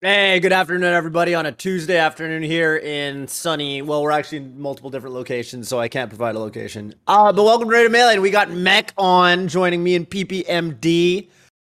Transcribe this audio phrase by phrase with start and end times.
[0.00, 1.34] Hey, good afternoon, everybody.
[1.34, 5.80] On a Tuesday afternoon here in sunny, well, we're actually in multiple different locations, so
[5.80, 6.94] I can't provide a location.
[7.08, 8.20] Uh, but welcome to Radio Melee.
[8.20, 11.30] We got Mech on joining me and PPMD,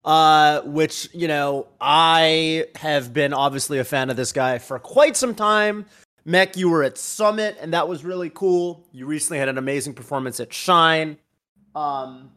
[0.06, 5.18] uh, which, you know, I have been obviously a fan of this guy for quite
[5.18, 5.84] some time.
[6.24, 8.88] Mech, you were at Summit, and that was really cool.
[8.90, 11.18] You recently had an amazing performance at Shine.
[11.74, 12.30] Um,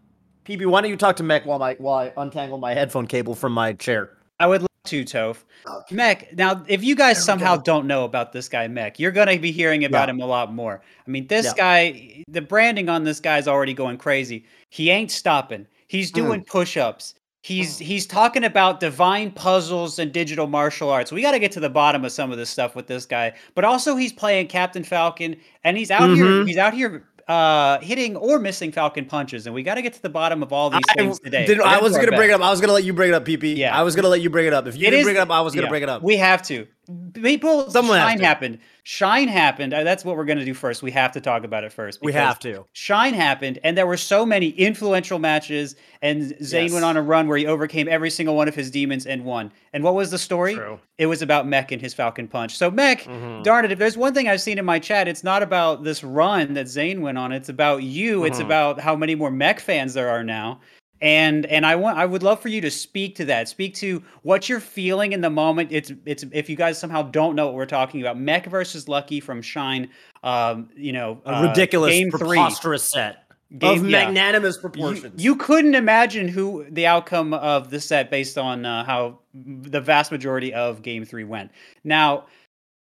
[0.44, 3.36] PP, why don't you talk to Mech while, my, while I untangle my headphone cable
[3.36, 4.10] from my chair?
[4.38, 5.34] I would love to,
[5.66, 5.92] Toph.
[5.92, 9.38] Mech, now, if you guys somehow don't know about this guy, Mech, you're going to
[9.40, 10.14] be hearing about Yeah.
[10.16, 10.82] him a lot more.
[11.06, 11.54] I mean, this Yeah.
[11.56, 14.46] guy, the branding on this guy's already going crazy.
[14.70, 15.68] He ain't stopping.
[15.88, 17.14] He's doing push ups.
[17.44, 21.14] He's he's talking about divine puzzles and digital martial arts.
[21.14, 23.34] We got to get to the bottom of some of this stuff with this guy.
[23.56, 26.26] But also, he's playing Captain Falcon, and he's out here.
[26.26, 26.48] Mhm.
[26.48, 30.02] He's out here uh, hitting or missing Falcon punches, and we got to get to
[30.02, 31.46] the bottom of all these I, things today.
[31.46, 32.42] didn't- I was going to bring it up.
[32.42, 33.58] I was going to let you bring it up, PP.
[33.58, 33.78] Yeah.
[33.78, 34.66] I was going to let you bring it up.
[34.68, 35.90] If you It didn't is- bring it up, I was going to yeah, bring it
[35.90, 36.02] up.
[36.04, 36.68] We have to.
[37.14, 38.60] People, Someone Shine happened.
[38.84, 39.74] Shine happened.
[39.74, 40.82] Uh, That's what we're going to do first.
[40.82, 42.00] We have to talk about it first.
[42.02, 42.66] we have to.
[42.74, 46.74] Shine happened, and there were so many influential matches, and Zain Yes.
[46.74, 49.52] went on a run where he overcame every single one of his demons and won.
[49.74, 50.56] And what was the story?
[50.56, 50.80] True.
[50.98, 52.56] It was about Mech and his Falcon Punch.
[52.58, 53.44] So Mech, Mhm.
[53.44, 56.04] darn it, if there's one thing I've seen in my chat, it's not about this
[56.04, 57.32] run that Zain went on.
[57.34, 58.24] It's about you.
[58.24, 58.46] It's Mhm.
[58.46, 60.60] about how many more Mech fans there are now.
[61.02, 63.48] And and I want I would love for you to speak to that.
[63.48, 65.72] Speak to what you're feeling in the moment.
[65.72, 68.18] It's it's if you guys somehow don't know what we're talking about.
[68.20, 69.90] Mech versus Lucky from Shine.
[70.24, 72.30] Um, you know, A uh, ridiculous, game three.
[72.30, 73.24] preposterous set
[73.60, 74.06] Game- of yeah.
[74.06, 75.24] magnanimous You, proportions.
[75.24, 80.12] you couldn't imagine who the outcome of the set based on uh, how the vast
[80.12, 81.52] majority of Game Three went.
[81.84, 82.26] Now,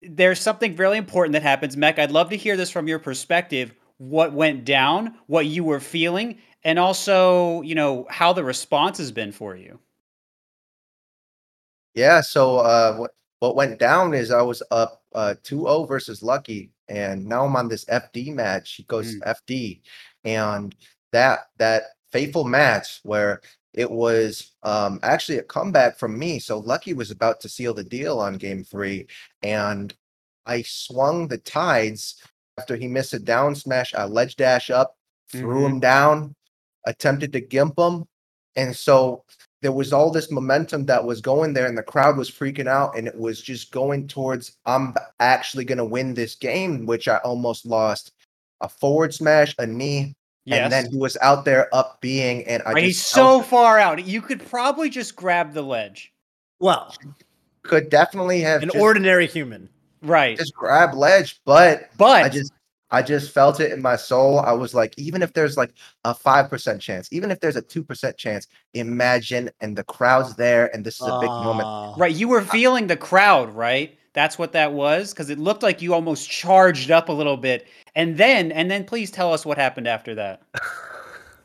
[0.02, 2.00] there's something really important that happens, Mech.
[2.00, 3.74] I'd love to hear this from your perspective.
[3.98, 5.16] What went down?
[5.26, 6.38] What you were feeling?
[6.64, 9.80] And also, you know, how the response has been for you.
[11.94, 16.72] Yeah, so uh, what what went down is I was up uh 2-0 versus Lucky,
[16.88, 18.74] and now I'm on this FD match.
[18.76, 19.82] He goes FD,
[20.24, 20.76] and
[21.12, 23.42] that that fateful match where
[23.74, 26.40] it was um actually a comeback from me.
[26.40, 29.08] So Lucky was about to seal the deal on game three,
[29.42, 29.94] and
[30.46, 32.22] I swung the tides
[32.60, 34.98] after he missed a down smash, a ledge dash up,
[35.32, 36.36] threw him down,
[36.88, 38.06] attempted to gimp him,
[38.56, 39.24] and so
[39.62, 42.96] there was all this momentum that was going there and the crowd was freaking out
[42.98, 47.18] and it was just going towards i'm actually going to win this game which i
[47.18, 48.12] almost lost
[48.62, 50.14] a forward smash a knee
[50.46, 50.60] Yes.
[50.62, 53.46] and then he was out there up being and i Right, he's just so felt-
[53.48, 54.06] far out.
[54.06, 56.14] You could probably just grab the ledge.
[56.60, 56.96] well,
[57.64, 59.68] could definitely have an just, ordinary human.
[60.04, 60.38] Right.
[60.38, 62.54] just grab ledge but but i just
[62.92, 65.74] i just felt it in my soul i was like even if there's like
[66.06, 70.86] a 5% chance even if there's a 2% chance imagine and the crowd's there and
[70.86, 73.98] this is a big moment Uh, Right, you were feeling the crowd, right?
[74.14, 77.68] That's what that was because it looked like you almost charged up a little bit,
[77.96, 80.44] and then and then please tell us what happened after that.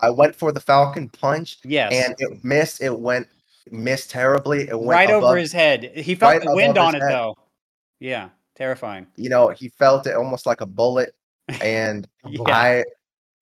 [0.01, 2.83] i went for the falcon punch Yes, and it missed.
[2.83, 3.29] It went
[3.71, 4.69] missed terribly.
[4.69, 5.93] It went right above, over his head.
[5.95, 7.13] He felt right the wind on it head.
[7.13, 7.35] though.
[7.99, 9.07] Yeah, terrifying.
[9.17, 11.15] You know, he felt it almost like a bullet,
[11.61, 12.43] and Yeah.
[12.47, 12.85] I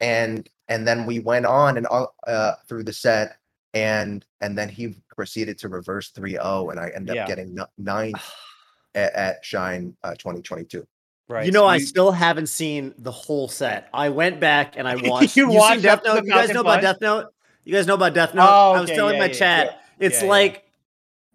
[0.01, 3.37] and and then we went on and all- uh, through the set,
[3.75, 7.23] and and then he proceeded to reverse 3-0, and I ended Yeah.
[7.23, 8.15] up getting n- nine
[8.95, 10.87] at, at Shine uh, 2022.
[11.29, 11.47] Right.
[11.47, 13.89] you know, so I still haven't seen the whole set.
[13.95, 15.37] I went back and I watched.
[15.37, 16.25] You seen watched Death Note?
[16.25, 17.27] You guys Falcon know about Death Note?
[17.65, 18.49] You guys know about Death Note?
[18.51, 19.67] Oh, I was telling yeah, my yeah, chat.
[20.01, 20.07] yeah.
[20.07, 20.29] It's Yeah, yeah.
[20.31, 20.65] like.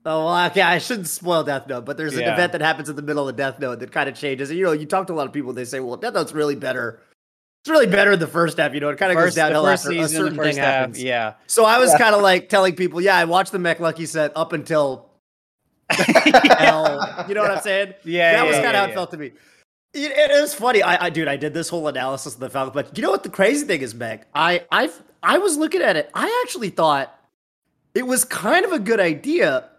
[0.07, 0.61] Oh, well, okay.
[0.61, 2.33] I shouldn't spoil Death Note, but there's an Yeah.
[2.33, 4.49] event that happens in the middle of Death Note that kind of changes.
[4.51, 6.31] And, you know, you talk to a lot of people, they say, "Well, Death Note's
[6.31, 6.99] really better.
[7.63, 9.91] It's really better in the first half." You know, it kind of goes downhill after
[9.91, 10.73] a certain the first thing half.
[10.73, 11.01] happens.
[11.03, 11.33] Yeah.
[11.47, 11.97] So I was Yeah.
[11.97, 15.09] kind of like telling people, "Yeah, I watched the Mech Lucky set up until
[16.59, 17.95] L." You know what I'm saying?
[18.03, 18.93] Yeah, that yeah, was kind of yeah, how it yeah.
[18.95, 19.31] felt to me.
[19.95, 20.83] It, it is funny.
[20.83, 23.23] I, I, dude, I did this whole analysis of the Falcon but You know what
[23.23, 24.27] the crazy thing is, Mech?
[24.35, 24.91] I, I,
[25.23, 26.11] I was looking at it.
[26.13, 27.17] I actually thought
[27.95, 29.69] it was kind of a good idea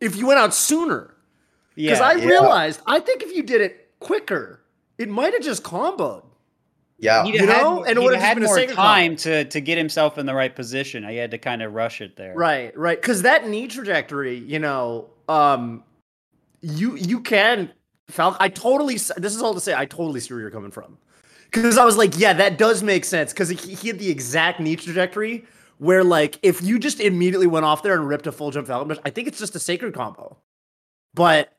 [0.00, 1.14] if you went out sooner.
[1.74, 2.06] Because Yeah.
[2.06, 2.26] I Yeah.
[2.26, 4.60] realized, I think if you did it quicker,
[4.98, 6.24] it might have just comboed.
[6.98, 9.44] Yeah, He'd you had, know, and it he'd would've had been more sacred time to
[9.46, 11.08] to get himself in the right position.
[11.08, 12.34] He had to kind of rush it there.
[12.34, 13.00] Right, right.
[13.00, 15.82] Because that knee trajectory, you know, um,
[16.60, 17.72] you you can
[18.08, 18.36] Falcon.
[18.38, 18.94] I totally.
[18.94, 20.98] This is all to say, I totally see where you're coming from.
[21.50, 23.32] Because I was like, yeah, that does make sense.
[23.32, 25.46] Because he, he had the exact knee trajectory
[25.80, 28.88] where, like, if you just immediately went off there and ripped a full jump Falcon
[28.88, 30.36] Punch, I think it's just a sacred combo.
[31.14, 31.56] But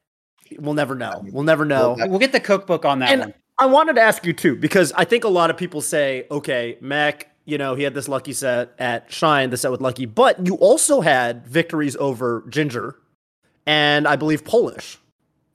[0.60, 1.26] we'll never know.
[1.32, 1.96] We'll never know.
[1.98, 3.34] Well, We'll get the cookbook on that And one.
[3.58, 6.78] I wanted to ask you too, because I think a lot of people say, okay,
[6.82, 10.46] Mech, you know, he had this lucky set at Shine, the set with Lucky, but
[10.46, 12.96] you also had victories over Ginger
[13.66, 15.00] and I believe Polish.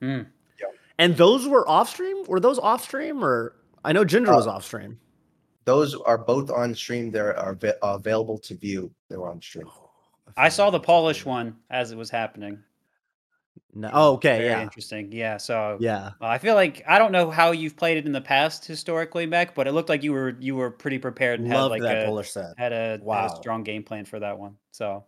[0.03, 0.27] Mm.
[0.99, 2.25] And those were off stream.
[2.27, 3.55] Were those off stream or
[3.85, 4.99] I know Ginger Uh, was off stream.
[5.67, 7.11] Those are both on stream.
[7.11, 8.91] They are av- available to view.
[9.11, 9.67] They're on stream.
[10.37, 12.59] I saw the Polish one as it was happening.
[13.75, 13.91] No.
[13.93, 14.39] Oh, okay.
[14.39, 14.63] Very Yeah.
[14.63, 15.13] interesting.
[15.13, 15.37] Yeah.
[15.37, 16.13] So Yeah.
[16.21, 19.27] uh, I feel like I don't know how you've played it in the past historically,
[19.27, 22.03] Mech, but it looked like you were you were pretty prepared and had like that
[22.03, 22.55] a Polish set.
[22.57, 23.29] had a, had a Wow.
[23.29, 24.57] strong game plan for that one.
[24.73, 25.05] So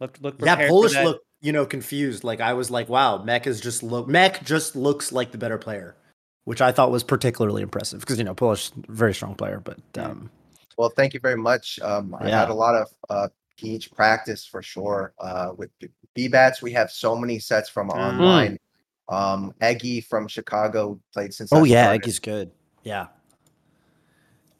[0.00, 0.68] looked looked Yeah, prepared.
[0.68, 1.04] for Polish that.
[1.04, 2.24] looked, you know, confused.
[2.24, 5.58] Like I was like, wow, Mech is just look Mech just looks like the better
[5.58, 5.96] player,
[6.46, 10.30] which I thought was particularly impressive because you know, Polish very strong player, but um
[10.78, 11.78] Well, thank you very much.
[11.80, 12.40] Um, I Yeah.
[12.40, 13.28] had a lot of uh,
[13.58, 15.12] Geech practice for sure.
[15.18, 15.88] Uh, with B-
[16.28, 17.94] BBATs, we have so many sets from Mm.
[17.96, 18.58] online.
[19.08, 21.52] Um, Eggy from Chicago played since.
[21.52, 22.02] Oh yeah, started.
[22.02, 22.50] Eggy's good.
[22.82, 23.06] Yeah.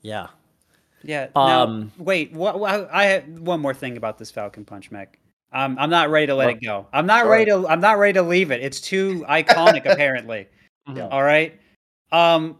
[0.02, 0.28] Yeah.
[1.02, 1.28] Yeah.
[1.36, 2.32] Now, Um, wait.
[2.32, 2.88] What, what?
[2.92, 5.18] I had one more thing about this Falcon Punch, Mech.
[5.52, 6.86] Um, I'm not ready to let Well, it go.
[6.92, 7.30] I'm not sure.
[7.30, 7.66] ready to.
[7.68, 8.62] I'm not ready to leave it.
[8.62, 10.48] It's too iconic, apparently.
[10.94, 11.08] Yeah.
[11.08, 11.60] All right.
[12.12, 12.56] Um,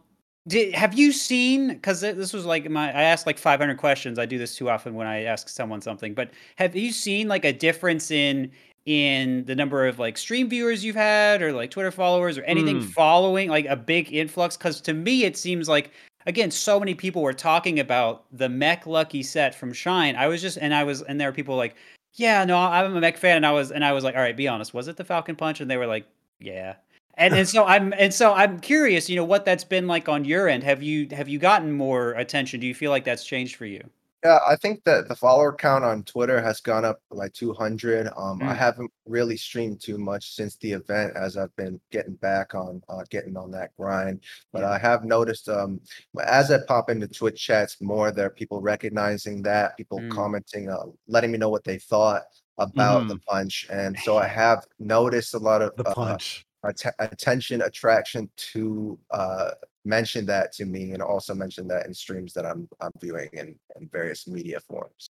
[0.49, 1.69] did have you seen?
[1.69, 2.89] Because this was like my.
[2.89, 4.19] I asked like 500 questions.
[4.19, 6.15] I do this too often when I ask someone something.
[6.15, 8.51] But have you seen like a difference in
[8.85, 12.81] in the number of like stream viewers you've had, or like Twitter followers, or anything
[12.81, 12.87] Hmm.
[12.89, 14.57] following like a big influx?
[14.57, 15.91] Because to me, it seems like
[16.27, 20.17] again, so many people were talking about the Mech Lucky set from Shine.
[20.17, 21.77] I was just, and I was, and there were people like,
[22.15, 24.37] yeah, no, I'm a Mech fan, and I was, and I was like, all right,
[24.37, 25.61] be honest, was it the Falcon Punch?
[25.61, 26.05] And they were like,
[26.41, 26.75] yeah.
[27.17, 30.25] And, and so I'm and so I'm curious, you know, what that's been like on
[30.25, 30.63] your end.
[30.65, 32.61] Have you have you gotten more attention?
[32.61, 33.91] Do you feel like that's changed for you?
[34.25, 38.09] Yeah, I think that the follower count on Twitter has gone up like 200.
[38.17, 38.57] Um, I Mm.
[38.57, 43.05] haven't really streamed too much since the event as I've been getting back on uh,
[43.11, 44.25] getting on that grind.
[44.53, 44.71] But Yeah.
[44.71, 45.81] I have noticed um,
[46.25, 50.11] as I pop into Twitch chats more, there are people recognizing that, people Mm.
[50.11, 52.23] commenting, uh, letting me know what they thought
[52.59, 53.67] about the punch.
[53.71, 56.47] And so I have noticed a lot of The uh, punch.
[56.69, 59.51] Att- attention attraction to uh
[59.85, 63.55] mention that to me and also mention that in streams that I'm I'm viewing in,
[63.81, 65.11] in various media forms.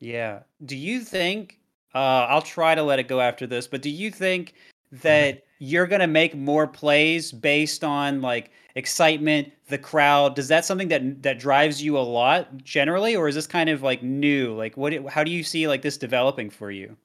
[0.00, 0.40] Yeah.
[0.64, 1.60] Do you think
[1.94, 4.54] uh I'll try to let it go after this, but do you think
[4.92, 10.34] that you're going to make more plays based on like excitement, the crowd?
[10.34, 13.82] Does that something that that drives you a lot generally or is this kind of
[13.82, 14.54] like new?
[14.54, 16.96] Like what how do you see like this developing for you?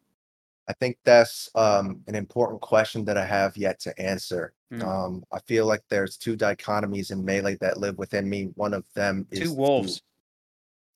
[0.67, 4.53] I think that's um an important question that I have yet to answer.
[4.71, 4.83] Mm.
[4.83, 8.51] Um I feel like there's two dichotomies in melee that live within me.
[8.55, 10.01] One of them is Two wolves.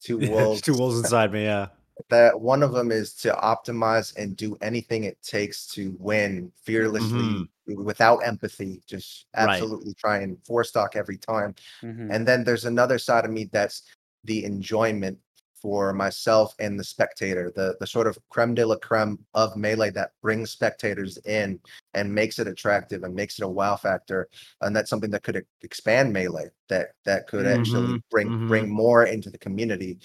[0.01, 0.61] Two There's wolves.
[0.61, 1.67] two wolves inside me, yeah.
[2.09, 7.49] that one of them is to optimize and do anything it takes to win fearlessly
[7.67, 9.49] without empathy just Right.
[9.49, 12.13] absolutely try and four stock every time Mhm.
[12.13, 13.83] and then there's another side of me that's
[14.25, 15.17] the enjoyment
[15.65, 19.89] for myself and the spectator the the sort of creme de la creme of melee
[19.89, 21.59] that brings spectators in
[21.95, 24.29] and makes it attractive and makes it a wow factor
[24.61, 28.45] and that's something that could expand melee that that could actually Mhm, bring mhm.
[28.47, 29.97] bring more into the community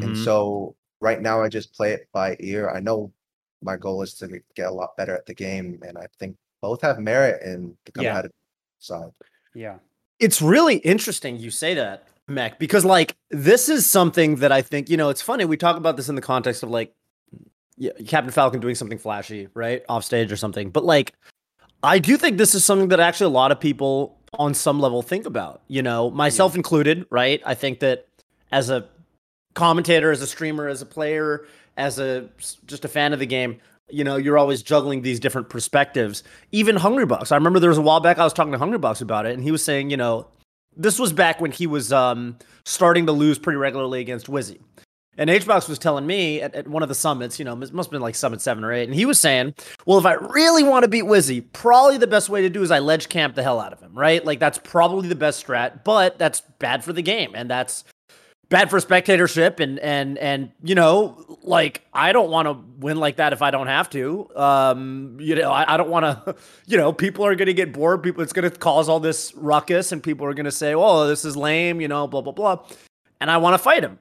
[0.00, 0.26] and Mhm.
[0.26, 2.70] so right now I just play it by ear.
[2.70, 3.12] I know
[3.62, 6.82] my goal is to get a lot better at the game, and I think both
[6.82, 8.20] have merit in the Yeah.
[8.20, 8.32] competitive
[8.78, 9.10] side.
[9.54, 9.78] Yeah.
[10.18, 14.88] It's really interesting you say that, Mech, because like this is something that I think,
[14.88, 15.44] you know, it's funny.
[15.44, 16.94] We talk about this in the context of like
[17.76, 19.82] yeah, Captain Falcon doing something flashy, right?
[19.88, 20.70] Off stage or something.
[20.70, 21.14] But like
[21.82, 25.02] I do think this is something that actually a lot of people on some level
[25.02, 27.42] think about, you know, myself included, right?
[27.44, 28.06] I think that
[28.52, 28.86] as a
[29.54, 32.28] commentator, as a streamer, as a player, as a
[32.66, 36.22] just a fan of the game, you know, you're always juggling these different perspectives.
[36.52, 37.32] Even Hungrybox.
[37.32, 39.42] I remember there was a while back I was talking to Hungrybox about it, and
[39.42, 40.28] he was saying, you know,
[40.76, 44.58] this was back when he was um, starting to lose pretty regularly against Wizzy.
[45.18, 47.88] And HBox was telling me at, at one of the summits, you know, it must
[47.88, 50.62] have been like summit seven or eight, and he was saying, well, if I really
[50.62, 53.42] want to beat Wizzy, probably the best way to do is I ledge camp the
[53.42, 54.24] hell out of him, right?
[54.24, 57.84] Like that's probably the best strat, but that's bad for the game, and that's
[58.50, 63.16] bad for spectatorship and and and you know like i don't want to win like
[63.16, 64.28] that if i don't have to.
[64.36, 66.34] Um you know i, I don't want to
[66.66, 68.02] you know people are going to get bored.
[68.02, 71.06] People it's going to cause all this ruckus and people are going to say oh
[71.06, 72.64] this is lame you know blah blah blah.
[73.20, 73.98] And i want to fight him.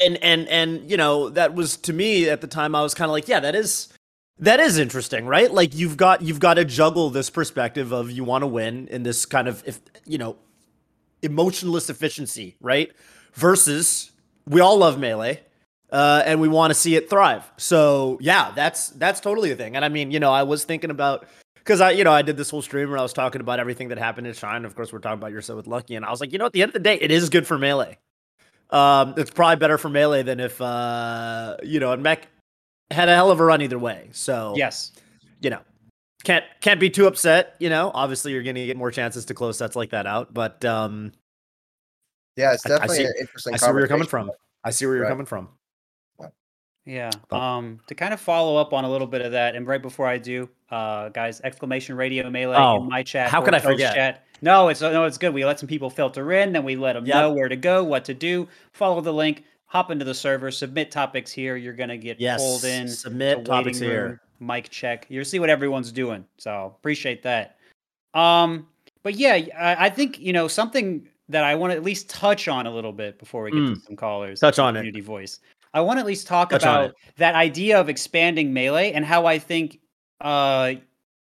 [0.00, 3.10] And and and you know that was to me at the time i was kind
[3.10, 3.92] of like yeah that is
[4.40, 5.52] that is interesting right?
[5.52, 9.02] Like you've got you've got to juggle this perspective of you want to win in
[9.02, 10.36] this kind of if you know
[11.22, 12.92] emotionless efficiency right
[13.38, 14.10] versus
[14.48, 15.40] we all love melee
[15.92, 17.48] uh, and we want to see it thrive.
[17.56, 19.76] So yeah that's that's totally a thing.
[19.76, 22.36] And i mean you know i was thinking about because i you know i did
[22.36, 24.64] this whole stream where i was talking about everything that happened in shine.
[24.64, 25.94] Of course we're talking about yourself with lucky.
[25.94, 27.46] And i was like you know at the end of the day it is good
[27.46, 27.96] for melee.
[28.70, 32.26] Um it's probably better for melee than if uh you know and mech
[32.90, 34.08] had a hell of a run either way.
[34.12, 34.92] So Yes.
[35.40, 35.60] you know
[36.24, 37.54] can't can't be too upset.
[37.60, 40.34] You know, obviously you're going to get more chances to close sets like that out,
[40.34, 41.12] but um,
[42.38, 43.54] yeah, it's I- I definitely see- an interesting.
[43.54, 44.30] I see where you're coming from.
[44.64, 45.10] I see where you're Right.
[45.10, 45.48] coming from.
[46.86, 47.10] Yeah.
[47.30, 50.06] Um, to kind of follow up on a little bit of that, and right before
[50.06, 53.28] I do, uh, guys, exclamation radio melee Oh, in my chat.
[53.30, 53.94] how can I Coach forget?
[53.94, 54.24] Chat.
[54.40, 55.34] No, it's no, it's good.
[55.34, 57.14] We let some people filter in, then we let them Yep.
[57.14, 58.48] know where to go, what to do.
[58.72, 61.56] Follow the link, hop into the server, submit topics here.
[61.56, 62.88] You're gonna get Yes, pulled in.
[62.88, 64.06] submit to topics waiting here.
[64.40, 65.04] room, mic check.
[65.10, 66.24] You'll see what everyone's doing.
[66.38, 67.58] So appreciate that.
[68.14, 68.66] Um,
[69.02, 72.48] but yeah, I, I think you know something that I want to at least touch
[72.48, 74.38] on a little bit before we get to some callers.
[74.38, 74.40] Mm.
[74.40, 74.80] Touch on it.
[74.80, 75.40] Community voice.
[75.74, 79.26] I want to at least talk Touch about that idea of expanding melee and how
[79.26, 79.80] I think
[80.20, 80.74] uh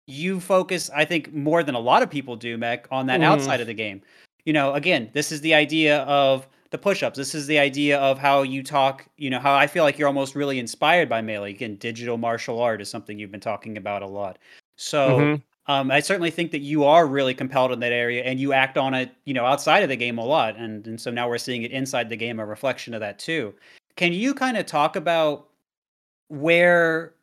[0.08, 0.92] you focus.
[0.96, 3.24] I think more than a lot of people do, Mech, on that Mhm.
[3.24, 4.02] outside of the game.
[4.46, 7.18] You know, again, this is the idea of the push-ups.
[7.18, 9.08] This is the idea of how you talk.
[9.18, 11.50] You know, how I feel like you're almost really inspired by melee.
[11.52, 14.38] Again, digital martial art is something you've been talking about a lot.
[14.78, 15.18] So.
[15.20, 15.42] Mhm.
[15.68, 18.78] Um, I certainly think that you are really compelled in that area, and you act
[18.78, 21.38] on it, you know, outside of the game a lot, and and so now we're
[21.40, 23.54] seeing it inside the game, a reflection of that too.
[23.96, 25.50] Can you kind of talk about
[26.30, 27.16] where,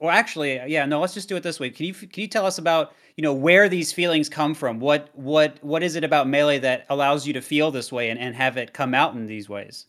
[0.00, 1.70] well, actually, yeah, no, let's just do it this way.
[1.70, 4.80] Can you can you tell us about you know where these feelings come from?
[4.80, 8.20] What what what is it about melee that allows you to feel this way and,
[8.20, 9.86] and have it come out in these ways?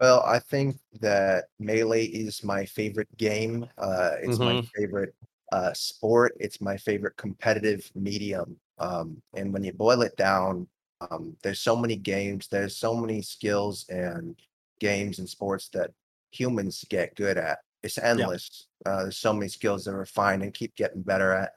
[0.00, 3.68] Well, I think that Melee is my favorite game.
[3.76, 4.70] Uh, it's my Mhm.
[4.74, 5.14] favorite
[5.52, 6.36] uh, sport.
[6.40, 8.56] It's my favorite competitive medium.
[8.78, 10.66] Um, and when you boil it down,
[11.10, 14.36] um, there's so many games, there's so many skills and
[14.80, 15.90] games and sports that
[16.30, 17.58] humans get good at.
[17.82, 18.66] It's endless.
[18.84, 21.52] Uh, there's so many skills that refine and keep getting better at.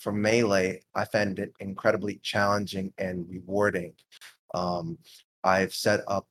[0.00, 3.94] For Melee, I found it incredibly challenging and rewarding.
[4.54, 4.98] Um,
[5.44, 6.26] I've set up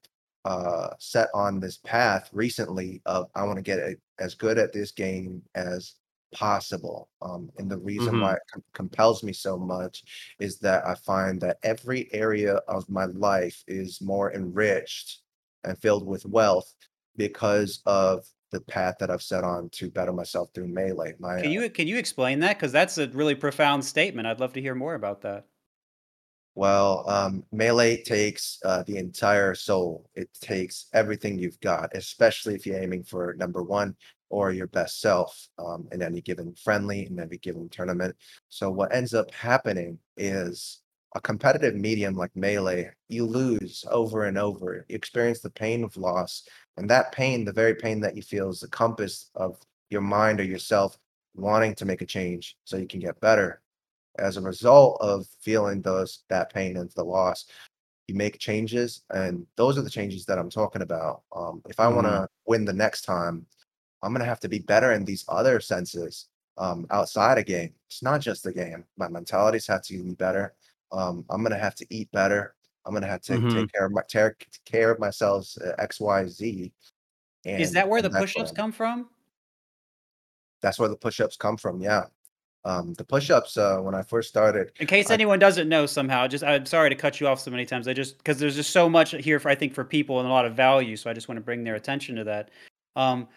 [0.46, 4.72] uh, set on this path recently of I want to get a, as good at
[4.72, 5.96] this game as
[6.32, 7.10] possible.
[7.22, 8.20] Um, and the reason Mhm.
[8.20, 10.04] why it com- compels me so much
[10.40, 15.22] is that I find that every area of my life is more enriched
[15.64, 16.74] and filled with wealth
[17.16, 21.16] because of the path that I've set on to better myself through melee.
[21.20, 22.58] My Can uh, you can you explain that?
[22.58, 24.28] Because that's a really profound statement.
[24.28, 25.48] I'd love to hear more about that.
[26.56, 30.10] Well, um, melee takes uh, the entire soul.
[30.16, 33.96] It takes everything you've got, especially if you're aiming for number one
[34.30, 38.16] or your best self um, in any given friendly, in any given tournament.
[38.50, 40.82] So what ends up happening is
[41.16, 44.86] a competitive medium like melee, you lose over and over.
[44.88, 46.44] You experience the pain of loss,
[46.76, 49.58] and that pain, the very pain that you feel, is the compass of
[49.90, 50.98] your mind or yourself
[51.36, 53.62] wanting to make a change so you can get better
[54.20, 57.46] as a result of feeling those that pain and the loss
[58.08, 61.88] you make changes and those are the changes that i'm talking about um, if i
[61.88, 63.46] want to win the next time
[64.04, 66.28] i'm going to have to be better in these other senses
[66.58, 70.54] um, outside a game it's not just the game my mentalities have to be better
[70.92, 73.54] um, i'm going to have to eat better i'm going to have to Mhm.
[73.54, 76.72] take care of my take care of myself uh, x y z
[77.46, 79.10] Is that where the and push-ups come from?
[80.62, 82.06] that's where the push-ups come from yeah
[82.66, 86.28] um, the push-ups uh, when i first started In case I- anyone doesn't know somehow,
[86.28, 87.88] just I'm sorry to cut you off so many times.
[87.88, 90.32] I just because there's just so much here for I think for people and a
[90.32, 92.50] lot of value, so I just want to bring their attention to that.
[92.96, 93.28] Um,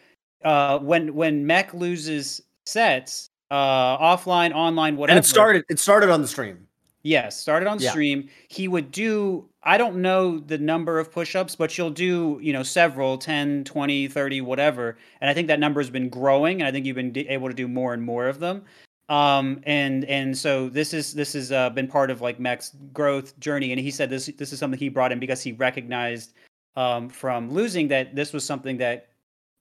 [0.44, 5.16] uh, when when Mech loses sets, uh, offline, online, whatever.
[5.16, 5.64] And it started.
[5.68, 6.66] It started on the stream.
[7.02, 7.90] Yes, started on Yeah.
[7.90, 8.28] stream.
[8.48, 12.62] He would do I don't know the number of push-ups, but you'll do, you know,
[12.62, 14.96] several, 10, 20, 30, whatever.
[15.20, 17.54] And I think that number has been growing and I think you've been able to
[17.54, 18.64] do more and more of them.
[19.10, 23.38] Um and and so this is this has uh, been part of like Mech's growth
[23.40, 26.32] journey and he said this this is something he brought in because he recognized
[26.76, 29.08] um from losing that this was something that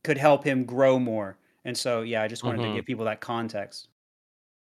[0.04, 1.38] could help him grow more.
[1.66, 2.70] And so yeah, I just wanted to Mhm.
[2.70, 3.90] give people that context.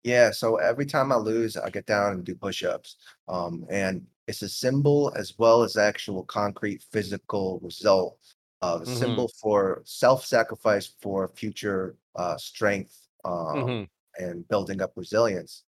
[0.02, 2.96] Yeah, so every time I lose, I get down and do push-ups.
[3.28, 8.18] Um, and it's a symbol as well as actual concrete physical result
[8.62, 9.25] of a Mhm.
[9.26, 13.90] symbol for self-sacrifice for future uh, strength um, Mhm.
[14.18, 15.64] and building up resilience.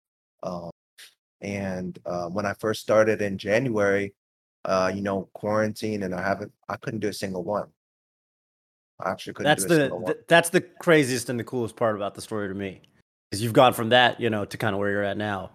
[0.42, 0.70] Um,
[1.40, 4.14] and uh, when I first started in January,
[4.64, 7.72] uh, you know, quarantine, and I haven't, I couldn't do a single one.
[9.00, 10.04] I actually couldn't That's do a the, one.
[10.06, 12.80] th- that's the craziest and the coolest part about the story to me,
[13.30, 15.50] is you've gone from that, you know, to kind of where you're at now.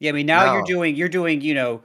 [0.00, 1.82] Yeah, I mean now you're doing you're doing, you know,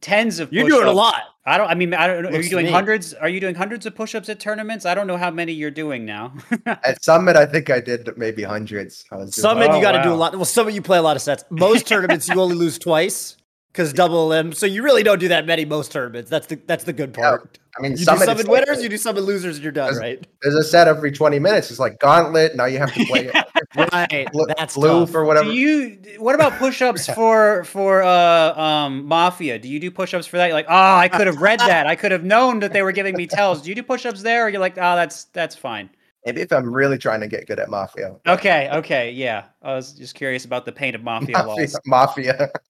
[0.00, 1.22] tens of You're doing a lot.
[1.44, 3.84] I don't I mean I don't know are you doing hundreds are you doing hundreds
[3.84, 4.86] of push-ups at tournaments?
[4.86, 6.32] I don't know how many you're doing now.
[6.66, 9.04] At Summit, I think I did maybe hundreds.
[9.10, 10.34] I was doing Summit, Oh, you got to do a lot.
[10.34, 11.44] Well, Summit, you play a lot of sets.
[11.50, 13.36] Most tournaments, you only lose twice
[13.72, 14.52] because double elim.
[14.52, 16.30] So you really don't do that many most tournaments.
[16.30, 17.58] That's the that's the good Yeah, part.
[17.78, 20.00] I mean, You do summon winners, a- you do summon losers, and you're done, Does-
[20.00, 20.26] right?
[20.42, 21.70] there's a set every 20 minutes.
[21.70, 22.56] It's like gauntlet.
[22.56, 24.26] Now you have to play it, right.
[24.32, 25.10] Bl- That's blue tough.
[25.10, 25.46] for whatever.
[25.50, 25.98] Do you?
[26.18, 29.58] What about push-ups for for uh um mafia?
[29.58, 30.46] Do you do push-ups for that?
[30.46, 31.86] You're like, oh, I could have read that.
[31.86, 33.62] I could have known that they were giving me tells.
[33.62, 35.90] Do you do push-ups there, or you're like, oh, that's that's fine.
[36.26, 38.16] Maybe if I'm really trying to get good at mafia.
[38.26, 39.44] Okay, okay, yeah.
[39.62, 41.46] I was just curious about the paint of mafia, Mafia.
[41.46, 41.80] laws.
[41.86, 42.50] mafia.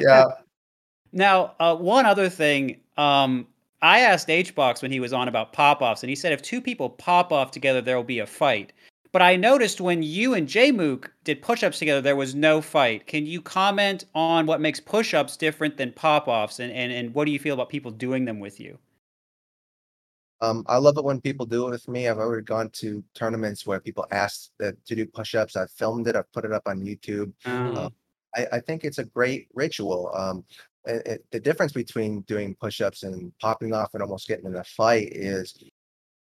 [0.00, 0.24] yeah.
[1.12, 2.80] Now, uh, one other thing.
[2.96, 3.46] Um,
[3.82, 6.88] I asked HBox when he was on about pop-offs, and he said if two people
[6.88, 8.72] pop off together, there will be a fight.
[9.10, 13.06] But I noticed when you and Jmook did push-ups together, there was no fight.
[13.06, 17.32] Can you comment on what makes push-ups different than pop-offs, and, and, and what do
[17.32, 18.78] you feel about people doing them with you?
[20.40, 22.08] Um, I love it when people do it with me.
[22.08, 25.56] I've already gone to tournaments where people ask that to do push-ups.
[25.56, 26.16] I've filmed it.
[26.16, 27.32] I've put it up on YouTube.
[27.44, 27.90] Uh,
[28.34, 30.10] I, I think it's a great ritual.
[30.14, 30.44] Um,
[30.84, 34.64] it, it- the difference between doing push-ups and popping off and almost getting in a
[34.64, 35.54] fight is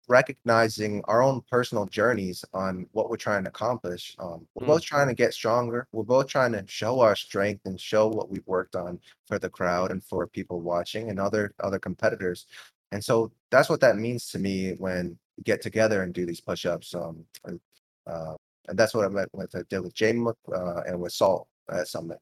[0.08, 4.14] recognizing our own personal journeys on what we're trying to accomplish.
[4.20, 4.68] Um, we're Mm.
[4.68, 5.88] both trying to get stronger.
[5.90, 9.50] We're both trying to show our strength and show what we've worked on for the
[9.50, 12.46] crowd and for people watching and other other competitors.
[12.92, 16.40] And so that's what that means to me when we get together and do these
[16.40, 16.94] push-ups.
[16.94, 17.60] Um, and,
[18.06, 18.36] uh,
[18.68, 21.88] and that's what I meant with I did with Jmook, uh, and with Salt at
[21.88, 22.18] Summit.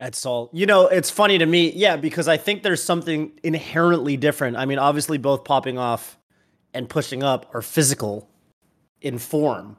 [0.00, 0.50] That's all.
[0.52, 4.56] You know, it's funny to me, yeah, because I think there's something inherently different.
[4.56, 6.18] I mean, obviously, both popping off
[6.74, 8.28] and pushing up are physical
[9.00, 9.76] in form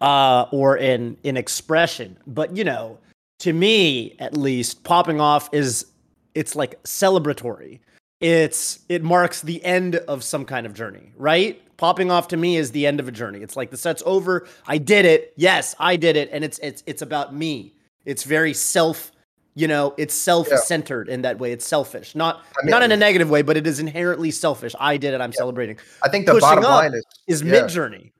[0.00, 2.16] uh, or in in expression.
[2.26, 2.98] But you know,
[3.40, 5.86] to me, at least, popping off is
[6.34, 7.80] it's like celebratory.
[8.20, 11.60] It's it marks the end of some kind of journey, right?
[11.76, 13.40] Popping off to me is the end of a journey.
[13.40, 14.46] It's like the set's over.
[14.66, 15.34] I did it.
[15.36, 17.74] Yes, I did it, and it's it's it's about me.
[18.04, 19.10] It's very self
[19.56, 22.96] you know it's self-centered in that way it's selfish not I mean- not in a
[22.96, 26.32] negative way but it is inherently selfish i did it i'm celebrating I think the
[26.32, 27.52] Pushing bottom line is is Yeah.
[27.52, 28.12] mid-journey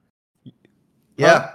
[1.17, 1.55] Yeah.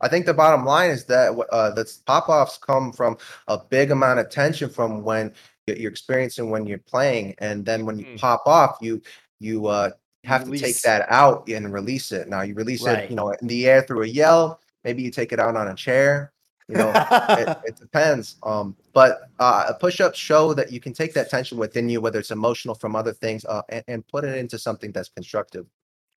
[0.00, 4.18] I think the bottom line is that uh, the pop-offs come from a big amount
[4.20, 5.32] of tension from when
[5.66, 8.18] you're experiencing when you're playing, and then when you Mhm.
[8.18, 9.02] pop off, you
[9.40, 9.90] you uh,
[10.24, 12.28] have to take that out and release it.
[12.28, 13.04] Now you release Right.
[13.04, 14.60] it, you know, in the air through a yell.
[14.84, 16.32] Maybe you take it out on a chair.
[16.70, 18.36] You know, it, it depends.
[18.42, 22.30] Um, but uh, push-ups show that you can take that tension within you, whether it's
[22.30, 25.66] emotional from other things, uh, and, and put it into something that's constructive.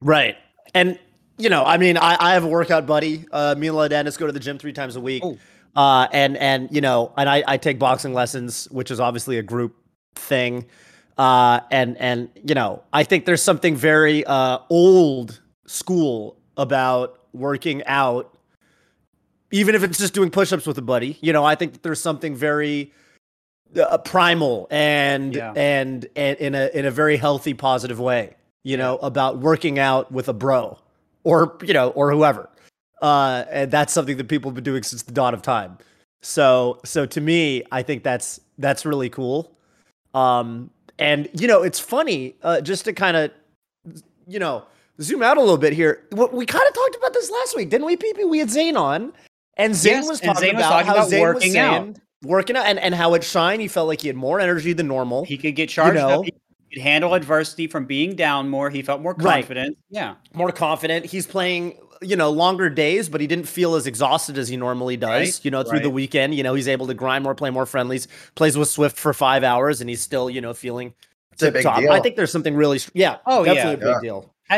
[0.02, 0.38] right
[0.76, 0.98] and
[1.38, 4.28] you know i mean i, I have a workout buddy uh me and Dennis go
[4.28, 5.38] to the gym three times a week Oh.
[5.76, 9.44] uh and and you know and I, I take boxing lessons which is obviously a
[9.44, 9.76] group
[10.16, 10.66] thing
[11.18, 17.84] uh and and you know i think there's something very uh old school about working
[17.86, 18.38] out
[19.54, 22.02] even if it's just doing push-ups with a buddy you know i think that there's
[22.02, 22.92] something very
[23.82, 25.54] uh, primal and Yeah.
[25.56, 30.12] and and in a in a very healthy positive way you know about working out
[30.12, 30.78] with a bro
[31.24, 32.50] or you know or whoever.
[33.02, 35.78] Uh and that's something that people have been doing since the dawn of time.
[36.22, 39.52] So so to me i think that's that's really cool.
[40.14, 43.32] Um and you know it's funny uh just to kind of
[44.28, 44.64] you know
[45.02, 46.04] zoom out a little bit here.
[46.12, 48.30] We, we kind of talked about this last week didn't we PP?
[48.30, 49.12] we had Zain on
[49.58, 51.96] and Zain Yes, was talking Zain was about talking how about Zain was working out.
[52.24, 54.88] working out and, and how at shine he felt like he had more energy than
[54.88, 56.20] normal He could get charged know?
[56.22, 56.26] up.
[56.26, 56.32] He
[56.74, 58.70] could handle adversity from being down more.
[58.70, 59.42] He felt more Right.
[59.44, 59.78] confident.
[59.90, 60.16] Yeah.
[60.34, 61.06] more confident.
[61.06, 64.98] He's playing, you know, longer days, but he didn't feel as exhausted as he normally
[64.98, 65.10] does.
[65.38, 67.66] Right, You know, through the weekend, you know, he's able to grind more, play more
[67.68, 70.94] friendlies, plays with Swift for five hours, and he's still, you know, feeling
[71.32, 71.80] It's a tip big top.
[71.80, 71.92] deal.
[71.92, 73.54] I think there's something really, yeah, Oh, yeah.
[73.54, 73.94] definitely a Yeah.
[74.00, 74.02] big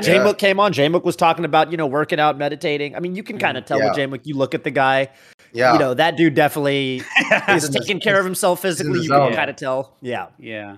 [0.03, 0.15] deal.
[0.21, 0.73] And Jmook came on.
[0.73, 2.95] Jmook was talking about, you know, working out, meditating.
[2.95, 4.05] I mean, you can kind of tell with Yeah.
[4.05, 4.21] Jmook.
[4.23, 5.09] You look at the guy,
[5.53, 5.73] Yeah.
[5.73, 7.01] you know, that dude definitely
[7.49, 8.99] is in the- taking care of himself physically.
[8.99, 9.95] the You can kind of tell.
[10.01, 10.27] Yeah.
[10.39, 10.77] yeah.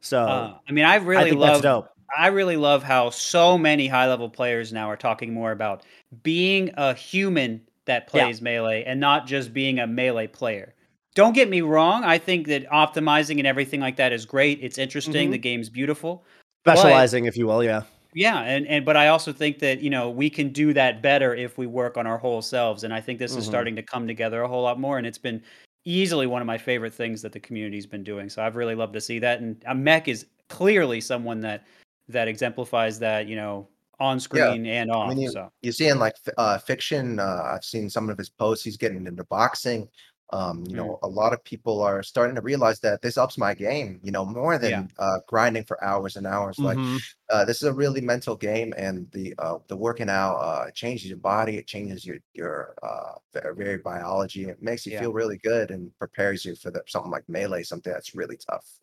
[0.00, 1.88] So Uh, I mean, I I really think love.
[2.16, 5.82] I really love how so many high level players now are talking more about
[6.22, 8.24] being a human that Yeah.
[8.24, 10.72] plays melee and not just being a melee player.
[11.16, 12.04] Don't get me wrong.
[12.04, 14.60] I think that optimizing and everything like that is great.
[14.62, 15.28] It's interesting.
[15.28, 15.32] Mhm.
[15.32, 16.24] The game's beautiful.
[16.64, 17.64] But- Specializing, if you will.
[17.64, 17.82] Yeah.
[18.16, 21.34] Yeah, and, and but I also think that you know we can do that better
[21.34, 23.48] if we work on our whole selves, and I think this is Mhm.
[23.48, 25.42] starting to come together a whole lot more, and it's been
[25.84, 28.30] easily one of my favorite things that the community's been doing.
[28.30, 31.66] So I've really loved to see that, and uh, Mech is clearly someone that
[32.08, 33.68] that exemplifies that, you know,
[34.00, 35.14] on screen and off.
[35.18, 38.64] you- so you see in like uh, fiction uh, i've seen some of his posts
[38.64, 39.88] he's getting into boxing
[40.30, 43.54] um, you know a lot of people are starting to realize that this ups my
[43.54, 44.86] game you know more than Yeah.
[44.98, 47.06] uh, grinding for hours and hours like Mhm.
[47.30, 51.08] uh, this is a really mental game and the uh, the working out uh, changes
[51.08, 53.14] your body it changes your your uh,
[53.54, 54.92] very biology it makes you Yeah.
[54.92, 58.78] feel really good and prepares you for the, something like melee something that's really tough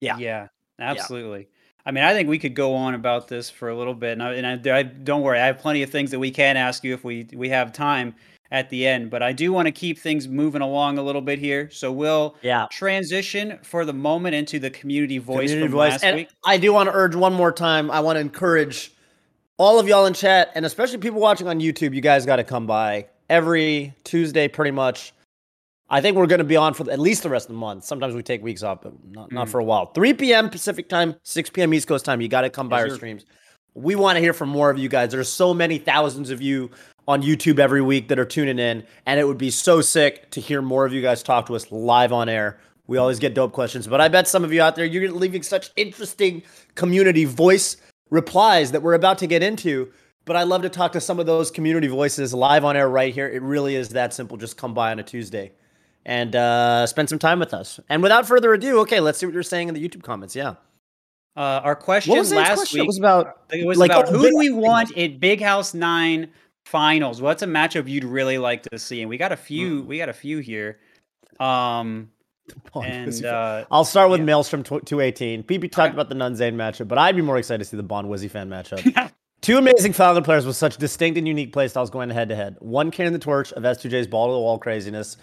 [0.00, 0.18] Yeah.
[0.18, 1.48] yeah, absolutely.
[1.86, 4.22] I mean, I think we could go on about this for a little bit, and
[4.22, 6.84] I, and I, I don't worry, I have plenty of things that we can ask
[6.84, 8.14] you if we we have time
[8.50, 9.10] at the end.
[9.10, 12.36] But I do want to keep things moving along a little bit here, so we'll
[12.42, 12.66] Yeah.
[12.70, 15.90] transition for the moment into the community voice Community from voice.
[15.92, 16.28] last and week.
[16.44, 17.90] I do want to urge one more time.
[17.90, 18.92] I want to encourage
[19.58, 21.94] all of y'all in chat, and especially people watching on YouTube.
[21.94, 25.12] You guys got to come by every Tuesday, pretty much.
[25.92, 27.84] I think we're going to be on for at least the rest of the month.
[27.84, 29.50] Sometimes we take weeks off, but not, not Mm.
[29.50, 29.86] for a while.
[29.86, 30.48] 3 p.m.
[30.48, 31.74] Pacific time, 6 p.m.
[31.74, 32.20] East Coast time.
[32.20, 32.96] You got to come by Yes, our sir.
[32.96, 33.24] streams.
[33.74, 35.10] We want to hear from more of you guys.
[35.10, 36.70] There's so many thousands of you
[37.10, 40.40] on YouTube every week that are tuning in, and it would be so sick to
[40.40, 42.60] hear more of you guys talk to us live on air.
[42.86, 45.42] We always get dope questions, but I bet some of you out there you're leaving
[45.42, 46.44] such interesting
[46.76, 47.78] community voice
[48.10, 49.92] replies that we're about to get into.
[50.24, 53.12] But I love to talk to some of those community voices live on air right
[53.12, 53.28] here.
[53.28, 54.36] It really is that simple.
[54.36, 55.50] Just come by on a Tuesday
[56.06, 57.80] and uh, spend some time with us.
[57.88, 60.36] And without further ado, okay, let's see what you're saying in the YouTube comments.
[60.36, 60.54] Yeah.
[61.36, 62.78] Uh, our question What was Zain's last question?
[62.78, 65.40] week It was about It was Like, about oh, who do we want at Big
[65.40, 66.28] House Nine
[66.70, 67.20] finals?
[67.20, 69.00] What's a matchup you'd really like to see?
[69.00, 69.82] And we got a few.
[69.82, 70.78] We got a few here.
[71.40, 72.10] Um,
[72.74, 74.26] and uh, I'll start with yeah.
[74.26, 75.42] Maelstrom tw- 218.
[75.42, 75.94] PP talked Okay.
[75.94, 78.30] about the n0ne Zain matchup, but I'd be more excited to see the Bond Wizzy
[78.30, 79.10] fan matchup.
[79.40, 82.56] Two amazing Falcon players with such distinct and unique playstyles going head to head.
[82.60, 85.16] One carrying the torch of S2J's ball to the wall craziness,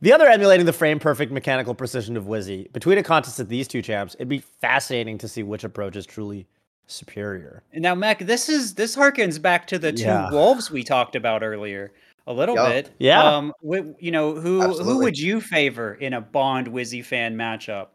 [0.00, 2.72] the other emulating the frame perfect mechanical precision of Wizzy.
[2.72, 6.04] Between a contest of these two champs, it'd be fascinating to see which approach is
[6.04, 6.48] truly
[6.90, 7.62] superior.
[7.74, 10.30] now, Mech, this is this harkens back to the two Yeah.
[10.30, 11.92] wolves we talked about earlier
[12.26, 12.68] a little Yup.
[12.68, 12.90] bit.
[12.98, 13.22] Yeah.
[13.22, 17.88] Um, wh- you know who who would you favor in a Bond Wizzy fan matchup?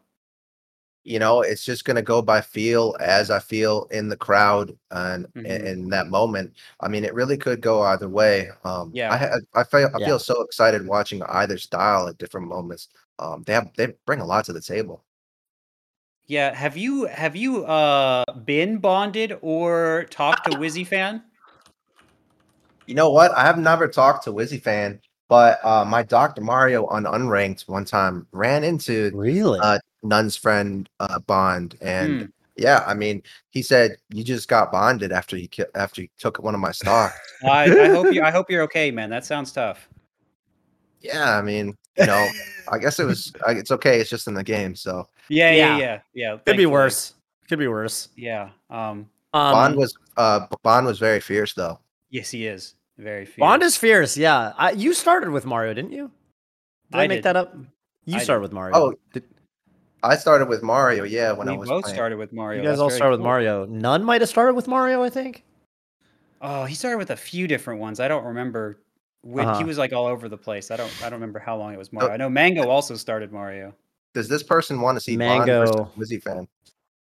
[1.08, 5.26] you know, it's just gonna go by feel as I feel in the crowd and
[5.34, 5.44] Mhm.
[5.46, 6.52] in, in that moment.
[6.80, 8.48] I mean, it really could go either way.
[8.64, 9.12] Um, Yeah.
[9.12, 10.06] I ha- I feel I Yeah.
[10.06, 12.88] feel so excited watching either style at different moments.
[13.20, 15.04] Um, they have they bring a lot to the table.
[16.26, 21.22] Yeah, have you have you uh been bonded or talked to Wizzy fan?
[22.86, 23.32] You know what?
[23.32, 26.40] I have never talked to Wizzy fan, but uh, my Dr.
[26.40, 29.60] Mario on Unranked one time ran into Really?
[29.60, 32.26] Uh, n0ne's friend uh, Bond, and Hmm.
[32.56, 36.42] yeah, I mean, he said you just got bonded after he ki- after he took
[36.42, 37.14] one of my stocks.
[37.44, 39.10] I, I hope you I hope you're okay, man.
[39.10, 39.88] That sounds tough.
[41.00, 42.28] yeah, I mean, you know,
[42.72, 43.32] I guess it was.
[43.46, 44.00] I- It's okay.
[44.00, 44.74] It's just in the game.
[44.74, 45.78] So Yeah, yeah, Yeah.
[45.78, 46.36] yeah, yeah.
[46.46, 47.14] Could be worse.
[47.48, 48.08] Could be worse.
[48.16, 48.50] Yeah.
[48.70, 49.08] Um.
[49.34, 51.78] Um, Bond was uh Bond was very fierce though.
[52.10, 53.38] Yes, he is very fierce.
[53.38, 54.16] Bond is fierce.
[54.16, 56.10] Yeah, I, you started with Mario, didn't you?
[56.90, 57.24] Did I, I make did.
[57.24, 57.54] that up?
[58.04, 58.42] You I started did.
[58.44, 58.76] with Mario.
[58.76, 59.24] Oh, Did-
[60.02, 61.02] I started with Mario.
[61.04, 61.96] Yeah, when I was both playing.
[61.96, 62.62] started with Mario.
[62.62, 63.24] you guys That's all very started with.
[63.24, 63.66] Mario.
[63.66, 65.42] n0ne might have started with Mario, I think.
[66.40, 67.98] Oh, he started with a few different ones.
[67.98, 68.78] I don't remember.
[69.26, 69.58] When Uh-huh.
[69.58, 70.70] He was like all over the place.
[70.70, 70.90] I don't.
[71.00, 72.12] I don't remember how long it was Mario.
[72.12, 73.74] I know Mango also started Mario.
[74.14, 75.64] Does this person want to see Mango.
[75.64, 76.46] Bond versus Wizzy fan?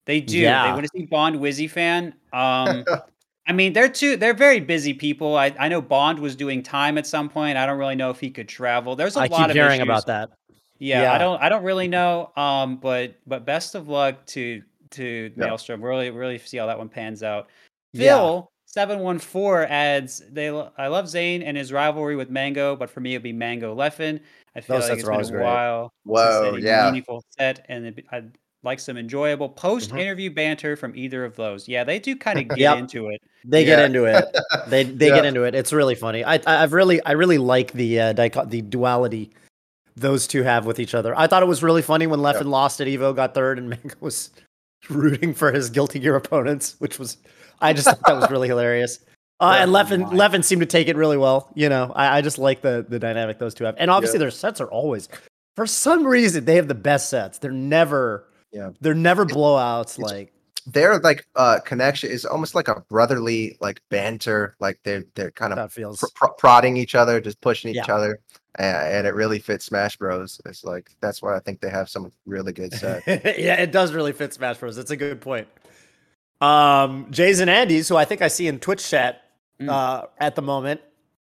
[0.06, 0.38] They do.
[0.38, 0.66] Yeah.
[0.66, 2.14] They want to see Bond Wizzy fan.
[2.32, 2.84] Um,
[3.46, 4.16] I mean, they're two.
[4.16, 5.36] They're very busy people.
[5.36, 7.56] I, I know Bond was doing time at some point.
[7.56, 8.96] I don't really know if he could travel.
[8.96, 9.82] There's a I lot keep of hearing issues.
[9.84, 10.30] about that.
[10.78, 11.12] Yeah, Yeah.
[11.12, 11.40] I don't.
[11.42, 12.32] I don't really know.
[12.36, 15.44] Um, but but best of luck to to Yeah.
[15.44, 15.82] Maelstrom.
[15.82, 17.48] Really really see how that one pans out.
[17.92, 18.16] Yeah.
[18.16, 20.22] Phil seven one four adds.
[20.30, 23.74] They I love Zain and his rivalry with Mango, but for me it'd be Mango
[23.74, 24.20] Leffen.
[24.54, 25.44] I feel Those like it's been a great.
[25.44, 26.86] while since Whoa, any yeah.
[26.86, 31.34] meaningful set, and it'd be- I'd like some enjoyable post interview banter from either of
[31.36, 31.66] those.
[31.66, 32.78] Yeah, they do kind of get Yep.
[32.78, 33.22] into it.
[33.44, 34.24] They get into it.
[34.68, 35.14] They they Yeah.
[35.16, 35.54] get into it.
[35.54, 36.24] It's really funny.
[36.24, 39.30] I I- I've really I really like the uh, dicho- the duality
[39.96, 41.18] those two have with each other.
[41.18, 43.94] I thought it was really funny when Leffen lost at Evo, got third, and Mango
[44.00, 44.30] was
[44.88, 47.18] rooting for his Guilty Gear opponents, which was
[47.60, 48.98] I just thought that was really hilarious.
[49.42, 50.02] Uh, and Levin.
[50.04, 51.50] Leffen seemed to take it really well.
[51.54, 54.24] You know, I, I just like the the dynamic those two have, and obviously Yeah.
[54.24, 55.08] their sets are always
[55.56, 57.38] for some reason they have the best sets.
[57.38, 58.72] They're never Yeah.
[58.82, 59.98] they're never blowouts.
[59.98, 60.34] Like
[60.66, 64.56] Their like uh connection is almost like a brotherly like banter.
[64.60, 66.00] Like they're they're kind of feels.
[66.00, 67.94] pr- pr- prodding each other, just pushing each Yeah.
[67.94, 68.20] other,
[68.56, 70.38] and, and it really fits Smash Bros.
[70.44, 73.04] It's like that's why I think they have some really good set.
[73.06, 74.76] yeah, it does really fit Smash Bros.
[74.76, 75.48] It's a good point.
[76.40, 79.22] Um, Jason Andes, who I think I see in Twitch chat
[79.60, 79.68] Mm.
[79.68, 80.80] uh, at the moment,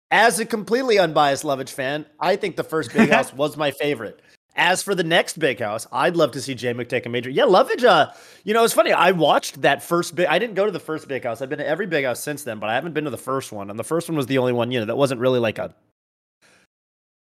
[0.09, 4.19] as a completely unbiased Lovage fan, I think the first Big House was my favorite.
[4.55, 7.29] As for the next Big House, I'd love to see Jmook take a major.
[7.29, 7.83] Yeah, Lovage.
[7.83, 8.11] Uh,
[8.43, 8.91] you know, it's funny.
[8.93, 10.25] I watched that first big.
[10.27, 11.41] I didn't go to the first Big House.
[11.41, 13.51] I've been to every Big House since then, but I haven't been to the first
[13.51, 13.69] one.
[13.69, 15.75] And the first one was the only one, you know, that wasn't really like a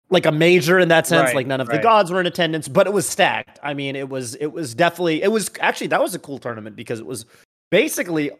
[0.08, 1.28] like a major in that sense.
[1.28, 3.58] Right, like none of the gods were in attendance, but it was stacked.
[3.62, 6.76] I mean, it was it was definitely it was actually that was a cool tournament
[6.76, 7.26] because it was
[7.70, 8.30] basically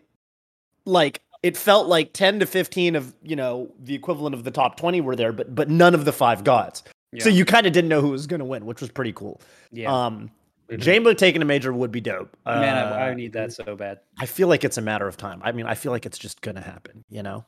[0.84, 4.76] like it felt like 10 to 15 of you know the equivalent of the top
[4.76, 6.82] 20 were there but but none of the five gods
[7.18, 9.40] so you kind of didn't know who was going to win which was pretty cool
[9.72, 9.92] Yeah.
[10.06, 10.30] um
[10.68, 10.80] Mhm.
[10.80, 12.36] Jmook taking a major would be dope.
[12.44, 14.00] Man, I, I Uh, need that so bad.
[14.18, 15.40] I feel like it's a matter of time.
[15.44, 17.04] I mean, I feel like it's just gonna happen.
[17.08, 17.44] You know?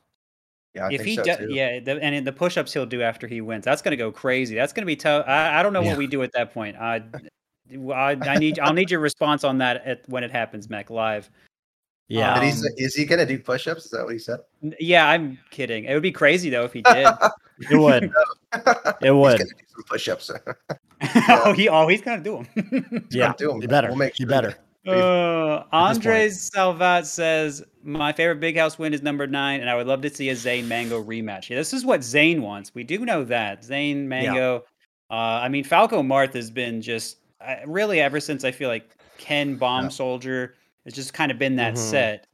[0.77, 3.27] Yeah, I if think he so does, yeah, the, and the push-ups he'll do after
[3.27, 4.55] he wins, that's gonna go crazy.
[4.55, 5.25] That's gonna be tough.
[5.27, 5.89] I, I don't know Yeah.
[5.89, 6.77] what we do at that point.
[6.77, 7.03] I,
[7.93, 11.29] I, I need, I'll need your response on that at, when it happens, Mech, live.
[12.09, 12.35] Yeah.
[12.41, 13.85] Did he Um, is he gonna do push-ups?
[13.85, 14.39] Is that what he said?
[14.81, 15.85] Yeah, I'm kidding.
[15.85, 17.07] It would be crazy though if he did.
[17.71, 18.11] it would.
[18.55, 19.39] It He's would.
[19.39, 20.31] gonna do some push-ups.
[21.29, 23.07] oh, he, oh, he's gonna do them.
[23.11, 23.35] Yeah.
[23.37, 23.89] Do them, You better.
[23.89, 24.55] We'll make you better.
[24.87, 25.65] that- Uh.
[25.71, 30.01] Andres Salvat says, My favorite Big House win is number nine, and I would love
[30.03, 31.51] to see a Zain Mango rematch.
[31.51, 32.75] Yeah, this is what Zain wants.
[32.75, 33.63] We do know that.
[33.65, 34.65] Zain Mango.
[35.11, 38.91] Uh, I mean, Falco Marth has been just uh, really ever since I feel like
[39.19, 39.89] Ken Bomb Yeah.
[39.91, 40.55] Soldier
[40.89, 41.79] has just kind of been that Mhm.
[41.79, 42.27] set.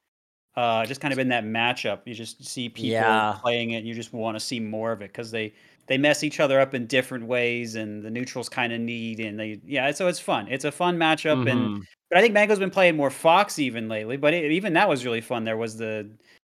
[0.57, 2.03] Uh, just kind of been that matchup.
[2.07, 3.41] You just see people Yeah.
[3.43, 5.55] playing it, and you just want to see more of it because they
[5.89, 9.39] they mess each other up in different ways, and the neutrals kind of need, and
[9.39, 9.91] they yeah.
[9.93, 10.49] So it's fun.
[10.49, 11.85] It's a fun matchup, and Mhm.
[12.11, 14.17] but I think Mango's been playing more Fox even lately.
[14.17, 15.45] But it, even that was really fun.
[15.45, 16.11] There was the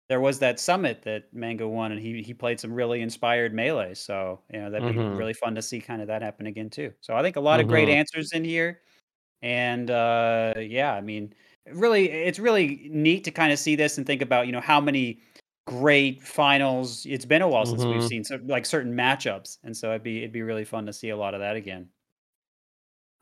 [0.10, 3.94] there was that summit that Mango won, and he he played some really inspired melee.
[3.96, 5.12] So you know that'd be Mhm.
[5.12, 6.94] really fun to see kind of that happen again too.
[7.02, 8.82] So I think a lot of great answers in here,
[9.42, 11.34] and uh, yeah, I mean,
[11.72, 14.80] really, it's really neat to kind of see this and think about you know how
[14.82, 15.20] many
[15.68, 17.06] great finals.
[17.08, 18.08] It's been a while since we've Mhm.
[18.08, 21.10] seen so, like certain matchups, and so it'd be it'd be really fun to see
[21.10, 21.90] a lot of that again.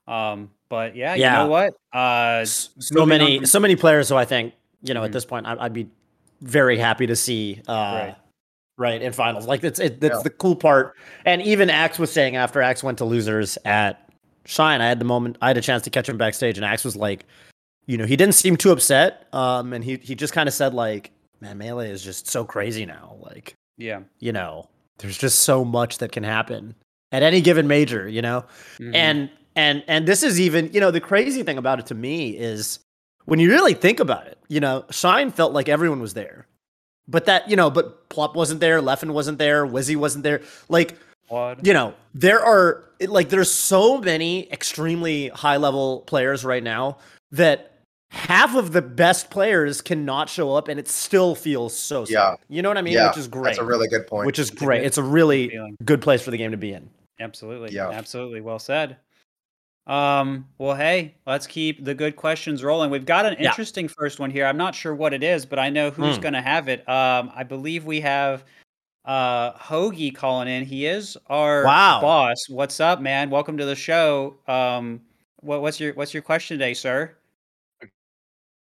[0.08, 1.74] Um, but yeah, you know what?
[1.94, 5.06] Uh, so many from- so many players who I think you know Mhm.
[5.06, 5.88] at this point I, I'd be
[6.42, 8.16] very happy to see uh Right.
[8.78, 10.24] right, in finals like it's it, that's Yeah.
[10.24, 10.94] the cool part
[11.26, 14.10] and even Axe was saying after Axe went to losers at
[14.46, 16.84] Shine I had the moment I had a chance to catch him backstage and Axe
[16.84, 17.26] was like
[17.86, 20.74] you know he didn't seem too upset um and he he just kind of said
[20.74, 24.02] like man melee is just so crazy now like yeah.
[24.20, 24.70] you know
[25.00, 26.76] there's just so much that can happen
[27.12, 28.46] at any given major you know
[28.80, 28.96] Mhm.
[28.96, 32.30] and and and this is even you know the crazy thing about it to me
[32.32, 32.80] is
[33.26, 36.48] when you really think about it you know shine felt like everyone was there
[37.08, 40.96] but that you know but plup wasn't there leffen wasn't there wizzy wasn't there like
[41.64, 46.98] you know there are like there's so many extremely high level players right now
[47.32, 47.73] that
[48.14, 52.14] half of the best players cannot show up and it still feels so sad.
[52.14, 52.36] Yeah.
[52.48, 54.28] you know what i mean yeah, which is great That's a really good point.
[54.28, 55.76] which is great it's a really feeling.
[55.84, 57.72] good place for the game to be in Absolutely.
[57.74, 57.90] Yeah.
[57.90, 58.42] Absolutely.
[58.42, 58.98] Well said.
[59.88, 62.90] Um, well, hey, let's keep the good questions rolling.
[62.90, 63.50] We've got an Yeah.
[63.50, 64.46] interesting first one here.
[64.46, 66.22] I'm not sure what it is, but I know who's Hmm.
[66.22, 66.80] going to have it.
[66.90, 68.44] Um, I believe we have
[69.06, 70.66] uh Hoagie calling in.
[70.66, 72.02] He is our Wow.
[72.02, 72.38] boss.
[72.50, 73.30] What's up, man?
[73.30, 74.36] Welcome to the show.
[74.48, 75.02] Um,
[75.42, 77.14] what, what's your what's your question today, sir?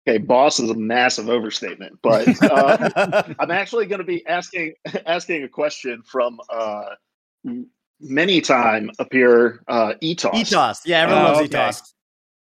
[0.08, 4.74] Okay, boss is a massive overstatement, but uh, I'm actually going to be asking
[5.06, 6.82] asking a question from uh,
[8.00, 10.30] many time appear uh, Etos.
[10.32, 11.58] etos yeah everyone Oh, loves okay.
[11.58, 11.82] etos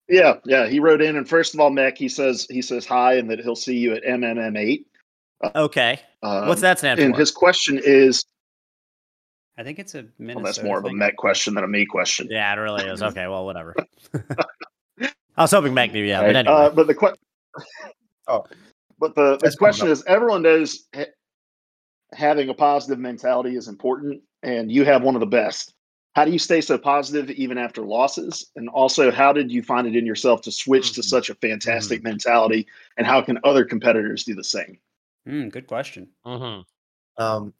[0.07, 0.67] Yeah, yeah.
[0.67, 3.39] He wrote in, and first of all, Mech, he says he says hi, and that
[3.39, 4.85] he'll see you at MMM eight.
[5.55, 8.25] okay Um, what's that stand And for his question is,
[9.57, 10.35] I think it's a Minnesota.
[10.35, 10.97] well, that's more of a thing.
[10.99, 12.27] Mech question than a me question.
[12.29, 13.01] Yeah, it really is.
[13.09, 13.75] Okay, well, whatever.
[15.35, 16.53] I was hoping Mech knew, yeah, but anyway.
[16.53, 17.15] Uh, but the que-
[18.27, 18.45] Oh.
[18.99, 21.05] but the, the question is, everyone knows ha-
[22.13, 25.73] having a positive mentality is important, and you have one of the best.
[26.15, 28.51] How do you stay so positive even after losses?
[28.55, 31.05] And also, how did you find it in yourself to switch to Mhm.
[31.05, 32.67] such a fantastic mentality?
[32.97, 34.79] And how can other competitors do the same?
[35.25, 36.09] Hmm, good question.
[36.25, 36.65] Mhm.
[37.17, 37.53] Um,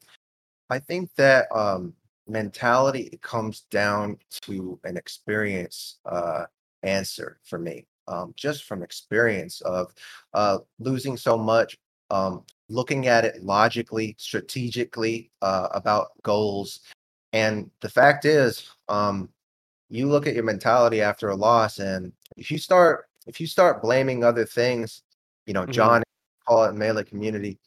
[0.68, 1.94] I think that um,
[2.26, 6.46] mentality comes down to an experience uh,
[6.82, 7.86] answer for me.
[8.08, 9.94] Um, just from experience of
[10.34, 11.76] uh, losing so much,
[12.10, 16.80] um, looking at it logically, strategically uh, about goals,
[17.32, 19.28] and the fact is, um,
[19.88, 23.82] you look at your mentality after a loss, and if you start if you start
[23.82, 25.02] blaming other things,
[25.46, 25.72] you know, Mhm.
[25.72, 26.02] John
[26.46, 27.60] call it melee community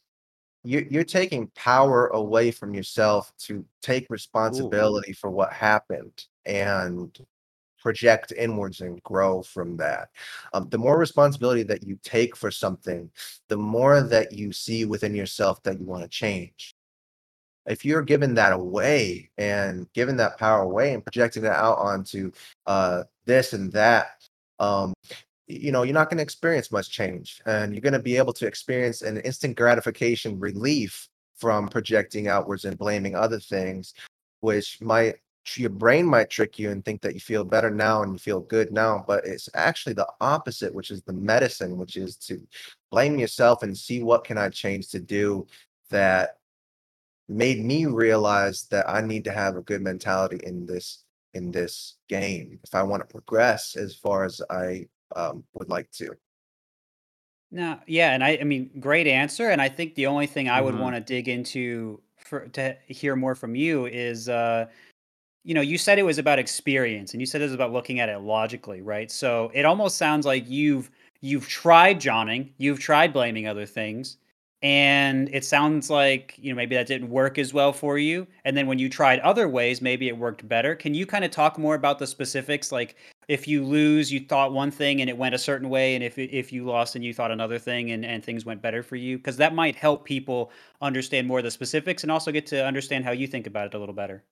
[0.64, 6.24] you're, you're taking power away from yourself to take responsibility for what happened.
[6.46, 7.16] And
[7.84, 10.08] project inwards and grow from that.
[10.54, 13.10] Um, the more responsibility that you take for something,
[13.48, 16.74] the more that you see within yourself that you want to change.
[17.66, 22.32] If you're giving that away and giving that power away and projecting that out onto
[22.66, 24.06] uh, this and that,
[24.58, 24.94] um,
[25.46, 28.32] you know, you're not going to experience much change and you're going to be able
[28.32, 33.92] to experience an instant gratification relief from projecting outwards and blaming other things,
[34.40, 35.16] which might
[35.56, 38.40] your brain might trick you and think that you feel better now and you feel
[38.40, 42.46] good now, but it's actually the opposite, which is the medicine, which is to
[42.90, 45.46] blame yourself and see what can I change to do
[45.90, 46.38] that
[47.28, 51.04] made me realize that I need to have a good mentality in this
[51.34, 55.90] in this game if I want to progress as far as I um, would like
[55.92, 56.16] to.
[57.50, 59.48] No, yeah, and I, I mean, great answer.
[59.50, 60.78] And I think the only thing I would Mhm.
[60.80, 64.66] want to dig into for to hear more from you is, uh,
[65.44, 68.00] you know, you said it was about experience, and you said it was about looking
[68.00, 69.10] at it logically, right?
[69.10, 74.16] So it almost sounds like you've you've tried Johnning, you've tried blaming other things,
[74.62, 78.26] and it sounds like you know maybe that didn't work as well for you.
[78.44, 80.74] And then when you tried other ways, maybe it worked better.
[80.74, 82.96] Can you kind of talk more about the specifics, like?
[83.28, 86.18] if you lose, you thought one thing and it went a certain way, and if
[86.18, 89.16] if you lost and you thought another thing and, and things went better for you,
[89.16, 90.50] because that might help people
[90.82, 93.74] understand more of the specifics and also get to understand how you think about it
[93.74, 94.22] a little better.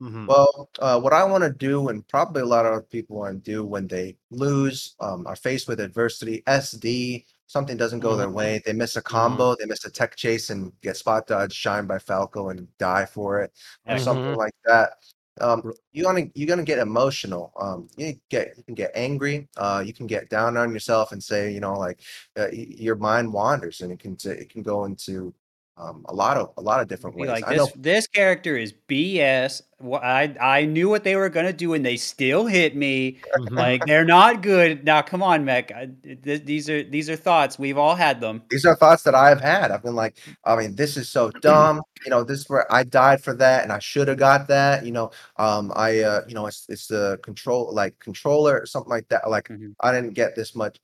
[0.00, 0.28] Mhm.
[0.28, 3.44] Well, uh, what I want to do, and probably a lot of other people want
[3.44, 8.30] to do when they lose, um, are faced with adversity, SD, something doesn't go their
[8.30, 8.30] Mhm.
[8.30, 11.86] way, they miss a combo, they miss a tech chase and get spot dodge, shine
[11.86, 13.52] by Falco and die for it,
[13.88, 14.36] or something Mhm.
[14.36, 14.92] like that.
[15.40, 17.52] Um, you're gonna you're gonna get emotional.
[17.58, 19.48] Um, you get you can get angry.
[19.56, 22.00] Uh, you can get down on yourself and say, you know, like
[22.38, 25.34] uh, your mind wanders, and it can it can go into
[25.78, 27.30] um, a lot of a lot of different ways.
[27.30, 29.62] like I know this this character is BS.
[29.82, 33.18] I I knew what they were gonna do and they still hit me.
[33.50, 34.84] Like they're not good.
[34.84, 35.72] Now come on, Mech.
[35.72, 35.88] I-
[36.24, 38.42] th- These are these are thoughts we've all had them.
[38.50, 39.70] these are thoughts that I've had.
[39.70, 41.80] I've been like, I mean, this is so dumb.
[42.04, 44.84] You know, this is where I died for that, and I should have got that.
[44.84, 48.90] You know, um, I, uh, you know, it's it's the control, like controller or something
[48.90, 49.30] like that.
[49.30, 49.74] Like, Mhm.
[49.78, 50.80] I didn't get this much.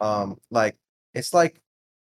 [0.00, 0.76] Um, like,
[1.12, 1.60] it's like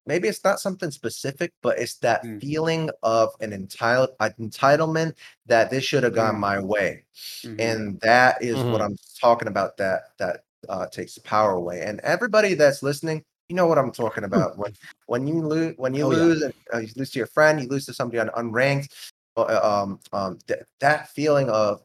[0.09, 2.41] maybe it's not something specific, but it's that Mm.
[2.41, 5.15] feeling of an entitled entitlement
[5.47, 6.41] that this should have gone Mm.
[6.41, 7.05] my way
[7.45, 7.61] Mhm.
[7.61, 8.85] and that is what Mhm.
[8.87, 9.77] I'm talking about.
[9.77, 11.83] That that uh, takes the power away.
[11.83, 14.59] And everybody that's listening, you know what I'm talking about.
[14.59, 14.75] When
[15.07, 16.23] when you lose, when you Oh, yeah.
[16.25, 18.89] lose, and uh, you lose to your friend, you lose to somebody on unranked.
[19.37, 21.83] uh, Um, um, th- that feeling of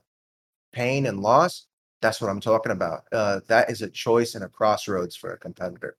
[0.74, 1.68] pain and loss.
[2.02, 3.04] That's what I'm talking about.
[3.12, 5.98] Uh, that is a choice and a crossroads for a competitor.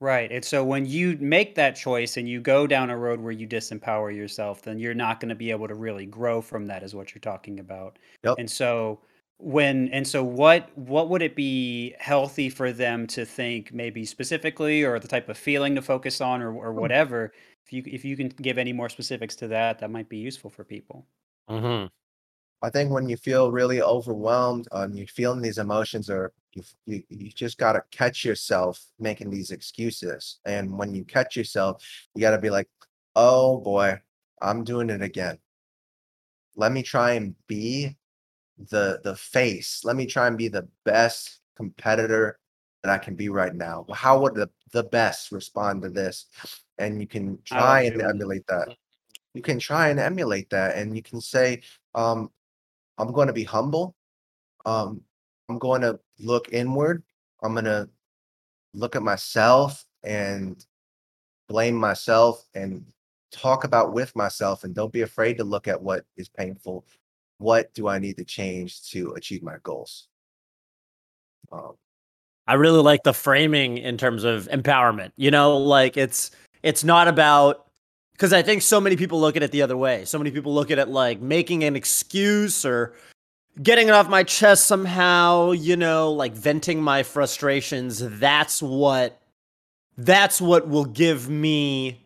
[0.00, 0.30] Right.
[0.30, 3.48] And so when you make that choice and you go down a road where you
[3.48, 6.94] disempower yourself, then you're not going to be able to really grow from that is
[6.94, 7.98] what you're talking about.
[8.22, 8.38] Yep.
[8.38, 9.00] And so
[9.38, 14.82] when and so what what would it be healthy for them to think maybe specifically
[14.82, 17.32] or the type of feeling to focus on or, or whatever
[17.66, 20.48] if you if you can give any more specifics to that that might be useful
[20.48, 21.06] for people
[21.48, 21.90] Mhm.
[22.62, 27.02] I think when you feel really overwhelmed and you're feeling these emotions, or you you,
[27.08, 30.38] you just gotta catch yourself making these excuses.
[30.44, 32.68] And when you catch yourself, you gotta be like,
[33.14, 34.00] "Oh boy,
[34.40, 35.38] I'm doing it again.
[36.56, 37.96] Let me try and be
[38.70, 39.82] the the face.
[39.84, 42.38] Let me try and be the best competitor
[42.82, 43.86] that I can be right now.
[43.92, 46.26] How would the the best respond to this?"
[46.78, 48.76] And you can try and emulate that.
[49.34, 51.62] You can try and emulate that, and you can say,
[51.94, 52.30] um,
[52.98, 53.94] I'm going to be humble.
[54.64, 55.02] Um,
[55.48, 57.02] I'm going to look inward.
[57.42, 57.88] I'm going to
[58.74, 60.64] look at myself and
[61.48, 62.84] blame myself and
[63.30, 64.64] talk about with myself.
[64.64, 66.86] And don't be afraid to look at what is painful.
[67.38, 70.08] What do I need to change to achieve my goals?
[71.52, 71.74] Um,
[72.46, 75.12] I really like the framing in terms of empowerment.
[75.16, 76.30] You know, like it's
[76.62, 77.66] it's not about
[78.12, 80.04] because I think so many people look at it the other way.
[80.04, 82.94] So many people look at it like making an excuse or
[83.62, 87.98] getting it off my chest somehow, you know, like venting my frustrations.
[88.00, 89.20] That's what
[89.98, 92.04] that's what will give me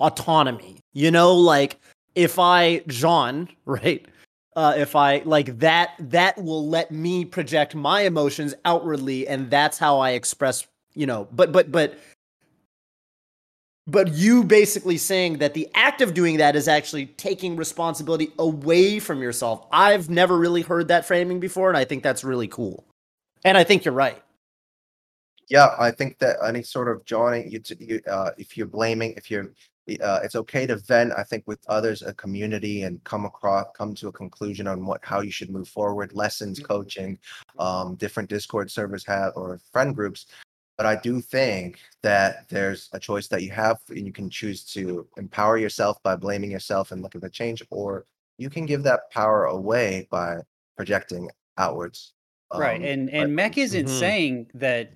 [0.00, 0.80] autonomy.
[0.92, 1.78] You know, like
[2.14, 4.06] if I John, right?
[4.54, 9.76] Uh, if I like that, that will let me project my emotions outwardly, and that's
[9.76, 11.28] how I express, you know.
[11.30, 11.98] But but but
[13.86, 18.98] but you basically saying that the act of doing that is actually taking responsibility away
[18.98, 19.66] from yourself.
[19.70, 22.84] I've never really heard that framing before, and I think that's really cool.
[23.44, 24.20] And I think you're right.
[25.48, 29.30] yeah, I think that any sort of joining, you, you uh, if you're blaming, if
[29.30, 29.52] you're,
[30.02, 31.12] uh, it's okay to vent.
[31.16, 35.00] I think with others, a community, and come across, come to a conclusion on what
[35.04, 36.12] how you should move forward.
[36.12, 37.18] Lessons, coaching,
[37.60, 40.26] um, different Discord servers have or friend groups.
[40.76, 44.62] But I do think that there's a choice that you have, and you can choose
[44.74, 48.04] to empower yourself by blaming yourself and looking for change, or
[48.36, 50.36] you can give that power away by
[50.76, 52.12] projecting outwards.
[52.54, 53.98] right Um, and but- and mech isn't Mhm.
[53.98, 54.92] saying that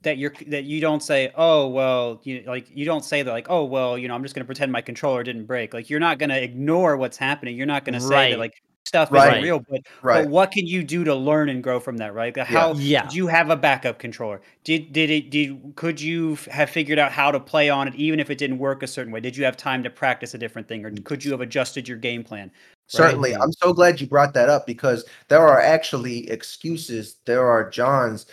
[0.00, 3.46] that you're that you don't say oh well you like you don't say that like
[3.50, 6.00] oh well you know i'm just going to pretend my controller didn't break like you're
[6.00, 8.30] not going to ignore what's happening you're not going to say Right.
[8.30, 8.54] that like
[8.86, 9.32] stuff Right.
[9.32, 10.22] isn't real but right.
[10.24, 13.02] but what can you do to learn and grow from that right how Yeah.
[13.04, 16.98] did you have a backup controller did did it did could you f- have figured
[16.98, 19.36] out how to play on it even if it didn't work a certain way did
[19.36, 21.04] you have time to practice a different thing or Mm.
[21.04, 22.50] could you have adjusted your game plan
[22.86, 23.34] Certainly.
[23.34, 27.16] I'm so glad you brought that up because there are actually excuses.
[27.24, 28.26] There are Johns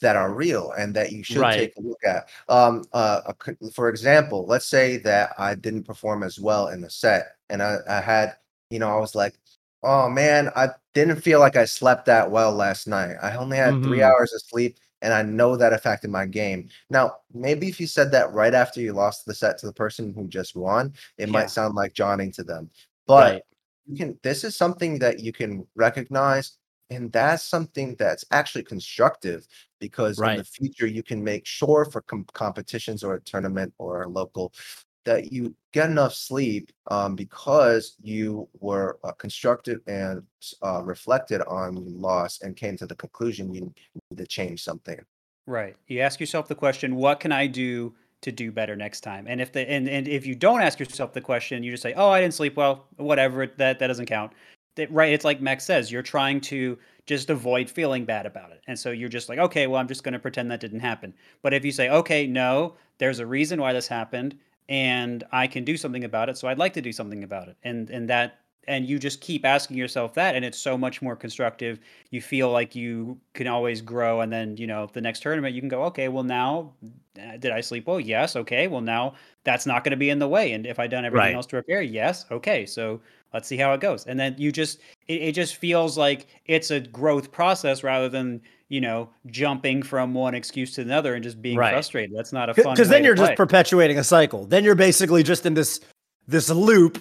[0.00, 1.58] that are real and that you should Right.
[1.58, 2.28] take a look at.
[2.48, 6.80] Um, uh, a c- for example, let's say that I didn't perform as well in
[6.80, 8.36] the set and I, I had,
[8.70, 9.34] you know, I was like,
[9.82, 13.16] oh man, I didn't feel like I slept that well last night.
[13.22, 14.04] I only had three Mhm.
[14.04, 16.68] hours of sleep and I know that affected my game.
[16.90, 20.12] Now, maybe if you said that right after you lost the set to the person
[20.12, 21.32] who just won, it Yeah.
[21.32, 22.70] might sound like Johnning to them.
[23.06, 23.42] But Right.
[23.86, 26.58] you can this is something that you can recognize
[26.90, 29.46] and that's something that's actually constructive
[29.78, 34.02] because in the future you can make sure for com- competitions or a tournament or
[34.02, 34.52] a local
[35.08, 40.22] that you get enough sleep um, because you were uh, constructive and
[40.62, 44.98] uh, reflected on loss and came to the conclusion you need to change something
[45.48, 45.76] Right.
[45.86, 49.24] You ask yourself the question, what can I do to do better next time?
[49.26, 51.94] And if the and, and if you don't ask yourself the question, you just say,
[51.94, 52.84] "Oh, I didn't sleep well.
[52.98, 53.46] Whatever.
[53.46, 54.32] That that doesn't count."
[54.76, 55.10] That, right.
[55.10, 58.60] It's like Max says, you're trying to just avoid feeling bad about it.
[58.66, 61.14] And so you're just like, "Okay, well, I'm just going to pretend that didn't happen."
[61.40, 64.36] But if you say, "Okay, no, there's a reason why this happened
[64.68, 67.56] and I can do something about it, so I'd like to do something about it."
[67.62, 71.16] And and that and you just keep asking yourself that and it's so much more
[71.16, 75.54] constructive you feel like you can always grow and then you know the next tournament
[75.54, 76.74] you can go okay well now
[77.18, 79.14] uh, did i sleep well yes okay well now
[79.44, 81.34] that's not going to be in the way and if i done everything Right.
[81.34, 83.00] else to prepare yes okay so
[83.32, 86.70] let's see how it goes and then you just it, it just feels like it's
[86.70, 91.40] a growth process rather than you know jumping from one excuse to another and just
[91.40, 91.72] being Right.
[91.72, 93.36] frustrated that's not a fun because then you're just play.
[93.36, 95.80] perpetuating a cycle then you're basically just in this
[96.26, 97.00] this loop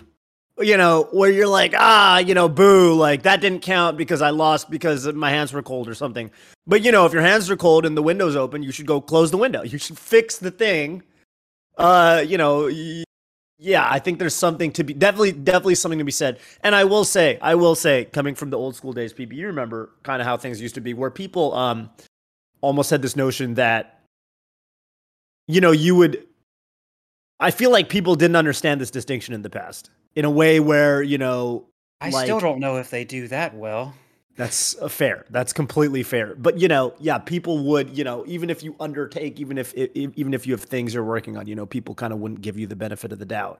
[0.59, 4.29] you know where you're like ah you know boo like that didn't count because i
[4.29, 6.31] lost because my hands were cold or something
[6.65, 8.99] but you know if your hands are cold and the window's open you should go
[9.01, 11.03] close the window you should fix the thing
[11.77, 13.03] uh you know y-
[13.59, 16.39] yeah i think there's something to be definitely definitely something to be said.
[16.61, 19.47] And i will say i will say coming from the old school days PB, you
[19.47, 21.89] remember kind of how things used to be where people um
[22.61, 23.99] almost had this notion that
[25.47, 26.23] you know you would
[27.39, 31.03] I feel like people didn't understand this distinction in the past in a way where,
[31.03, 31.65] you know,
[32.01, 33.93] i like- still don't know if they do that well
[34.37, 35.25] that's uh, fair.
[35.29, 36.35] That's completely fair.
[36.35, 40.33] But, you know, yeah, people would, you know, even if you undertake, even if, even
[40.33, 42.67] if you have things you're working on, you know, people kind of wouldn't give you
[42.67, 43.59] the benefit of the doubt.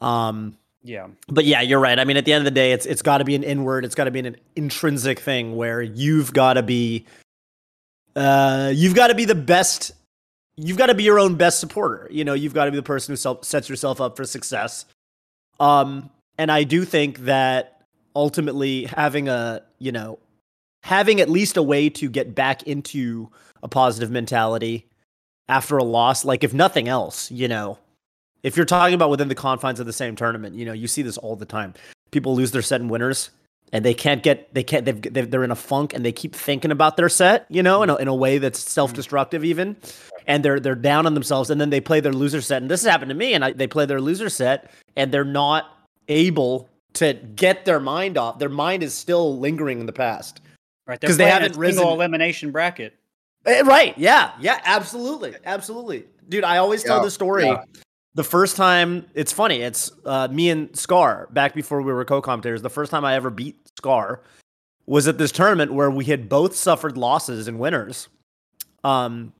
[0.00, 1.98] Um, yeah but yeah, you're right.
[1.98, 3.86] I mean, at the end of the day, it's it's got to be an inward,
[3.86, 7.06] it's got to be an intrinsic thing where you've got to be,
[8.14, 9.92] uh, you've got to be the best.
[10.56, 12.06] You've got to be your own best supporter.
[12.12, 14.84] You know, you've got to be the person who self, sets yourself up for success.
[15.58, 17.73] Um, and I do think that
[18.14, 20.18] ultimately having a, you know,
[20.82, 23.30] having at least a way to get back into
[23.62, 24.86] a positive mentality
[25.48, 27.78] after a loss, like if nothing else, you know,
[28.42, 31.02] if you're talking about within the confines of the same tournament, you know, you see
[31.02, 31.74] this all the time.
[32.10, 33.30] People lose their set in winners
[33.72, 36.34] and they can't get, they can't, they've, they've, they're in a funk and they keep
[36.34, 38.70] thinking about their set, you know, in a, in a way that's mm-hmm.
[38.70, 39.76] self destructive even.
[40.26, 42.60] And they're, they're down on themselves and then they play their loser set.
[42.60, 45.24] And this has happened to me and I, they play their loser set and they're
[45.24, 45.66] not
[46.08, 48.38] able to get their mind off.
[48.38, 50.40] Their mind is still lingering in the past.
[50.86, 52.94] right they're 'Cause they haven't single risen- elimination bracket
[53.46, 53.96] Eh, Right.
[53.98, 54.32] Yeah.
[54.40, 54.60] Yeah.
[54.64, 55.34] Absolutely.
[55.44, 56.04] Absolutely.
[56.28, 57.44] Dude, I always tell Yeah, this story.
[57.44, 57.62] yeah.
[58.14, 59.60] The first time, it's funny.
[59.60, 62.62] It's uh, me and Scar back before we were co-commentators.
[62.62, 64.22] The first time I ever beat Scar
[64.86, 68.08] was at this tournament where we had both suffered losses and winners.
[68.82, 69.32] Um,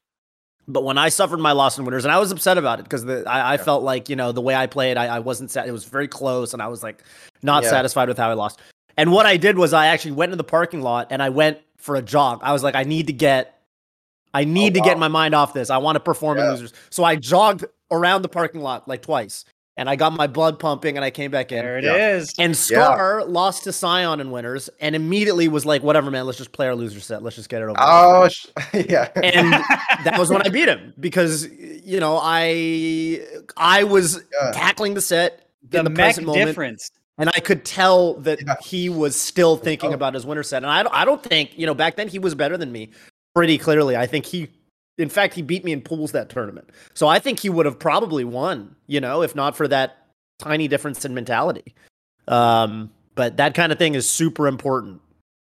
[0.66, 3.04] but when I suffered my loss and winners, and I was upset about it because
[3.06, 3.56] I, I Yeah.
[3.58, 5.50] felt like you know the way I played, I, I wasn't.
[5.50, 7.02] Sat, it was very close, and I was like
[7.42, 7.70] not Yeah.
[7.70, 8.60] satisfied with how I lost.
[8.96, 11.58] And what I did was I actually went in the parking lot and I went
[11.78, 12.40] for a jog.
[12.42, 13.60] I was like, I need to get,
[14.32, 14.86] I oh, need to wow.
[14.86, 15.68] get my mind off this.
[15.68, 16.50] I want to perform in Yeah.
[16.52, 16.72] losers.
[16.90, 19.44] So I jogged around the parking lot like twice,
[19.76, 21.58] and I got my blood pumping, and I came back in.
[21.58, 22.32] there it is.
[22.38, 22.44] Yeah.
[22.44, 26.26] And Scar lost to Scion in winners, and immediately was like, "Whatever, man.
[26.26, 27.22] Let's just play our loser set.
[27.22, 29.52] Let's just get it over." oh sh- yeah and
[30.04, 33.20] that was when I beat him because you know I
[33.56, 34.52] I was Yeah.
[34.52, 38.40] tackling the set the, in the mech present moment, difference and I could tell that
[38.46, 38.54] Yeah.
[38.62, 39.94] he was still thinking Oh.
[39.94, 40.62] about his winner set.
[40.62, 42.90] And I don't, I don't think you know back then he was better than me
[43.34, 43.96] pretty clearly.
[43.96, 44.48] I think he,
[44.98, 46.70] in fact, he beat me in pools that tournament.
[46.94, 48.76] So I think he would have probably won.
[48.86, 50.06] You know, if not for that
[50.38, 51.74] tiny difference in mentality.
[52.28, 55.00] Um, but that kind of thing is super important.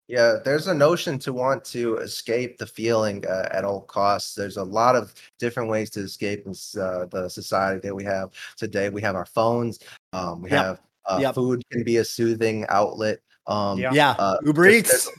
[0.07, 4.35] Yeah, there's a notion to want to escape the feeling uh, at all costs.
[4.35, 8.05] There's a lot of different ways to escape in s- uh, the society that we
[8.05, 8.89] have today.
[8.89, 9.79] We have our phones.
[10.15, 10.65] Um, we Yep.
[10.65, 11.35] have uh, Yep.
[11.35, 13.19] food can be a soothing outlet.
[13.47, 13.93] Um, Yeah.
[13.93, 15.11] Yeah, Uh, Uber just- Eats.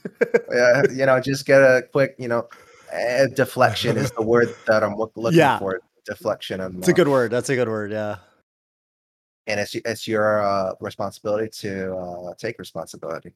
[0.52, 2.48] yeah, you know, just get a quick, you know,
[2.92, 5.60] eh, deflection is the word that I'm looking Yeah.
[5.60, 5.80] for.
[6.06, 6.60] Deflection.
[6.62, 7.32] On, That's a good word.
[7.32, 7.92] That's a good word.
[7.92, 8.18] Yeah.
[9.48, 13.34] and it's it's your uh, responsibility to uh, take responsibility.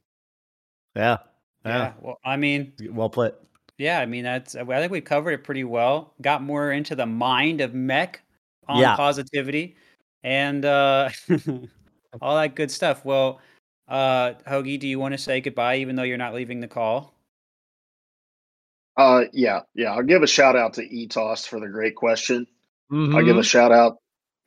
[0.96, 1.18] Yeah.
[1.66, 1.78] Yeah.
[1.78, 1.94] Yeah.
[2.02, 3.40] Well, I mean, Well put.
[3.78, 4.00] yeah.
[4.00, 4.56] I mean, that's.
[4.56, 6.14] I think we covered it pretty well.
[6.22, 8.22] Got more into the mind of Mech
[8.68, 8.96] on Yeah.
[8.96, 9.76] positivity
[10.24, 11.10] and uh,
[12.22, 13.04] all that good stuff.
[13.06, 13.40] Well,
[13.88, 17.14] uh, Hoagie, do you want to say goodbye, even though you're not leaving the call?
[18.96, 19.94] Uh, yeah, yeah.
[19.94, 22.46] I'll give a shout out to ETOS for the great question.
[22.92, 23.26] I'll Mm-hmm.
[23.26, 23.98] give a shout out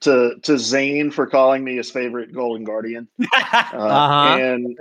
[0.03, 4.37] to to Zain for calling me his favorite Golden Guardian, uh, Uh-huh.
[4.39, 4.77] and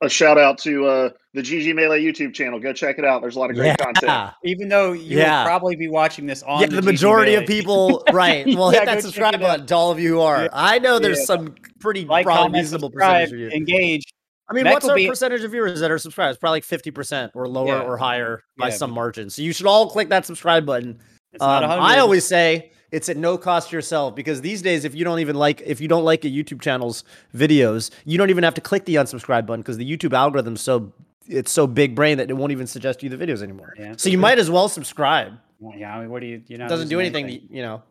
[0.00, 2.60] a shout out to uh, the GG Melee YouTube channel.
[2.60, 3.20] Go check it out.
[3.20, 4.32] There's a lot of great content.
[4.44, 5.42] Even though you Yeah.
[5.42, 8.46] will probably be watching this on Yeah, the, the GG majority of people, right?
[8.56, 10.44] Well, Yeah, hit that subscribe button to all of you who are.
[10.44, 10.48] Yeah.
[10.52, 11.24] I know there's Yeah.
[11.24, 13.48] some pretty like, probably comment, reasonable percentage of you.
[13.48, 14.04] engage.
[14.50, 16.30] I mean, Mech what's will our be- percentage of viewers that are subscribed?
[16.34, 17.82] It's probably like fifty percent or lower Yeah.
[17.82, 19.30] or higher by Yeah, some but- margin.
[19.30, 20.98] So you should all click that subscribe button.
[21.32, 21.82] It's Um, 100.
[21.82, 25.18] I always say it's at no cost to yourself because these days, if you don't
[25.18, 27.04] even like, if you don't like a YouTube channel's
[27.36, 30.92] videos, you don't even have to click the unsubscribe button because the YouTube algorithm's so
[31.26, 33.74] it's so big brain that it won't even suggest you the videos anymore.
[33.78, 33.92] Yeah.
[33.98, 35.34] So you might as well subscribe.
[35.60, 36.40] Well, yeah, I mean, what do you?
[36.46, 37.82] You know, It doesn't do losing anything, to, you know.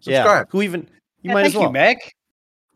[0.00, 0.46] Subscribe.
[0.48, 0.50] Yeah.
[0.50, 0.80] Who even?
[1.22, 2.14] You Yeah, might thank as well you, Mech.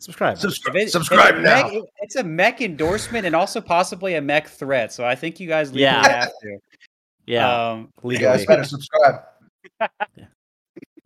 [0.05, 0.38] Subscribe.
[0.38, 1.68] Subscribe, it- subscribe it's a now.
[1.68, 4.92] Mech, it's a mech endorsement and also possibly a mech threat.
[4.92, 6.07] So I think you guys legally Yeah.
[6.20, 6.59] have to.
[7.26, 9.22] yeah, Um, You guys better subscribe.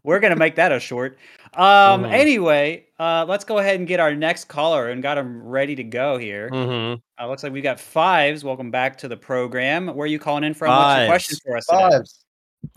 [0.05, 1.19] we're gonna make that a short.
[1.55, 2.13] Um, Mhm.
[2.13, 5.85] Anyway, uh, let's go ahead and get our next caller and got him ready to
[5.85, 6.51] go here.
[6.51, 7.01] Mhm.
[7.21, 8.45] Uh, looks like we got fives.
[8.45, 9.87] Welcome back to the program.
[9.89, 10.69] Where are you calling in from?
[10.71, 11.79] What's your question for us today?
[11.91, 12.25] Fives.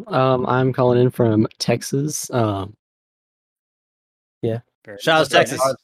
[0.08, 2.30] Um, I'm calling in from Texas.
[2.32, 2.76] Um,
[4.84, 5.76] Very Shout out to nice.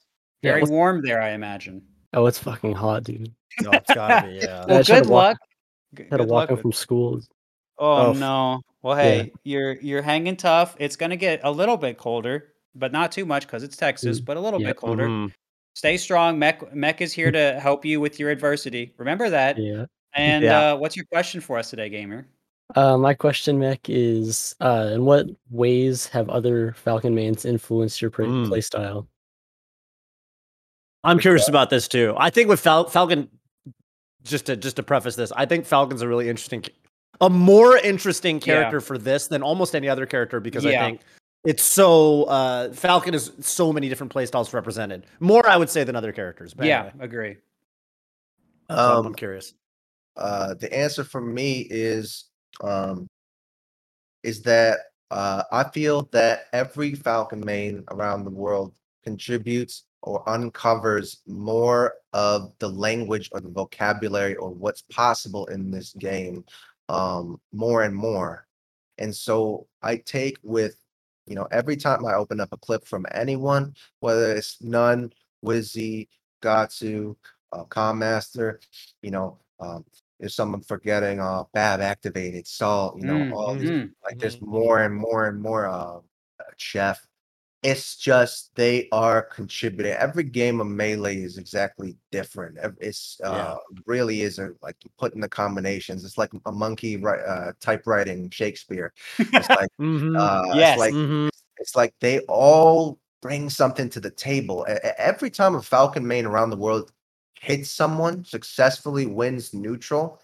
[0.44, 0.44] Texas.
[0.44, 0.44] Fives.
[0.44, 1.82] yeah, Very warm there, I imagine.
[2.14, 3.34] oh, it's fucking hot, dude.
[3.62, 4.34] No, it's gotta be.
[4.36, 4.66] Yeah.
[4.68, 5.38] Well, I just had good to walk- luck.
[5.98, 7.22] Had to good walk luck home from school.
[7.80, 8.14] Oh Oh.
[8.14, 8.62] no.
[8.82, 9.04] Well, Yeah.
[9.04, 10.76] hey, you're you're hanging tough.
[10.80, 14.26] It's gonna get a little bit colder, but not too much because it's Texas, Mm,
[14.26, 14.70] but a little yep.
[14.70, 15.08] bit colder.
[15.08, 15.32] Mhm.
[15.76, 16.38] Stay strong.
[16.40, 18.94] Mech Mech is here to help you with your adversity.
[18.98, 19.58] Remember that.
[19.58, 19.86] Yeah.
[20.14, 20.74] And Yeah.
[20.74, 22.28] uh, what's your question for us today, gamer?
[22.76, 28.12] Uh, my question, Mech, is uh, in what ways have other Falcon mains influenced your
[28.12, 28.48] play, Mm.
[28.50, 29.08] play style?
[31.08, 32.14] I'm curious about this too.
[32.18, 33.30] I think with Fal- Falcon,
[34.24, 36.64] just to just to preface this, I think Falcon's a really interesting,
[37.22, 40.84] a more interesting character for this than almost any other character because Yeah.
[40.84, 41.02] I think
[41.46, 45.06] it's so uh, Falcon is so many different playstyles represented.
[45.22, 46.54] More, I would say, than other characters.
[46.54, 47.36] But yeah, anyway, agree.
[48.70, 49.54] so I'm- I'm Um, curious.
[50.18, 52.26] uh, the answer for me is
[52.62, 53.08] um,
[54.24, 54.80] is that
[55.10, 58.74] uh, I feel that every Falcon main around the world
[59.06, 65.94] contributes or uncovers more of the language or the vocabulary or what's possible in this
[65.94, 66.44] game
[66.90, 68.48] um, more and more.
[68.98, 70.76] And so I take with,
[71.28, 75.12] you know, every time I open up a clip from anyone, whether it's n0ne,
[75.46, 76.08] Wizzy,
[76.42, 77.16] Gatsu,
[77.52, 78.60] uh, Calm Master,
[79.02, 79.84] you know, um,
[80.20, 83.92] is someone forgetting uh Bab activated salt, you know, Mm, all these Mm.
[84.04, 86.00] like there's more and more and more uh
[86.58, 87.06] chef.
[87.64, 89.94] It's just they are contributing.
[89.94, 92.58] Every game of melee is exactly different.
[92.80, 93.56] It's uh Yeah.
[93.86, 96.06] really is a, like you put in the combinations.
[96.06, 98.94] It's like a monkey uh typewriting Shakespeare.
[99.18, 100.16] It's like Mhm.
[100.20, 100.74] uh Yes.
[100.74, 101.30] it's like Mhm.
[101.58, 104.66] it's like they all bring something to the table.
[104.98, 106.92] Every time a Falcon main around the world
[107.42, 110.22] hits someone, successfully wins neutral,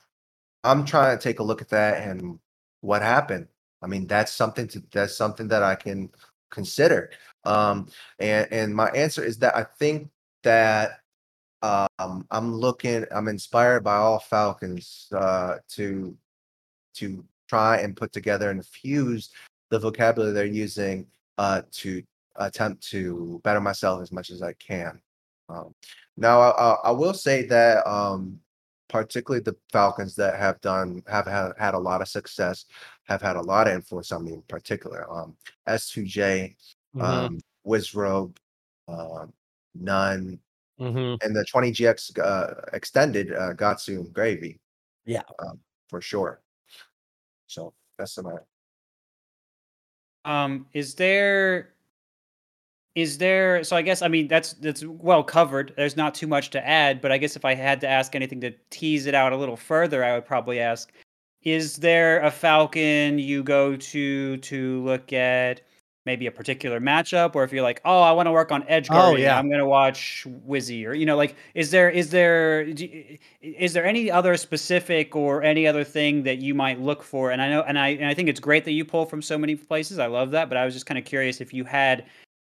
[0.64, 2.40] I'm trying to take a look at that and
[2.82, 3.48] what happened.
[3.82, 6.10] I mean, that's something to that's something that I can
[6.54, 7.12] consider.
[7.44, 7.88] Um,
[8.20, 10.10] and and my answer is that I think
[10.44, 11.00] that
[11.62, 16.16] um, I'm looking, I'm inspired by all Falcons uh, to
[16.96, 19.30] to try and put together and fuse
[19.70, 22.04] the vocabulary they're using uh, to
[22.36, 25.02] attempt to better myself as much as I can.
[25.50, 25.74] Um,
[26.18, 28.40] now, I, I, will say that um,
[28.88, 32.66] particularly the Falcons that have done have had, had a lot of success,
[33.06, 35.10] have had a lot of influence on me in particular.
[35.12, 35.36] Um,
[35.68, 36.56] S2J,
[36.96, 37.02] Mhm.
[37.04, 38.38] um, Wizrobe,
[38.88, 39.34] um,
[39.78, 40.40] n0ne,
[40.80, 41.18] Mhm.
[41.24, 44.60] and the 20GX uh, extended uh, Gatsu Gravy.
[45.06, 45.24] Yeah.
[45.40, 46.42] um, for sure.
[47.48, 48.38] So that's my
[50.26, 51.74] Um, is there
[52.96, 55.74] is there so I guess I mean that's that's well covered.
[55.76, 58.40] There's not too much to add, but I guess if I had to ask anything
[58.42, 60.94] to tease it out a little further, I would probably ask
[61.44, 65.62] is there a falcon you go to to look at
[66.06, 68.88] maybe a particular matchup or if you're like oh i want to work on edge
[68.92, 69.38] Oh, yeah.
[69.38, 72.62] i'm going to watch wizzy or you know like is there is there
[73.42, 77.42] is there any other specific or any other thing that you might look for and
[77.42, 79.56] i know and i and i think it's great that you pull from so many
[79.56, 82.06] places i love that but i was just kind of curious if you had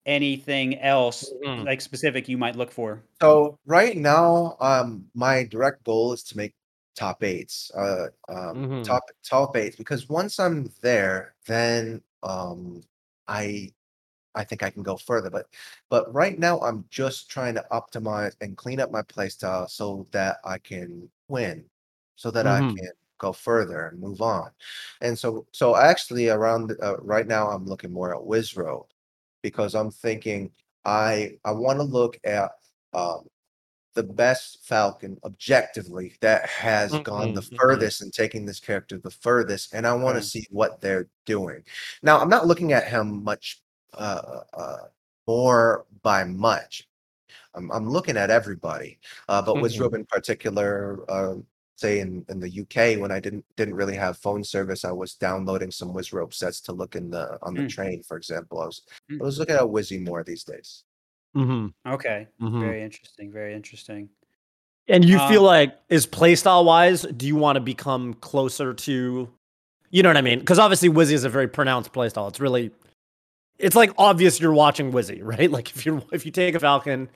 [0.05, 1.65] anything else Mhm.
[1.65, 3.01] like specific you might look for?
[3.21, 6.53] So right now, um, my direct goal is to make
[6.95, 8.83] top eights, uh, um, Mhm.
[8.83, 12.83] top top eights, because once I'm there, then um,
[13.27, 13.73] I
[14.35, 15.29] I think I can go further.
[15.29, 15.47] But
[15.89, 20.37] but right now, I'm just trying to optimize and clean up my playstyle so that
[20.45, 21.65] I can win,
[22.15, 22.77] so that I Mhm.
[22.77, 24.51] can go further and move on.
[25.01, 28.87] And so so actually around uh, right now, I'm looking more at Wizrobe
[29.41, 30.51] because I'm thinking
[30.85, 32.51] I I want to look at
[32.93, 33.27] um,
[33.95, 37.57] the best Falcon objectively that has gone the Mhm, mhm.
[37.59, 40.27] furthest and taking this character the furthest, and I want to Okay.
[40.27, 41.63] see what they're doing.
[42.03, 43.61] Now, I'm not looking at him much
[43.95, 44.77] uh, uh,
[45.27, 46.87] more by much.
[47.55, 49.81] I'm, I'm looking at everybody, uh, but with Mhm.
[49.81, 51.35] Rob in particular, uh,
[51.77, 55.15] say in, in the UK when I didn't didn't really have phone service, I was
[55.15, 57.69] downloading some Wizrobe sets to look in the on the Mm.
[57.69, 58.61] train, for example.
[58.61, 59.21] I was Mm.
[59.21, 60.84] I was looking at Wizzy more these days.
[61.35, 61.73] Mhm.
[61.87, 62.27] Okay.
[62.41, 62.59] Mhm.
[62.61, 63.31] Very interesting.
[63.31, 64.09] Very interesting.
[64.87, 69.29] And you Um, feel like, is playstyle wise, do you want to become closer to,
[69.89, 70.39] you know what I mean?
[70.39, 72.29] Because obviously Wizzy is a very pronounced playstyle.
[72.29, 72.71] It's really,
[73.57, 75.49] it's like obvious you're watching Wizzy, right?
[75.51, 77.09] Like if you if you take a Falcon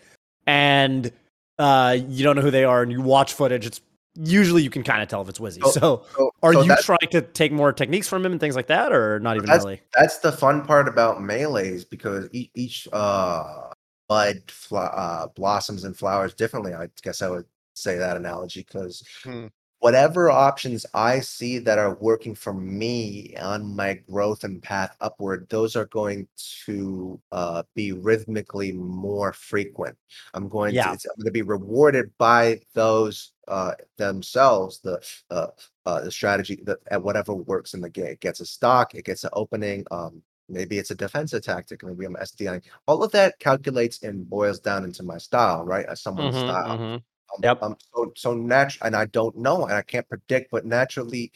[0.47, 1.11] and
[1.59, 3.81] uh you don't know who they are and you watch footage, it's
[4.15, 5.61] usually you can kind of tell if it's Wizzy.
[5.63, 8.55] So- So, So, are so you trying to take more techniques from him and things
[8.55, 9.81] like that, or not even that's- really?
[9.93, 13.68] that's the fun part about melees because each, each uh
[14.09, 16.73] bud fl- uh, blossoms and flowers differently.
[16.75, 17.45] I guess I would
[17.75, 19.47] say that analogy because Hmm.
[19.79, 25.47] whatever options I see that are working for me on my growth and path upward,
[25.49, 26.27] those are going
[26.65, 29.97] to uh, be rhythmically more frequent.
[30.33, 30.91] I'm going Yeah.
[30.91, 34.79] to I'm going to be rewarded by those uh, themselves.
[34.81, 35.47] The uh,
[35.85, 39.05] uh, the strategy that at whatever works in the game it gets a stock, it
[39.05, 39.85] gets an opening.
[39.91, 41.83] Um, maybe it's a defensive tactic.
[41.83, 42.61] Maybe I'm SDI.
[42.87, 45.85] All of that calculates and boils down into my style, right?
[45.85, 46.79] As someone's Mhm, style.
[46.79, 47.03] mhm.
[47.37, 47.59] Um, Yep.
[47.61, 51.31] Um, so so natural, and I don't know, and I can't predict, but naturally,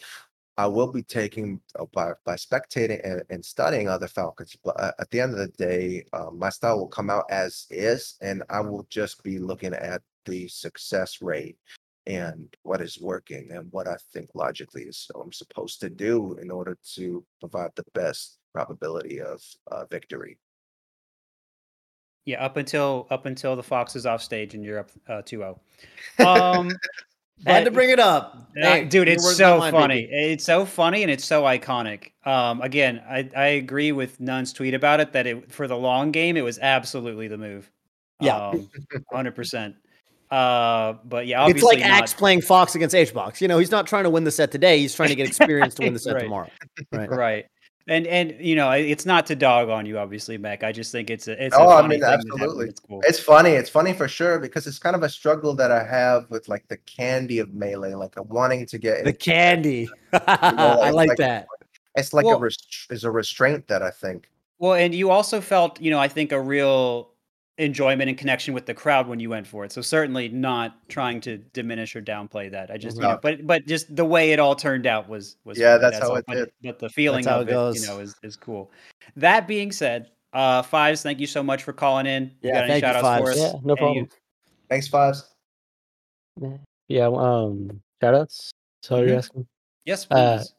[0.58, 4.56] I will be taking uh, by by spectating and, and studying other Falcons.
[4.64, 7.66] But uh, at the end of the day, uh, my style will come out as
[7.72, 11.58] is, and I will just be looking at the success rate
[12.06, 16.36] and what is working and what I think logically is so I'm supposed to do
[16.36, 19.42] in order to provide the best probability of
[19.72, 20.38] uh, victory.
[22.26, 25.60] Yeah, up until up until the Fox is off stage and you're up uh, 2-0.
[26.26, 26.72] Um,
[27.46, 30.02] Had to bring it up, Uh, Hey, dude, it's so not mine, funny.
[30.06, 30.32] baby.
[30.34, 32.12] It's so funny and it's so iconic.
[32.26, 36.12] Um, again, I, I agree with n0ne's tweet about it that it for the long
[36.12, 37.70] game it was absolutely the move.
[38.22, 38.38] Yeah.
[38.50, 38.70] um,
[39.12, 39.76] hundred percent.
[40.32, 43.42] Uh, but yeah, It's like not- Axe playing Fox against H box.
[43.42, 44.80] You know, he's not trying to win the set today.
[44.80, 46.24] He's trying to get experience to win the set Right.
[46.24, 46.50] tomorrow.
[46.94, 47.10] Right.
[47.10, 47.46] right.
[47.88, 50.64] And and you know it's not to dog on you, obviously, Mac.
[50.64, 52.68] I just think it's a it's Oh, a I funny mean, thing absolutely.
[52.70, 53.02] It's cool.
[53.06, 53.50] It's funny.
[53.52, 56.66] It's funny for sure because it's kind of a struggle that I have with like
[56.70, 59.04] the candy of melee, like I'm wanting to get.
[59.04, 59.90] The into- candy.
[60.14, 61.48] I like like- that.
[61.96, 64.30] It's like Well- a rest- is a restraint that I think.
[64.60, 67.10] Well, and you also felt, you know, I think a real
[67.60, 69.72] enjoyment and connection with the crowd when you went for it.
[69.72, 72.72] So certainly not trying to diminish or downplay that.
[72.72, 75.60] I just, you know, but but just the way it all turned out was was
[75.60, 76.16] Yeah, fun, that's how all.
[76.16, 76.52] it but, did.
[76.64, 77.82] But the feeling of it it, goes.
[77.82, 78.72] you know, is is cool.
[79.16, 82.24] That being said, uh Fives, thank you so much for calling in.
[82.42, 83.40] You Yeah, got any thank you, shout outs for Fives.
[83.40, 83.54] us?
[83.54, 84.10] Yeah, no Any- problem.
[84.70, 85.30] Thanks, fives.
[86.88, 88.52] Yeah, um, shout outs.
[88.82, 89.08] So Mhm.
[89.08, 89.48] you're asking?
[89.86, 90.54] Yes, Uh, please.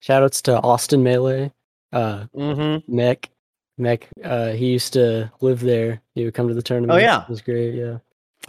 [0.00, 1.52] Shout outs to Austin Melee.
[1.92, 2.92] Uh, Mm-hmm.
[2.96, 3.30] Mech.
[3.78, 6.00] Mech, uh, he used to live there.
[6.14, 6.92] He would come to the tournament.
[6.92, 7.22] Oh yeah?
[7.22, 7.98] It was great, yeah.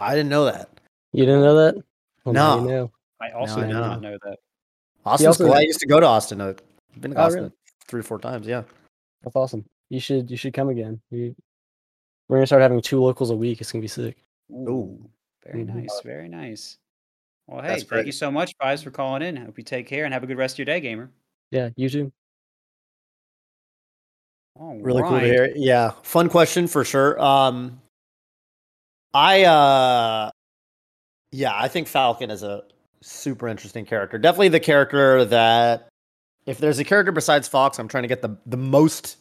[0.00, 0.68] I didn't know that.
[1.12, 1.76] You didn't know that?
[2.24, 2.68] Well, now you No.
[2.68, 2.92] know.
[3.20, 4.38] I also I did not know that.
[5.06, 5.54] Austin's also- cool.
[5.54, 6.40] I used to go to Austin.
[6.40, 6.58] I've
[7.00, 7.54] been to Oh, Austin really?
[7.86, 8.46] three or four times.
[8.46, 8.64] Yeah.
[9.22, 9.64] That's awesome.
[9.90, 11.00] You should you should come again.
[11.10, 11.34] You,
[12.28, 13.60] we're gonna start having two locals a week.
[13.60, 14.16] It's gonna be sick.
[14.52, 14.98] Ooh,
[15.44, 15.74] very Mhm.
[15.74, 16.78] nice, very nice.
[17.46, 18.06] Well, hey, That's thank great.
[18.06, 19.36] you so much, guys, for calling in.
[19.36, 21.10] Hope you take care and have a good rest of your day, gamer.
[21.50, 22.12] Yeah, you too.
[24.56, 25.52] All Really cool to hear.
[25.56, 25.92] Yeah.
[26.02, 27.20] Fun question for sure.
[27.20, 27.80] Um
[29.12, 30.30] I uh
[31.32, 32.62] yeah, I think Falcon is a
[33.00, 34.18] super interesting character.
[34.18, 35.88] Definitely the character that
[36.46, 39.16] if there's a character besides Fox, I'm trying to get the the most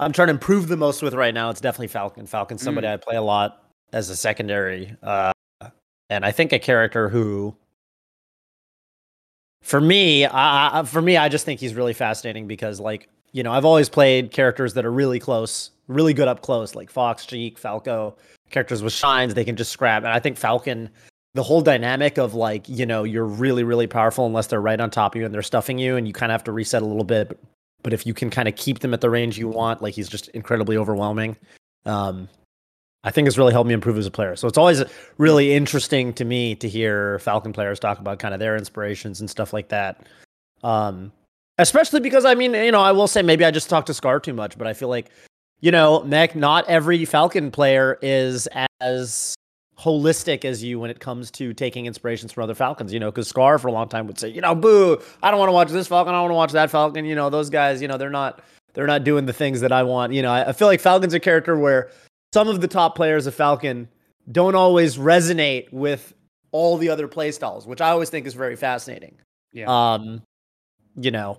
[0.00, 1.50] I'm trying to improve the most with right now.
[1.50, 2.26] It's definitely Falcon.
[2.26, 4.96] Falcon's somebody I play a lot as a secondary.
[5.02, 5.32] Uh
[6.10, 7.54] and I think a character who
[9.62, 13.52] for me, I- for me, I just think he's really fascinating because, like, you know,
[13.52, 17.58] I've always played characters that are really close, really good up close, like Fox, Sheik,
[17.58, 18.16] Falco,
[18.50, 20.02] characters with shines they can just scrap.
[20.02, 20.90] And I think Falcon,
[21.34, 24.90] the whole dynamic of like, you know, you're really, really powerful unless they're right on
[24.90, 26.86] top of you and they're stuffing you, and you kind of have to reset a
[26.86, 27.38] little bit.
[27.82, 30.08] But, if you can kind of keep them at the range you want, like he's
[30.08, 31.36] just incredibly overwhelming.
[31.86, 32.28] um,
[33.04, 34.36] I think has really helped me improve as a player.
[34.36, 34.82] So it's always
[35.18, 39.30] really interesting to me to hear Falcon players talk about kind of their inspirations and
[39.30, 40.06] stuff like that.
[40.62, 41.12] Um,
[41.58, 44.20] especially because I mean, you know, I will say maybe I just talk to Scar
[44.20, 45.10] too much, but I feel like,
[45.60, 48.48] you know, Mech, not every Falcon player is
[48.80, 49.34] as
[49.78, 53.28] holistic as you when it comes to taking inspirations from other Falcons, you know, because
[53.28, 55.68] Scar for a long time would say, you know, boo, I don't want to watch
[55.68, 57.04] this Falcon, I don't want to watch that Falcon.
[57.04, 58.40] You know, those guys, you know, they're not
[58.74, 60.12] they're not doing the things that I want.
[60.12, 61.90] You know, I, I feel like Falcon's a character where
[62.32, 63.88] some of the top players of Falcon
[64.30, 66.12] don't always resonate with
[66.52, 69.16] all the other playstyles, which I always think is very fascinating.
[69.52, 69.66] Yeah.
[69.68, 70.22] Um,
[70.96, 71.38] you know,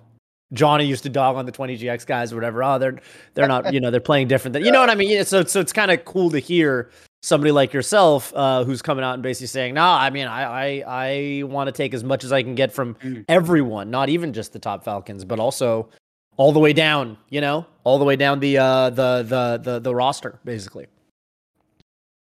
[0.53, 2.63] Johnny used to dog on the 20GX guys or whatever.
[2.63, 2.99] Oh, they're
[3.35, 4.53] they're not, you know, they're playing different.
[4.53, 5.23] Than, you know what I mean?
[5.25, 6.89] So so it's kind of cool to hear
[7.21, 10.83] somebody like yourself uh, who's coming out and basically saying, "No, I mean, I I,
[10.87, 13.25] I want to take as much as I can get from Mm.
[13.27, 15.89] everyone, not even just the top Falcons, but also
[16.37, 17.17] all the way down.
[17.29, 20.87] You know, all the way down the uh, the the the the roster, basically."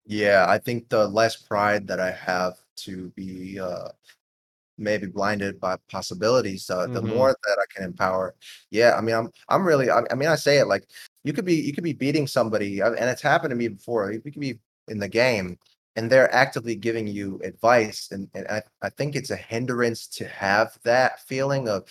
[0.07, 3.89] Yeah, I think the less pride that I have to be uh
[4.79, 7.09] maybe blinded by possibilities, uh, the Mhm.
[7.09, 8.35] more that I can empower.
[8.70, 10.85] Yeah, I mean, I'm I'm really I, I mean, I say it like
[11.24, 14.12] you could be you could be beating somebody, uh, and it's happened to me before.
[14.12, 14.59] You could be
[14.89, 15.59] in the game,
[15.97, 20.26] and they're actively giving you advice, and and I I think it's a hindrance to
[20.29, 21.85] have that feeling of,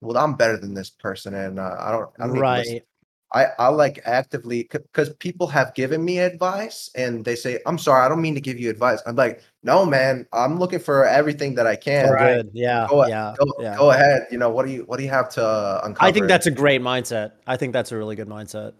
[0.00, 2.78] well, I'm better than this person, and uh, I don't I don't need to listen
[2.78, 2.84] Right.
[3.34, 8.02] I, I like actively because people have given me advice and they say, I'm sorry,
[8.04, 9.02] I don't mean to give you advice.
[9.06, 12.06] I'm like, no, man, I'm looking for everything that I can.
[12.06, 12.36] Oh, Right.
[12.36, 12.50] good.
[12.54, 12.86] Yeah.
[12.88, 13.34] Go, yeah.
[13.38, 13.76] go, yeah.
[13.76, 14.26] go ahead.
[14.30, 16.08] You know, what do you what do you have to uh, uncover?
[16.08, 17.32] I think that's a great mindset.
[17.46, 18.72] I think that's a really good mindset.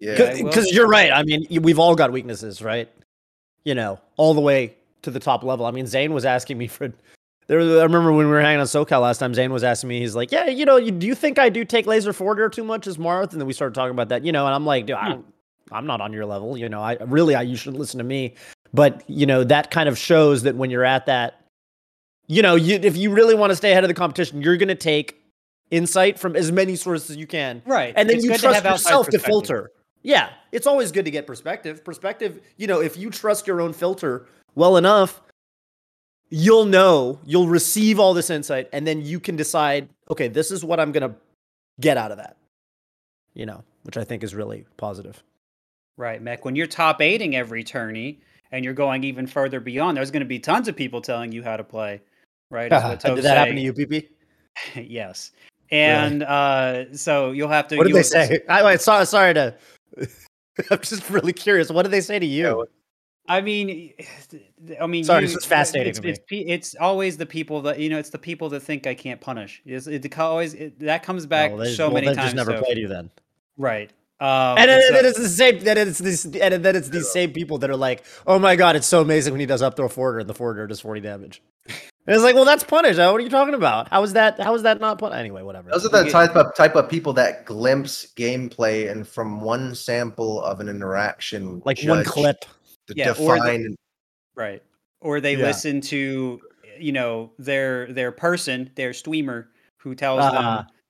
[0.00, 0.34] yeah.
[0.42, 1.12] Because you're right.
[1.12, 2.88] I mean, we've all got weaknesses, right?
[3.64, 5.66] You know, all the way to the top level.
[5.66, 6.90] I mean, Zain was asking me for.
[7.48, 9.34] There, I remember when we were hanging on SoCal last time.
[9.34, 10.00] Zain was asking me.
[10.00, 12.64] He's like, "Yeah, you know, you, do you think I do take laser forwarder too
[12.64, 14.46] much as Marth?" And then we started talking about that, you know.
[14.46, 15.10] And I'm like, "Dude, I hmm.
[15.10, 15.34] don't,
[15.72, 16.56] I'm not on your level.
[16.56, 18.34] You know, I really, I you should listen to me."
[18.72, 21.40] But you know, that kind of shows that when you're at that,
[22.26, 24.68] you know, you if you really want to stay ahead of the competition, you're going
[24.68, 25.20] to take
[25.70, 27.94] insight from as many sources as you can, Right.
[27.96, 29.70] and then It's you to trust have yourself to filter.
[30.02, 31.84] Yeah, it's always good to get perspective.
[31.84, 35.20] Perspective, you know, if you trust your own filter well enough,
[36.32, 40.64] you'll know, you'll receive all this insight, and then you can decide, okay, this is
[40.64, 41.14] what I'm gonna
[41.78, 42.36] get out of that.
[43.34, 45.22] You know, which I think is really positive.
[45.98, 46.44] Right, Mech.
[46.44, 48.18] When you're top eighting every tourney
[48.50, 51.42] and you're going even further beyond, there's going to be tons of people telling you
[51.42, 52.00] how to play.
[52.50, 52.72] Right?
[52.72, 54.08] is what Did Tove's that happen to you, PP?
[54.74, 55.32] yes.
[55.70, 57.76] And uh, so you'll have to.
[57.76, 58.40] What did you'll they say?
[58.48, 59.54] I, I sorry, sorry to.
[60.70, 61.70] I'm just really curious.
[61.70, 62.66] What did they say to you?
[63.28, 63.94] I mean,
[64.80, 66.10] I mean, Sorry, you- this is fascinating It's, to me.
[66.10, 67.98] it's, it's always the people that you know.
[67.98, 69.62] It's the people that think I can't punish.
[69.64, 72.26] It's, it always it, that comes back Oh, they, so well, many they times.
[72.32, 73.10] just never so- played you then.
[73.56, 73.90] Right.
[74.20, 75.58] Um, And then, so- then it's the same.
[75.60, 76.24] Then it's this.
[76.24, 79.32] And then it's these same people that are like, "Oh my god, it's so amazing
[79.32, 81.42] when he does up throw forwarder and the forwarder does forty damage."
[82.04, 82.96] And it's like, well, that's punish.
[82.96, 83.88] What are you talking about?
[83.88, 84.40] How is that?
[84.40, 85.16] How is that not punish?
[85.16, 85.70] Anyway, whatever.
[85.70, 90.42] Those are the type of type of people that glimpse gameplay and from one sample
[90.42, 92.44] of an interaction, like one clip.
[92.94, 93.74] To Yeah, or the-
[94.34, 94.62] Right.
[95.00, 95.46] Or they Yeah.
[95.46, 96.40] listen to
[96.78, 100.32] you know their their person, their streamer, who tells Uh-huh.
[100.32, 100.44] them,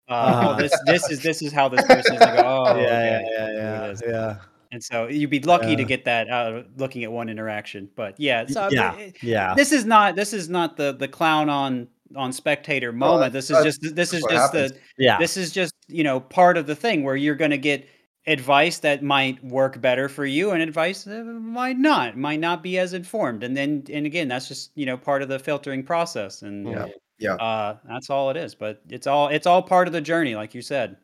[0.09, 0.49] uh, Uh-huh.
[0.51, 3.53] "Oh, this this is this is how this person is." Like, oh, yeah, okay, yeah,
[3.53, 4.37] yeah, yeah,
[4.71, 7.89] And so you'd be lucky to get that out of looking at one interaction.
[7.97, 9.55] But yeah, so yeah, it- yeah.
[9.57, 13.33] this is not this is not the the clown on on spectator moment.
[13.33, 14.73] this is just this is just happens.
[14.73, 15.19] the yeah.
[15.19, 17.87] this is just you know part of the thing where you're going to get
[18.27, 22.79] advice that might work better for you and advice that might not might not be
[22.79, 26.43] as informed and then and again that's just you know part of the filtering process
[26.43, 26.87] and Yeah.
[27.19, 27.35] Yeah.
[27.35, 30.55] uh that's all it is but it's all it's all part of the journey like
[30.55, 30.97] you said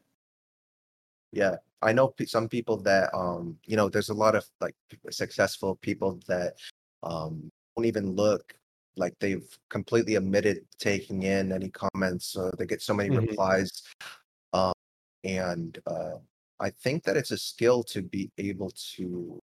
[1.32, 4.74] Yeah, I know some people that um, you know, there's a lot of like
[5.10, 6.54] successful people that
[7.02, 8.54] um don't even look
[8.96, 12.36] like they've completely omitted taking in any comments.
[12.36, 13.28] Uh, they get so many Mhm.
[13.28, 13.82] replies,
[14.52, 14.72] um,
[15.24, 16.16] and uh,
[16.60, 19.40] I think that it's a skill to be able to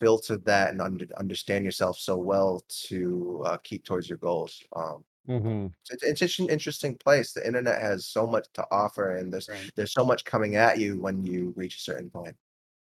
[0.00, 4.62] filter that and under, understand yourself so well to uh, keep towards your goals.
[4.74, 5.68] Um, Mm-hmm.
[5.90, 7.32] it's, it's just an interesting place.
[7.32, 9.70] The internet has so much to offer, and there's Right.
[9.76, 12.36] there's so much coming at you when you reach a certain point.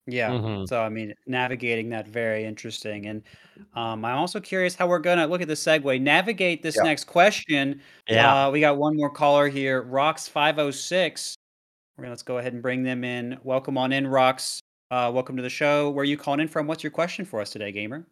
[0.07, 0.69] yeah Mhm.
[0.69, 3.23] so i mean navigating that very interesting and
[3.75, 6.83] um i'm also curious how we're gonna look at the segue navigate this Yeah.
[6.83, 8.47] next question Yeah.
[8.47, 11.35] Uh, we got one more caller here, Rox five oh six.
[11.97, 13.39] We're gonna let's go ahead and bring them in.
[13.45, 14.61] Welcome on in, Rocks.
[14.91, 15.91] Uh, welcome to the show.
[15.91, 16.67] Where are you calling in from?
[16.67, 18.05] What's your question for us today, gamer?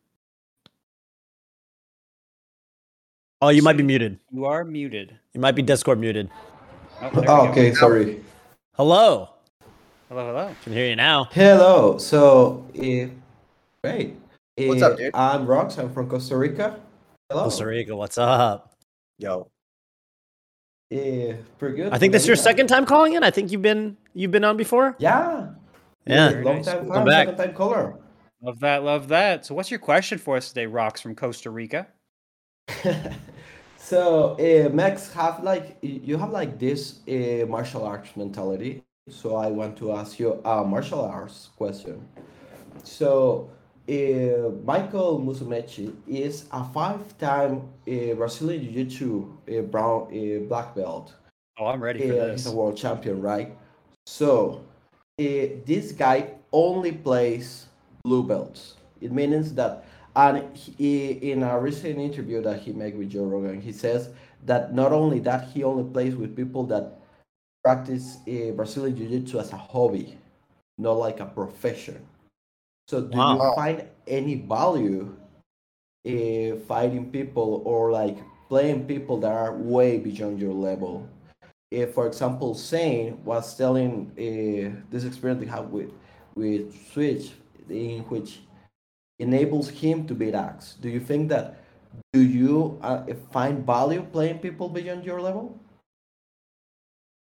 [3.40, 4.20] oh, you might be muted.
[4.30, 5.18] You are muted.
[5.34, 6.30] You might be Discord muted.
[7.00, 7.50] Oh, there we Oh, go.
[7.50, 8.22] okay, sorry.
[8.74, 9.30] Hello.
[10.08, 10.54] Hello, hello.
[10.62, 11.24] Can hear you now.
[11.32, 11.98] Hello.
[11.98, 13.08] So, uh,
[13.82, 14.14] great.
[14.58, 15.10] What's Uh, up, dude?
[15.14, 15.76] I'm Rox.
[15.76, 16.78] I'm from Costa Rica.
[17.28, 17.42] Hello.
[17.44, 18.76] Costa Rica, what's up?
[19.18, 19.50] Yo,
[20.92, 21.92] Uh, pretty good.
[21.92, 22.44] I think this is your Manila.
[22.44, 23.24] second time calling in.
[23.24, 24.96] I think you've been you've been on before.
[24.98, 25.50] Yeah.
[26.06, 26.30] Yeah.
[26.30, 26.66] Very Long nice.
[26.66, 27.26] time Welcome fan, back.
[27.28, 27.98] second time caller.
[28.42, 29.46] Love that, love that.
[29.46, 31.86] So, what's your question for us today, Rocks from Costa Rica?
[33.76, 38.82] so, uh, Max, have like you have like this uh, martial arts mentality.
[39.08, 42.06] So, I want to ask you a martial arts question.
[42.84, 43.50] So,
[43.88, 51.14] uh, Michael Musumeci is a five-time uh, Brazilian Jiu-Jitsu uh, brown uh, black belt.
[51.58, 52.44] Oh, I'm ready for Yeah, this.
[52.44, 53.56] he's a world champion, right?
[54.06, 54.64] So,
[55.18, 57.66] uh, this guy only plays
[58.04, 58.74] blue belts.
[59.00, 63.60] It means that, and he, in a recent interview that he made with Joe Rogan,
[63.60, 64.10] he says
[64.46, 66.98] that not only that, he only plays with people that
[67.64, 70.18] practice uh, Brazilian Jiu Jitsu as a hobby,
[70.78, 72.04] not like a profession.
[72.92, 75.16] So, do you find any value
[76.04, 78.18] in fighting people or like
[78.50, 81.08] playing people that are way beyond your level?
[81.70, 85.88] if, for example, Zain was telling uh, this experience he had with
[86.36, 87.32] with Swift,
[87.70, 88.40] in which
[89.18, 90.76] enables him to beat Axe.
[90.78, 91.64] Do you think that?
[92.12, 95.58] Do you uh, find value playing people beyond your level?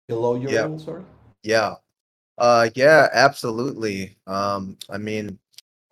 [0.09, 0.63] Below your Yeah.
[0.67, 1.05] level, sorry.
[1.41, 1.75] yeah,
[2.37, 4.17] uh, yeah, absolutely.
[4.27, 5.39] Um, I mean,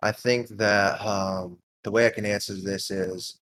[0.02, 3.38] I think that um, the way I can answer this is,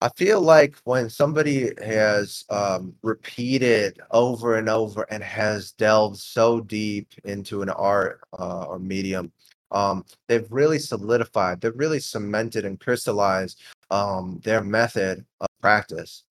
[0.00, 6.60] I feel like when somebody has um, repeated over and over and has delved so
[6.60, 9.32] deep into an art uh, or medium,
[9.70, 13.60] um, they've really solidified, they've really cemented and crystallized
[13.90, 16.24] um, their method of practice.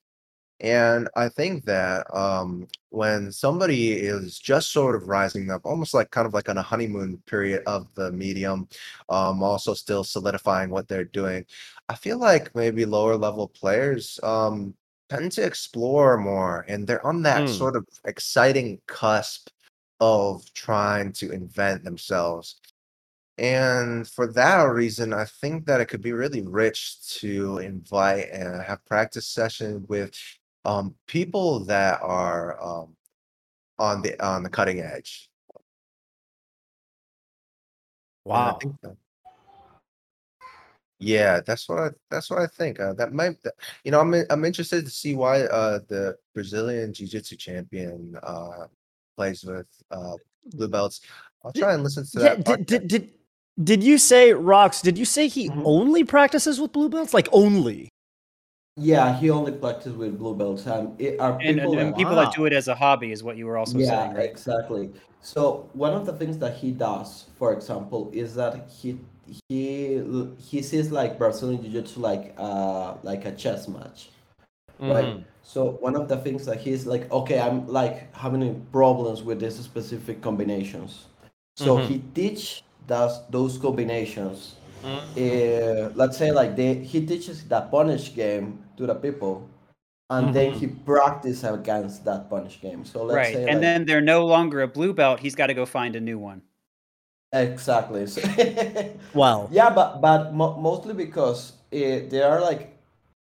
[0.62, 6.12] And I think that um, when somebody is just sort of rising up, almost like
[6.12, 8.68] kind of like on a honeymoon period of the medium,
[9.10, 11.46] um, also still solidifying what they're doing,
[11.90, 14.76] I feel like maybe lower level players um,
[15.10, 17.50] tend to explore more and they're on that Hmm.
[17.50, 19.50] sort of exciting cusp
[20.00, 22.60] of trying to invent themselves.
[23.38, 28.62] And for that reason, I think that it could be really rich to invite and
[28.64, 30.14] have practice session with
[30.66, 32.96] um, people that are um,
[33.80, 35.30] on the on the cutting edge.
[38.26, 38.58] Wow.
[38.82, 38.98] that-
[41.00, 42.80] yeah, that's what I that's what I think.
[42.80, 46.94] Uh, that might, that- you know, I'm I'm interested to see why uh, the Brazilian
[46.94, 48.68] Jiu-Jitsu champion uh,
[49.18, 50.14] plays with uh,
[50.54, 51.02] blue belts.
[51.44, 52.46] I'll try and listen to Yeah, that.
[52.46, 53.14] did, did did
[53.64, 54.82] did you say Rox?
[54.82, 55.64] Did you say he Mhm.
[55.66, 57.14] only practices with blue belts?
[57.14, 57.90] Like only?
[58.78, 61.98] Yeah, he only practices with blue belts, and it are And, people and, and that
[61.98, 62.26] people Wow.
[62.26, 64.30] that do it as a hobby is what you were also yeah, saying, right?
[64.30, 64.92] exactly.
[65.22, 69.00] So one of the things that he does, for example, is that he
[69.50, 70.04] he
[70.38, 74.10] he sees like Brazilian Jiu-Jitsu like uh like a chess match,
[74.82, 75.06] right?
[75.06, 75.24] Mhm.
[75.44, 79.58] So one of the things that he's like, okay, I'm like having problems with these
[79.60, 81.06] specific combinations.
[81.58, 81.88] So Mhm.
[81.88, 84.56] he teach does those combinations.
[84.86, 85.02] Mhm.
[85.18, 89.50] Uh, let's say like they he teaches the punish game to the people,
[90.10, 90.60] and then Mhm.
[90.60, 92.86] he practice against that punish game.
[92.86, 93.34] So let's Right.
[93.34, 95.20] say And like, then they're no longer a blue belt.
[95.22, 96.42] He's got to go find a new one.
[97.34, 98.06] exactly.
[98.08, 98.22] So-
[99.14, 102.78] Well, yeah, but but mo- mostly because uh, they are like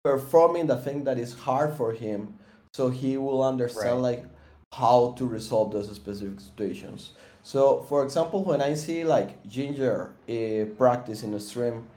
[0.03, 2.34] performing the thing that is hard for him,
[2.74, 4.26] so he will understand like
[4.74, 7.14] how to resolve those specific situations.
[7.43, 11.87] So, for example, when I see like Ginger uh, practice in a stream,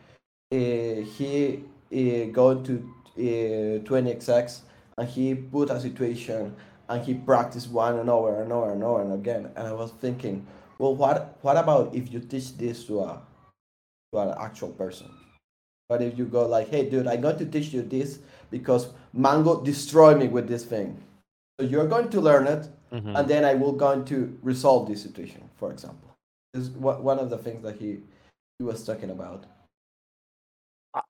[0.53, 4.61] uh, he uh, go to uh, 20xx
[4.99, 6.57] and he put a situation
[6.89, 9.51] and he practiced one and over and over and over and again.
[9.57, 10.47] And I was thinking,
[10.79, 13.23] well, what what about if you teach this to a
[14.13, 15.11] to an actual person?
[15.89, 18.19] But if you go like, hey, dude, I'm going to teach you this
[18.51, 21.03] because Mang0 destroyed me with this thing.
[21.61, 23.19] So you're going to learn it, Mhm.
[23.19, 26.11] and then I will going to resolve this situation, for example.
[26.53, 27.99] This is one of the things that he
[28.59, 29.45] he was talking about.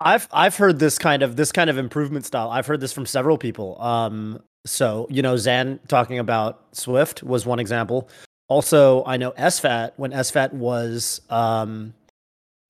[0.00, 2.50] I've I've heard this kind of this kind of improvement style.
[2.50, 3.80] I've heard this from several people.
[3.82, 8.08] Um, so you know, Zain talking about Swift was one example.
[8.48, 11.92] Also, I know SFAT when SFAT was um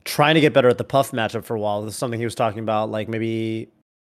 [0.05, 1.83] trying to get better at the Puff matchup for a while.
[1.83, 3.69] This is something he was talking about, like maybe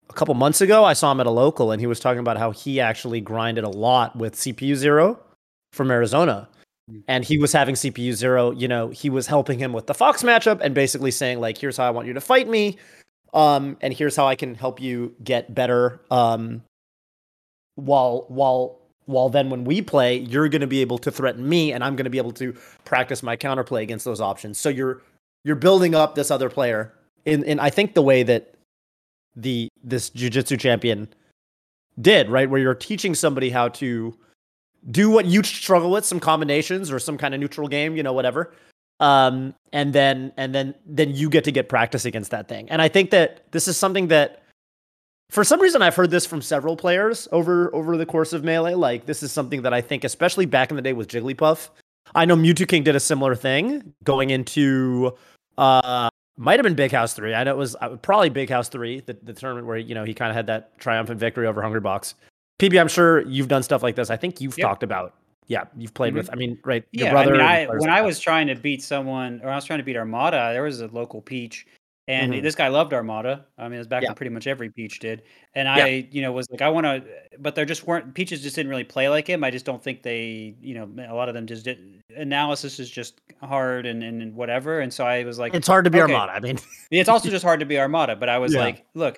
[0.08, 0.84] a couple months ago.
[0.84, 3.64] I saw him at a local, and he was talking about how he actually grinded
[3.64, 5.18] a lot with CPU Zero
[5.72, 6.48] from Arizona.
[7.08, 10.22] And he was having CPU Zero, you know, he was helping him with the Fox
[10.22, 12.76] matchup and basically saying, like, here's how I want you to fight me.
[13.32, 16.62] Um, and here's how I can help you get better um
[17.76, 21.72] while while while then when we play, you're going to be able to threaten me
[21.72, 24.58] and I'm going to be able to practice my counterplay against those options.
[24.58, 25.02] So you're
[25.44, 26.92] you're building up this other player
[27.24, 28.53] in in I think the way that
[29.36, 31.08] the this jiu-jitsu champion
[32.00, 32.48] did, right?
[32.48, 34.16] Where you're teaching somebody how to
[34.90, 38.12] do what you struggle with, some combinations or some kind of neutral game, you know,
[38.12, 38.52] whatever.
[39.00, 42.70] Um, and then and then then you get to get practice against that thing.
[42.70, 44.42] And I think that this is something that
[45.30, 48.74] for some reason I've heard this from several players over over the course of melee.
[48.74, 51.70] Like this is something that I think, especially back in the day with Jigglypuff.
[52.14, 55.14] I know Mew2King did a similar thing going into
[55.58, 57.34] uh might have been Big House three.
[57.34, 60.04] I know it was uh, probably Big House three, the, the tournament where you know
[60.04, 62.14] he kind of had that triumphant victory over Hungrybox.
[62.58, 64.10] PB, I'm sure you've done stuff like this.
[64.10, 64.68] I think you've yep.
[64.68, 65.14] talked about.
[65.46, 66.18] Yeah, you've played mm-hmm.
[66.18, 66.32] with.
[66.32, 66.84] I mean, right?
[66.92, 67.34] Your yeah, brother.
[67.34, 69.84] I mean, I, when I was trying to beat someone, or I was trying to
[69.84, 71.66] beat Armada, there was a local Peach
[72.06, 72.42] and mm-hmm.
[72.42, 73.46] this guy loved Armada.
[73.56, 74.10] I mean, it was back yeah.
[74.10, 75.22] when pretty much every Peach did.
[75.54, 75.84] And yeah.
[75.84, 77.02] I, you know, was like, I want to,
[77.38, 79.42] but there just weren't Peaches just didn't really play like him.
[79.42, 82.02] I just don't think they, you know, a lot of them just did.
[82.14, 84.80] Analysis is just hard and, and whatever.
[84.80, 86.12] And so I was like, it's hard to be okay.
[86.12, 86.32] Armada.
[86.32, 86.58] I mean,
[86.90, 88.16] it's also just hard to be Armada.
[88.16, 88.60] But I was yeah.
[88.60, 89.16] like, look,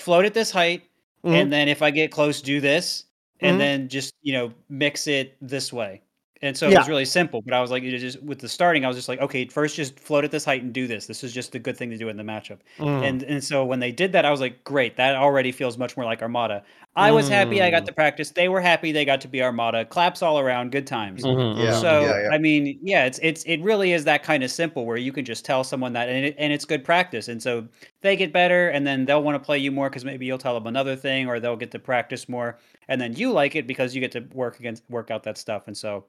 [0.00, 0.82] float at this height,
[1.24, 1.34] mm-hmm.
[1.34, 3.04] and then if I get close, do this,
[3.40, 3.58] and mm-hmm.
[3.58, 6.02] then just you know mix it this way.
[6.42, 7.40] And so it was really simple.
[7.42, 9.76] But I was like, you just with the starting, I was just like, okay, first
[9.76, 11.06] just float at this height and do this.
[11.06, 12.58] This is just a good thing to do in the matchup.
[12.78, 13.08] Mm.
[13.08, 15.96] And and so when they did that, I was like, great, that already feels much
[15.96, 16.62] more like Armada.
[16.94, 17.86] I was happy I got mm.
[17.86, 18.30] to practice.
[18.30, 19.84] They were happy they got to be Armada.
[19.84, 21.22] Claps all around, good times.
[21.22, 21.60] Mm-hmm.
[21.60, 21.78] Yeah.
[21.78, 22.28] So yeah, yeah.
[22.30, 25.24] I mean, yeah, it's it's it really is that kind of simple where you can
[25.24, 27.28] just tell someone that, and it, and it's good practice.
[27.28, 27.66] And so
[28.00, 30.54] they get better, and then they'll want to play you more because maybe you'll tell
[30.54, 32.58] them another thing, or they'll get to practice more,
[32.88, 35.64] and then you like it because you get to work against work out that stuff.
[35.66, 36.06] And so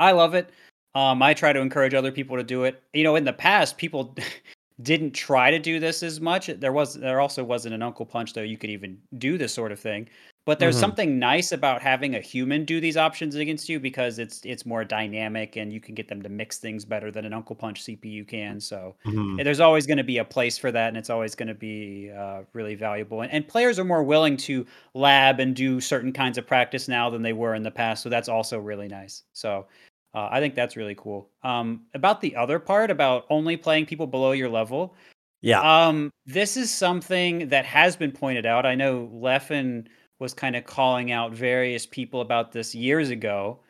[0.00, 0.50] I love it.
[0.94, 2.82] Um, I try to encourage other people to do it.
[2.92, 4.16] You know, in the past, people
[4.82, 6.46] didn't try to do this as much.
[6.46, 9.72] There was there also wasn't an Uncle Punch though you could even do this sort
[9.72, 10.08] of thing.
[10.46, 10.80] But there's mm-hmm.
[10.80, 14.84] something nice about having a human do these options against you because it's it's more
[14.84, 18.26] dynamic and you can get them to mix things better than an Uncle Punch CPU
[18.26, 18.58] can.
[18.58, 19.36] So mm-hmm.
[19.36, 22.10] there's always going to be a place for that, and it's always going to be
[22.10, 23.20] uh, really valuable.
[23.20, 27.10] And, and players are more willing to lab and do certain kinds of practice now
[27.10, 28.02] than they were in the past.
[28.02, 29.24] So that's also really nice.
[29.34, 29.66] So
[30.14, 31.30] uh, I think that's really cool.
[31.42, 34.94] Um, about the other part about only playing people below your level.
[35.40, 35.60] Yeah.
[35.60, 38.66] Um, this is something that has been pointed out.
[38.66, 39.86] I know Leffen
[40.18, 43.60] was kind of calling out various people about this years ago.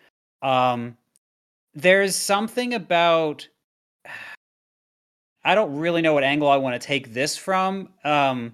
[0.43, 0.97] Um,
[1.75, 3.47] there's something about.
[5.43, 7.89] I don't really know what angle I want to take this from.
[8.05, 8.53] Um,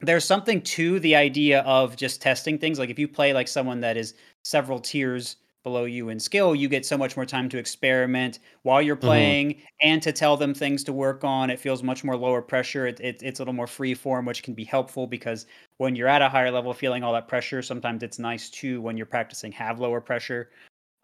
[0.00, 2.80] there's something to the idea of just testing things.
[2.80, 5.36] Like if you play like someone that is several tiers
[5.68, 9.06] below you in skill, you get so much more time to experiment while you're mm-hmm.
[9.06, 9.64] playing mm-hmm.
[9.82, 11.50] and to tell them things to work on.
[11.50, 12.86] It feels much more lower pressure.
[12.86, 15.44] It, it, it's a little more free form, which can be helpful because
[15.76, 18.96] when you're at a higher level, feeling all that pressure, sometimes it's nice too when
[18.96, 20.50] you're practicing have lower pressure.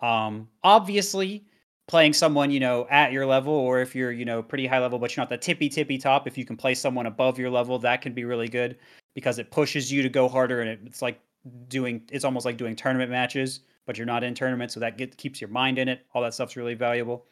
[0.00, 1.44] Um, obviously,
[1.86, 4.98] playing someone you know at your level, or if you're you know pretty high level,
[4.98, 7.78] but you're not the tippy tippy top, if you can play someone above your level,
[7.80, 8.78] that can be really good
[9.14, 11.20] because it pushes you to go harder, and it, it's like
[11.68, 15.16] doing it's almost like doing tournament matches but you're not in tournament, so that get,
[15.16, 16.04] keeps your mind in it.
[16.14, 17.26] All that stuff's really valuable.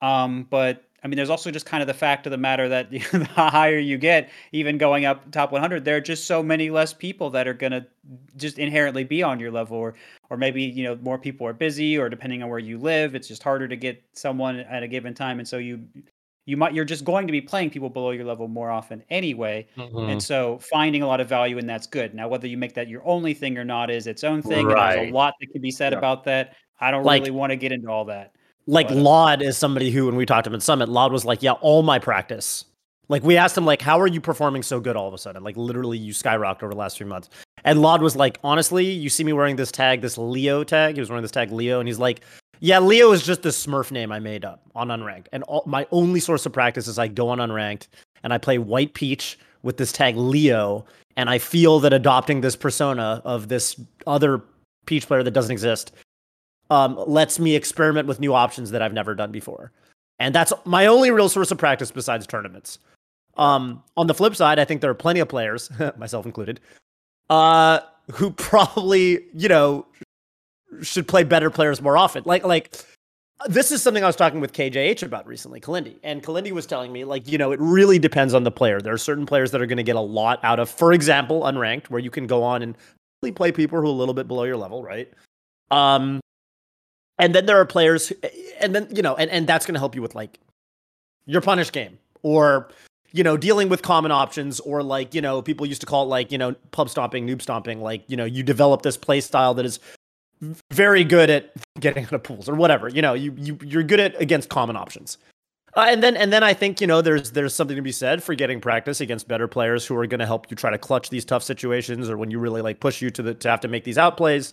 [0.00, 2.90] Um, but I mean, there's also just kind of the fact of the matter that
[3.12, 6.92] the higher you get, even going up top 100, there are just so many less
[6.92, 7.86] people that are going to
[8.36, 9.94] just inherently be on your level, or
[10.30, 13.28] or maybe you know more people are busy, or depending on where you live, it's
[13.28, 15.84] just harder to get someone at a given time, and so you
[16.44, 19.66] you might you're just going to be playing people below your level more often anyway.
[19.76, 20.10] Mm-hmm.
[20.10, 22.14] and so finding a lot of value in that's good.
[22.14, 24.96] Now whether you make that your only thing or not is its own thing right.
[24.96, 25.98] there's a lot that can be said yeah.
[25.98, 26.56] about that.
[26.80, 28.32] I don't like, really want to get into all that
[28.66, 31.24] like but, lloD is somebody who when we talked to him at summit lloD was
[31.24, 32.64] like yeah all my practice.
[33.08, 35.42] Like we asked him like how are you performing so good all of a sudden?
[35.42, 37.28] Like literally you skyrocketed over the last three months.
[37.64, 40.94] And lloD was like honestly you see me wearing this tag this leo tag.
[40.94, 42.22] He was wearing this tag leo and he's like
[42.62, 45.26] yeah, Leo is just the Smurf name I made up on Unranked.
[45.32, 47.88] And all, my only source of practice is I go on Unranked
[48.22, 50.84] and I play White Peach with this tag Leo.
[51.16, 54.44] And I feel that adopting this persona of this other
[54.86, 55.90] Peach player that doesn't exist
[56.70, 59.72] um, lets me experiment with new options that I've never done before.
[60.20, 62.78] And that's my only real source of practice besides tournaments.
[63.36, 66.60] Um, on the flip side, I think there are plenty of players, myself included,
[67.28, 67.80] uh,
[68.12, 69.84] who probably, you know,
[70.80, 72.22] should play better players more often.
[72.24, 72.74] Like like
[73.46, 75.96] this is something I was talking with KJH about recently, Kalindi.
[76.02, 78.80] And Kalindi was telling me, like, you know, it really depends on the player.
[78.80, 81.42] There are certain players that are going to get a lot out of, for example,
[81.42, 82.76] unranked, where you can go on and
[83.34, 85.12] play people who are a little bit below your level, right?
[85.70, 86.20] Um,
[87.18, 88.12] and then there are players,
[88.60, 90.38] and then you know, and and that's going to help you with like
[91.26, 92.68] your punish game or
[93.12, 96.06] you know dealing with common options or like you know people used to call it
[96.06, 99.54] like you know pub stomping noob stomping like you know you develop this play style
[99.54, 99.78] that is
[100.70, 102.88] very good at getting out of pools or whatever.
[102.88, 105.18] You know, you you you're good at against common options.
[105.74, 108.22] Uh, and then and then I think you know there's there's something to be said
[108.22, 111.08] for getting practice against better players who are going to help you try to clutch
[111.08, 113.68] these tough situations or when you really like push you to the to have to
[113.68, 114.52] make these outplays.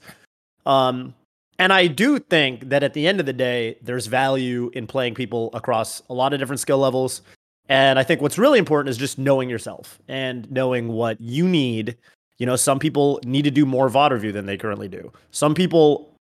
[0.66, 1.14] Um,
[1.58, 5.16] and I do think that at the end of the day, there's value in playing
[5.16, 7.22] people across a lot of different skill levels.
[7.68, 11.98] And I think what's really important is just knowing yourself and knowing what you need.
[12.40, 15.12] You know, some people need to do more VOD review than they currently do.
[15.32, 16.16] Some people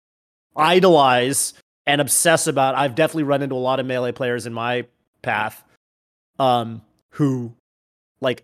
[0.56, 1.54] idolize
[1.86, 2.76] and obsess about.
[2.76, 4.86] I've definitely run into a lot of melee players in my
[5.22, 5.64] path
[6.40, 7.54] um, who
[8.22, 8.44] like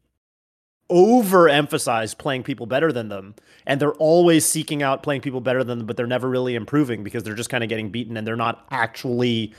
[0.92, 3.34] overemphasize playing people better than them
[3.66, 7.04] and they're always seeking out playing people better than them but they're never really improving
[7.04, 9.54] because they're just kind of getting beaten and they're not actually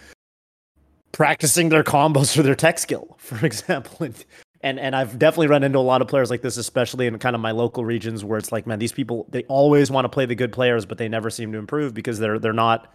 [1.13, 4.25] practicing their combos or their tech skill for example and
[4.65, 7.37] and and I've definitely run into a lot of players like this especially in kind
[7.37, 10.27] of my local regions where it's like man these people they always want to play
[10.27, 12.93] the good players but they never seem to improve because they're they're not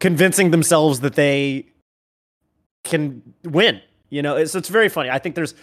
[0.00, 1.66] convincing themselves that they
[2.84, 5.54] can win you know it's it's very funny I think there's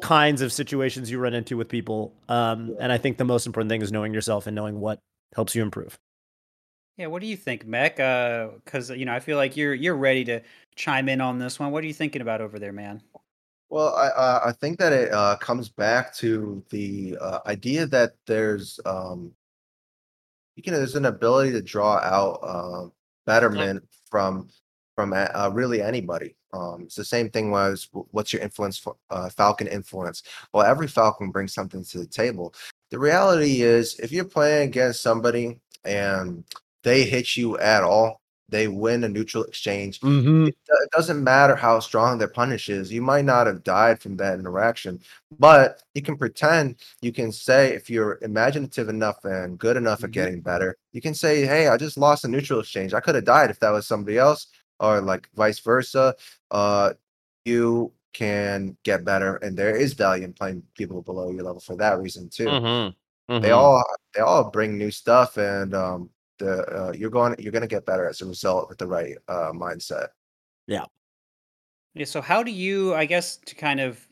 [0.00, 2.12] kinds of situations you run into with people.
[2.28, 4.98] Um, and I think the most important thing is knowing yourself and knowing what
[5.34, 5.98] helps you improve.
[6.96, 7.96] Yeah, what do you think, Mech?
[7.96, 10.40] Because uh, you know, I feel like you're you're ready to
[10.76, 11.72] chime in on this one.
[11.72, 13.02] What are you thinking about over there, man?
[13.74, 18.78] Well, I I think that it uh, comes back to the uh, idea that there's
[18.86, 19.32] um,
[20.54, 22.88] you know there's an ability to draw out uh,
[23.26, 23.96] betterment yeah.
[24.08, 24.48] from
[24.94, 26.36] from uh, really anybody.
[26.52, 30.22] Um, it's the same thing was what's your influence for uh, Falcon influence?
[30.52, 32.54] Well, every Falcon brings something to the table.
[32.92, 36.44] The reality is, if you're playing against somebody and
[36.84, 38.20] they hit you at all,
[38.54, 40.00] they win a neutral exchange.
[40.00, 40.46] Mm-hmm.
[40.46, 42.92] It, it, doesn't matter how strong their punish is.
[42.92, 45.00] You might not have died from that interaction,
[45.38, 46.76] but you can pretend.
[47.02, 50.06] You can say if you're imaginative enough and good enough mm-hmm.
[50.06, 52.94] at getting better, you can say, "Hey, I just lost a neutral exchange.
[52.94, 54.46] I could have died if that was somebody else."
[54.80, 56.14] or like vice versa,
[56.50, 56.92] uh,
[57.44, 61.76] you can get better, and there is value in playing people below your level for
[61.76, 62.46] that reason too.
[62.46, 63.32] Mm-hmm.
[63.32, 63.42] Mm-hmm.
[63.42, 63.82] They all
[64.14, 67.86] they all bring new stuff, and um, the uh, you're going you're going to get
[67.86, 70.08] better as a result with the right uh, mindset.
[70.66, 70.84] Yeah.
[71.94, 72.06] Yeah.
[72.06, 72.94] So how do you?
[72.94, 74.06] I guess to kind of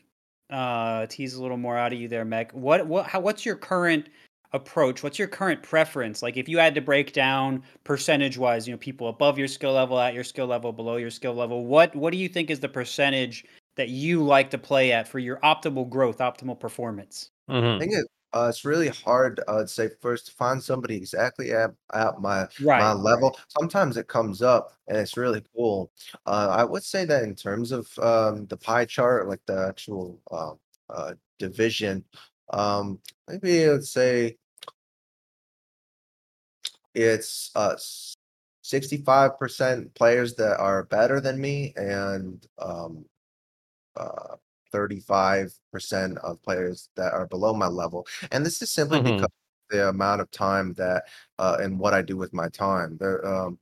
[0.49, 2.51] uh, tease a little more out of you there, Mech.
[2.53, 4.07] What what how what's your current
[4.53, 8.73] approach what's your current preference like if you had to break down percentage wise you
[8.73, 11.93] know people above your skill level at your skill level below your skill level what
[11.95, 13.45] what do you think is the percentage
[13.77, 17.65] that you like to play at for your optimal growth optimal performance mm-hmm.
[17.65, 21.51] i think it, uh, it's really hard uh, i'd say first to find somebody exactly
[21.51, 23.45] at, at my right, my level right.
[23.59, 25.91] sometimes it comes up and it's really cool
[26.25, 30.19] uh, i would say that in terms of um, the pie chart like the actual
[30.31, 30.53] uh,
[30.89, 32.03] uh, division
[32.51, 34.35] um, maybe let's say
[36.95, 37.75] it's uh
[38.63, 43.03] 65% players that are better than me and um
[43.97, 44.35] uh
[44.73, 48.07] 35% of players that are below my level.
[48.31, 49.17] And this is simply mm-hmm.
[49.17, 49.29] because
[49.69, 51.03] the amount of time that
[51.39, 52.97] uh and what I do with my time.
[52.99, 53.57] There um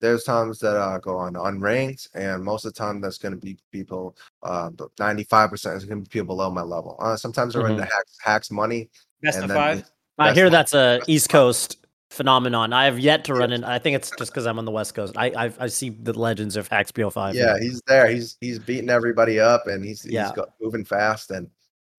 [0.00, 3.40] there's times that I go on unranked, and most of the time that's going to
[3.40, 4.14] be people.
[4.42, 6.96] Uh, 95% is going to be people below my level.
[6.98, 7.78] Uh, sometimes I run mm-hmm.
[7.78, 8.90] the Hax, Hax money.
[9.22, 9.90] Best of five.
[10.18, 11.83] I hear that's a East Coast
[12.14, 12.72] phenomenon.
[12.72, 13.64] I have yet to run in.
[13.64, 15.14] I think it's just because I'm on the West Coast.
[15.16, 17.34] I, I, I see the legends of Hax BO5.
[17.34, 18.08] Yeah, he's there.
[18.08, 20.32] He's he's beating everybody up, and he's yeah.
[20.34, 21.50] he's moving fast, and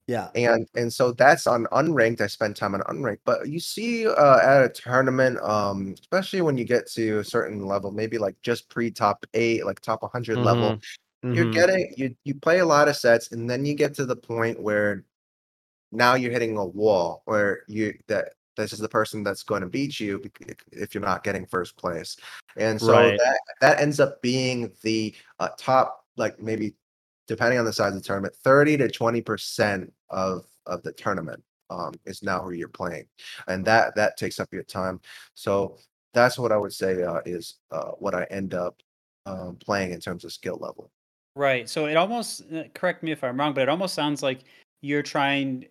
[0.07, 2.21] yeah, and and so that's on unranked.
[2.21, 6.57] I spend time on unranked, but you see uh, at a tournament, um, especially when
[6.57, 10.37] you get to a certain level, maybe like just pre top eight, like top 100
[10.37, 10.45] mm-hmm.
[10.45, 11.33] level, mm-hmm.
[11.33, 14.15] you're getting you you play a lot of sets, and then you get to the
[14.15, 15.03] point where
[15.91, 19.67] now you're hitting a wall where you that this is the person that's going to
[19.67, 20.21] beat you
[20.71, 22.17] if you're not getting first place.
[22.57, 23.17] And so right.
[23.17, 26.75] that that ends up being the uh, top, like maybe
[27.27, 31.43] depending on the size of the tournament, 30 to 20 percent of of the tournament
[31.69, 33.05] um, is now who you're playing,
[33.47, 34.99] and that that takes up your time.
[35.33, 35.77] So
[36.13, 38.81] that's what I would say uh, is uh, what I end up
[39.25, 40.91] um, playing in terms of skill level.
[41.35, 41.69] Right.
[41.69, 44.39] So it almost uh, correct me if I'm wrong, but it almost sounds like
[44.81, 45.65] you're trying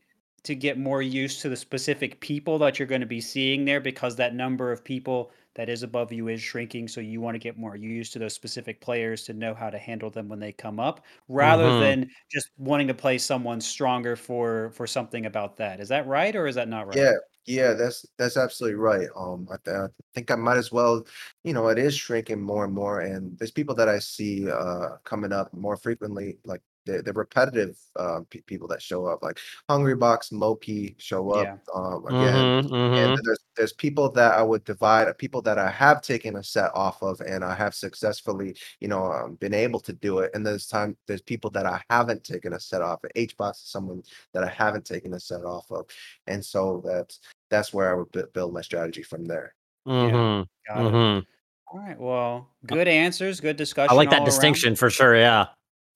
[0.45, 3.81] to get more used to the specific people that you're going to be seeing there
[3.81, 7.39] because that number of people that is above you is shrinking so you want to
[7.39, 10.53] get more used to those specific players to know how to handle them when they
[10.53, 11.81] come up rather mm-hmm.
[11.81, 15.81] than just wanting to play someone stronger for for something about that.
[15.81, 16.97] Is that right or is that not right?
[16.97, 17.12] Yeah
[17.47, 19.09] yeah that's that's absolutely right.
[19.16, 21.07] Um I, th- I think i might as well
[21.43, 24.97] you know it is shrinking more and more and there's people that i see uh
[25.05, 29.39] coming up more frequently like the, the repetitive uh, pe- people that show up, like
[29.70, 31.56] Hungrybox, Moki show up Yeah.
[31.74, 32.65] um, again.
[32.65, 33.05] Mhm, mhm.
[33.15, 36.70] And there's there's people that I would divide, people that I have taken a set
[36.74, 40.31] off of, and I have successfully, you know, um, been able to do it.
[40.35, 43.02] And there's time there's people that I haven't taken a set off.
[43.05, 43.11] Of.
[43.16, 44.02] Hbox is someone
[44.32, 45.86] that I haven't taken a set off of,
[46.27, 47.20] and so that's
[47.51, 49.55] that's where I would bu- build my strategy from there.
[49.86, 50.93] Mhm, Got it.
[50.93, 51.27] mhm.
[51.73, 51.98] All right.
[51.98, 53.90] Well, good answers, good discussion.
[53.90, 54.27] I like that all around.
[54.27, 55.16] distinction for sure.
[55.16, 55.47] Yeah.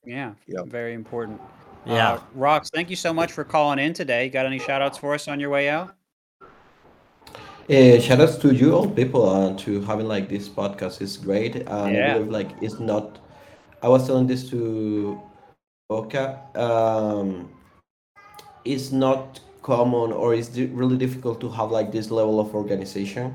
[0.09, 0.67] Yeah, Yep.
[0.69, 1.39] very important.
[1.85, 2.15] Yeah.
[2.15, 4.25] Uh, Rox, thank you so much for calling in today.
[4.25, 5.95] You Got any shout outs for us on your way out?
[7.71, 11.57] Uh, shout outs to you all people uh, to having like this podcast is great.
[11.57, 12.15] And Yeah.
[12.15, 13.19] I believe like it's not.
[13.83, 15.21] I was telling this to
[15.91, 16.41] Oka.
[16.57, 17.51] Um,
[18.65, 23.35] it's not common or it's di- really difficult to have like this level of organization.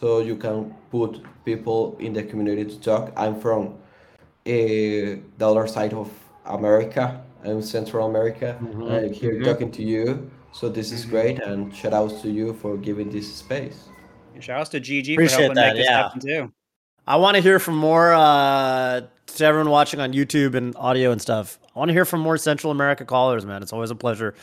[0.00, 3.12] So you can put people in the community to talk.
[3.16, 3.74] I'm from
[4.44, 6.10] the other side of
[6.46, 7.22] America.
[7.44, 8.58] I'm Central America.
[8.60, 9.44] Mhm, I'm here mhm.
[9.44, 10.30] talking to you.
[10.52, 11.10] So this is Mhm.
[11.10, 13.88] great, and shout outs to you for giving this space.
[14.34, 16.02] And shout outs to GG Appreciate for helping that, make this yeah.
[16.02, 16.52] happen too.
[17.06, 21.20] I want to hear from more uh, to everyone watching on YouTube and audio and
[21.20, 21.58] stuff.
[21.74, 23.62] I want to hear from more Central America callers, man.
[23.62, 24.34] It's always a pleasure.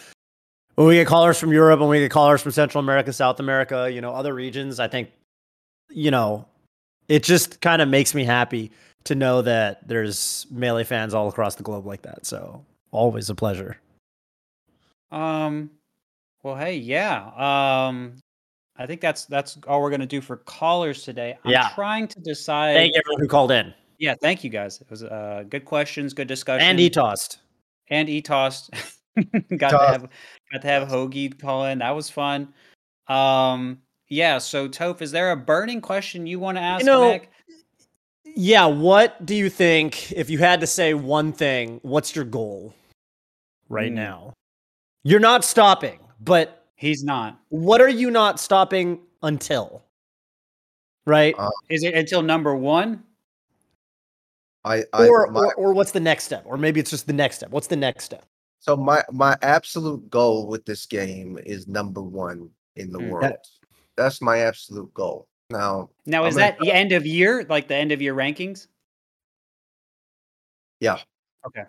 [0.76, 3.90] When we get callers from Europe, and we get callers from Central America, South America,
[3.92, 5.10] you know, other regions, I think,
[5.90, 6.46] you know,
[7.08, 8.72] it just kind of makes me happy
[9.06, 12.26] to know that there's melee fans all across the globe like that.
[12.26, 13.78] So always a pleasure.
[15.12, 15.72] Um,
[16.44, 17.26] well, hey, yeah.
[17.88, 18.14] Um,
[18.78, 21.38] I think that's that's all we're gonna do for callers today.
[21.44, 21.70] I'm Yeah.
[21.76, 22.76] trying to decide.
[22.76, 24.80] Thank everyone who called in Yeah, thank you guys.
[24.80, 27.40] It was uh, good questions, good discussion, and he tossed.
[27.90, 28.70] and e tossed.
[29.58, 30.10] got to have
[30.52, 31.80] got to have Hoagie call in.
[31.80, 32.54] That was fun.
[33.08, 34.38] Um, yeah.
[34.38, 36.86] So Toph, is there a burning question you want to ask?
[36.86, 37.32] know, Nick?
[38.36, 42.74] Yeah, what do you think if you had to say one thing, what's your goal
[43.68, 43.96] right Hmm.
[43.96, 44.34] now?
[45.04, 47.40] You're not stopping, but he's not.
[47.50, 49.84] what are you not stopping until?
[51.06, 51.36] Right?
[51.38, 53.04] Uh, Is it until number one?
[54.66, 56.44] I, I or, my, or or what's the next step?
[56.46, 57.50] Or maybe it's just the next step.
[57.50, 58.26] What's the next step?
[58.62, 63.10] so my my absolute goal with this game is number one in the Mm.
[63.10, 63.38] world.
[63.96, 65.28] That's my absolute goal.
[65.50, 68.68] Now, Now, is that the end of year, like the end of year rankings?
[70.80, 71.00] Yeah.
[71.46, 71.66] Okay.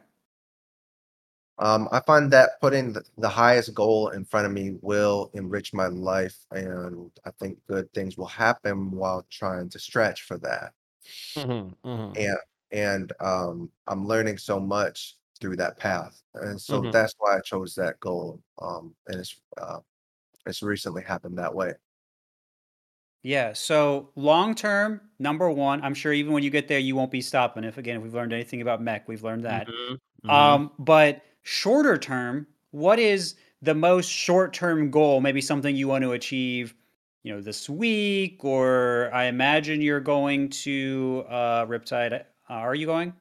[1.58, 5.74] Um, I find that putting the, the highest goal in front of me will enrich
[5.74, 10.72] my life, and I think good things will happen while trying to stretch for that.
[11.36, 12.12] Mm-hmm, mm-hmm.
[12.16, 12.38] And
[12.72, 16.92] and um, I'm learning so much through that path, and so Mhm.
[16.92, 18.42] that's why I chose that goal.
[18.62, 19.80] Um, and it's uh,
[20.46, 21.74] it's recently happened that way.
[23.22, 23.52] Yeah.
[23.52, 27.20] So long term, number one, I'm sure even when you get there, you won't be
[27.20, 27.64] stopping.
[27.64, 29.66] If again, if we've learned anything about mech, we've learned that.
[29.68, 30.30] Mm-hmm.
[30.30, 35.20] Um, but shorter term, what is the most short term goal?
[35.20, 36.74] Maybe something you want to achieve,
[37.22, 42.24] you know, this week, or I imagine you're going to uh, Riptide.
[42.48, 43.12] Uh, are you going?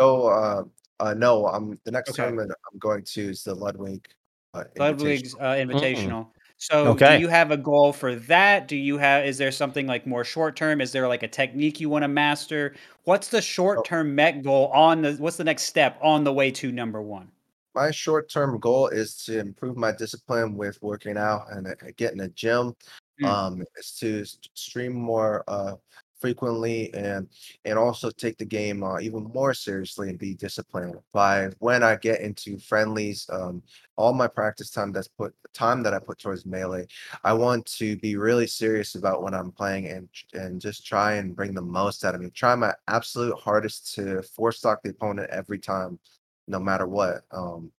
[0.00, 0.64] So uh,
[0.98, 2.22] uh, no, I'm the next Okay.
[2.22, 4.08] tournament I'm going to is the Ludwig.
[4.52, 5.40] Uh, Ludwig's Invitational.
[5.40, 6.26] uh, Invitational.
[6.70, 7.16] So, Okay.
[7.16, 8.68] do you have a goal for that?
[8.68, 9.26] Do you have?
[9.26, 10.80] Is there something like more short term?
[10.80, 12.74] Is there like a technique you want to master?
[13.04, 15.12] What's the short term met goal on the?
[15.14, 17.30] What's the next step on the way to number one?
[17.74, 22.20] my short term goal is to improve my discipline with working out and uh, getting
[22.20, 22.74] a gym.
[23.22, 23.28] Mm.
[23.28, 24.24] Um, is to
[24.54, 25.74] stream more uh,
[26.20, 27.28] frequently and
[27.64, 30.96] and also take the game uh, even more seriously and be disciplined.
[31.12, 33.62] By when I get into friendlies, um,
[33.96, 36.86] all my practice time that's put time that I put towards melee,
[37.22, 41.36] I want to be really serious about when I'm playing and and just try and
[41.36, 42.30] bring the most out of me.
[42.30, 45.98] Try my absolute hardest to force stock the opponent every time
[46.46, 47.22] no matter what.
[47.30, 47.70] Um,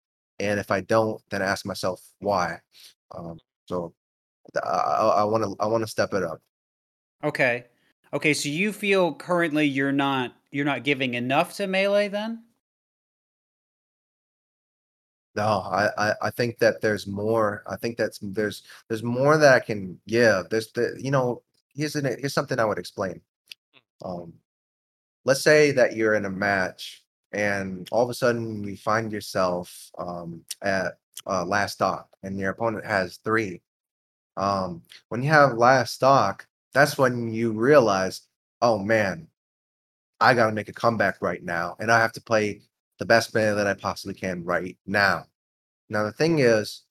[0.40, 2.59] and if I don't, then I ask myself why.
[3.15, 3.94] Um, so
[4.62, 6.40] I want to I want to step it up.
[7.23, 7.65] Okay.
[8.15, 8.32] Okay.
[8.32, 12.45] So you feel currently you're not you're not giving enough to melee then?
[15.35, 17.65] No, I, I I think that there's more.
[17.66, 20.49] I think that's there's there's more that I can give.
[20.49, 21.43] There's the you know
[21.74, 23.20] here's an, here's something I would explain.
[24.05, 24.32] Um,
[25.24, 29.91] let's say that you're in a match and all of a sudden you find yourself
[29.99, 33.61] um, at uh, last stock and your opponent has three.
[34.36, 38.23] Um, when you have last stock, that's when you realize,
[38.61, 39.29] oh man,
[40.21, 42.61] I got to make a comeback right now, and I have to play
[42.99, 45.25] the best man that I possibly can right now.
[45.89, 46.83] Now the thing is,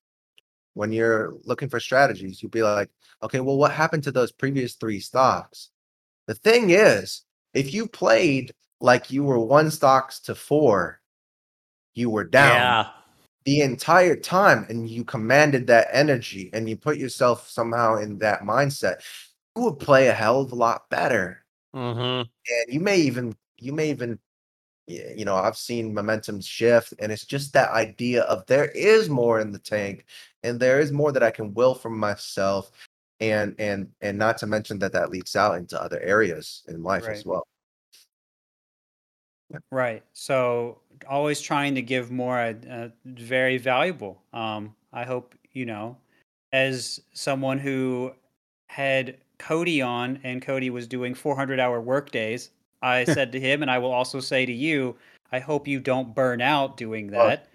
[0.73, 2.89] when you're looking for strategies, you'll be like,
[3.21, 5.69] okay, well, what happened to those previous three stocks?
[6.27, 7.23] The thing is,
[7.53, 11.01] if you played like you were one stocks to four,
[11.93, 12.87] you were down Yeah.
[13.45, 18.41] the entire time and you commanded that energy and you put yourself somehow in that
[18.41, 19.03] mindset,
[19.55, 21.43] you would play a hell of a lot better.
[21.75, 22.21] Mm-hmm.
[22.21, 24.19] And you may even, you may even,
[24.87, 29.39] you know, I've seen momentum shift, and it's just that idea of there is more
[29.39, 30.05] in the tank,
[30.43, 32.71] and there is more that I can will from myself,
[33.19, 37.03] and and and not to mention that that leaks out into other areas in life
[37.03, 37.25] as Right.
[37.25, 37.47] well.
[39.71, 40.03] Right.
[40.13, 44.21] So always trying to give more, uh, uh, very valuable.
[44.33, 45.97] Um, I hope you know,
[46.51, 48.13] as someone who
[48.67, 52.51] had Cody on, and Cody was doing 400 hour work days.
[52.81, 54.95] I said to him, and I will also say to you,
[55.33, 57.27] I hope you don't burn out doing Oh.
[57.27, 57.47] that.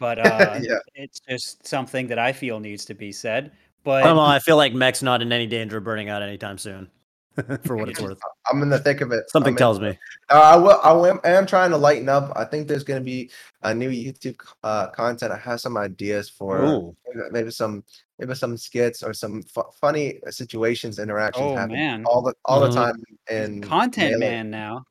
[0.00, 0.78] But uh, Yeah.
[0.96, 3.52] it's just something that I feel needs to be said.
[3.84, 6.90] But Well, I feel like Mech's not in any danger of burning out anytime soon.
[7.64, 8.18] For what it's worth.
[8.50, 9.28] I'm in the thick of it.
[9.30, 9.98] Something I'm in- tells me.
[10.30, 10.80] Uh, I will.
[10.82, 12.32] I am, I am trying to lighten up.
[12.36, 13.30] I think there's going to be
[13.62, 15.32] a new YouTube uh, content.
[15.32, 16.96] I have some ideas for Ooh.
[17.06, 17.84] maybe- maybe some
[18.18, 22.04] maybe some skits or some fu- funny situations, interactions Oh, happen man.
[22.06, 23.02] all the all the time.
[23.30, 24.84] And content man now.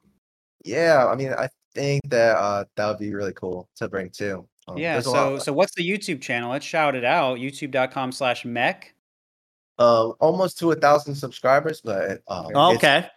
[0.64, 4.48] Yeah, I mean, I think that uh, that would be really cool to bring too.
[4.68, 5.00] Um, Yeah.
[5.00, 6.50] So so what's the YouTube channel?
[6.52, 7.38] Let's shout it out.
[7.38, 8.95] YouTube.com slash mech.
[9.80, 13.08] Uh, almost to a thousand subscribers, but um, Oh, okay.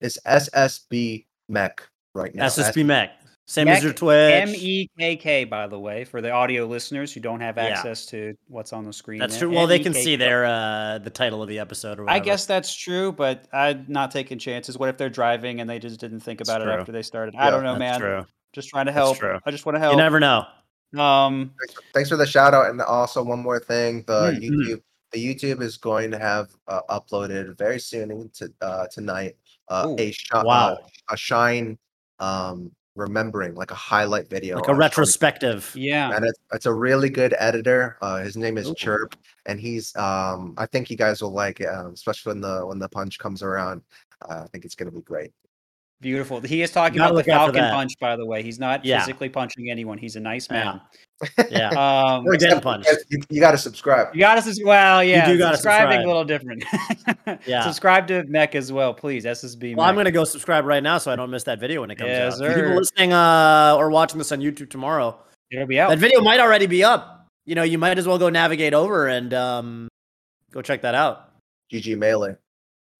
[0.00, 2.46] it's, SSB Mech right now.
[2.46, 3.10] SSB Mech.
[3.46, 4.32] Same Mech, as your Twitch.
[4.32, 7.64] M E K K, by the way, for the audio listeners who don't have Yeah.
[7.64, 9.18] access to what's on the screen.
[9.18, 9.48] That's there.
[9.48, 9.54] true.
[9.56, 12.74] Well, they can see their uh the title of the episode or I guess that's
[12.74, 14.78] true, but I'm not taking chances.
[14.78, 16.72] What if they're driving and they just didn't think That's about it true.
[16.72, 17.34] after they started?
[17.36, 18.00] I don't know, That's man.
[18.00, 18.26] true.
[18.54, 19.18] Just trying to That's help.
[19.18, 19.38] true.
[19.44, 19.92] I just want to help.
[19.92, 20.46] You never know.
[20.98, 24.80] um, Thanks, thanks for the shout out, and also one more thing: the Mm, YouTube,
[24.80, 24.82] the
[25.16, 29.36] YouTube is going to have uh, uploaded very soon to uh, tonight
[29.68, 30.74] uh, Ooh, a shi- wow.
[30.74, 30.76] uh,
[31.10, 31.78] a shine
[32.20, 34.78] um, remembering, like a highlight video, Like on a Shine.
[34.80, 35.72] retrospective.
[35.74, 36.14] yeah.
[36.14, 37.96] And it's, it's a really good editor.
[38.00, 38.74] Uh, his name is Ooh.
[38.74, 39.16] Chirp,
[39.46, 42.78] and he's um, I think you guys will like it, um, especially when the when
[42.78, 43.82] the punch comes around.
[44.28, 45.32] Uh, I think it's going to be great.
[46.04, 46.38] Beautiful.
[46.42, 48.42] He is talking Gotta about the look out for Falcon punch, by the way.
[48.42, 49.00] He's not Yeah.
[49.00, 49.96] physically punching anyone.
[49.96, 50.82] He's a nice man.
[51.50, 51.70] Yeah.
[52.14, 52.90] Um, We're getting punched.
[53.08, 54.14] You, you got to subscribe.
[54.14, 55.02] you got us as well.
[55.02, 55.26] Yeah.
[55.26, 56.04] You do gotta subscribing subscribe.
[56.04, 56.64] a little different.
[57.46, 57.62] Yeah.
[57.62, 59.24] Subscribe to Mech as well, please.
[59.24, 59.76] SSB.
[59.76, 61.94] Well, I'm gonna go subscribe right now so I don't miss that video when it
[61.96, 62.38] comes Yes, out.
[62.40, 62.76] For People sir.
[62.76, 65.18] listening uh, or watching this on YouTube tomorrow,
[65.50, 65.88] It'll be out.
[65.88, 67.26] that video might already be up.
[67.46, 69.88] You know, you might as well go navigate over and um,
[70.52, 71.30] go check that out.
[71.72, 72.36] GG melee.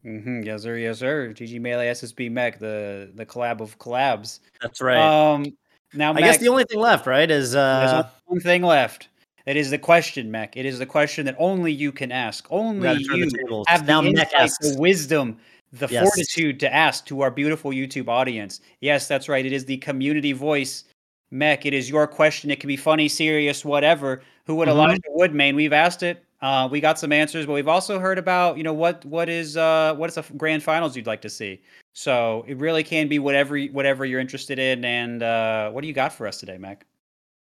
[0.05, 0.76] Hmm Yes, sir.
[0.76, 1.32] Yes, sir.
[1.35, 4.40] GG Melee SSB Mech, the the collab of collabs.
[4.60, 4.98] That's right.
[4.98, 5.56] Um,
[5.93, 9.09] now, I guess the only thing left, right, is uh, one thing left.
[9.47, 10.56] It is the question, Mech.
[10.56, 12.47] It is the question that only you can ask.
[12.51, 15.39] Only you the have now the Mech insight, the wisdom,
[15.72, 16.02] the Yes.
[16.05, 18.60] fortitude to ask to our beautiful YouTube audience.
[18.81, 19.44] Yes, that's right.
[19.44, 20.85] It is the community voice.
[21.31, 22.51] Mech, it is your question.
[22.51, 24.22] It can be funny, serious, whatever.
[24.47, 24.72] Who would Mhm.
[24.72, 25.55] Elijah Woodmain?
[25.55, 26.24] We've asked it.
[26.44, 29.56] Uh, we got some answers, but we've also heard about, you know, what what is
[29.56, 31.62] uh what is the grand finals you'd like to see.
[31.94, 34.84] So it really can be whatever whatever you're interested in.
[34.84, 36.84] And uh, what do you got for us today, Mech?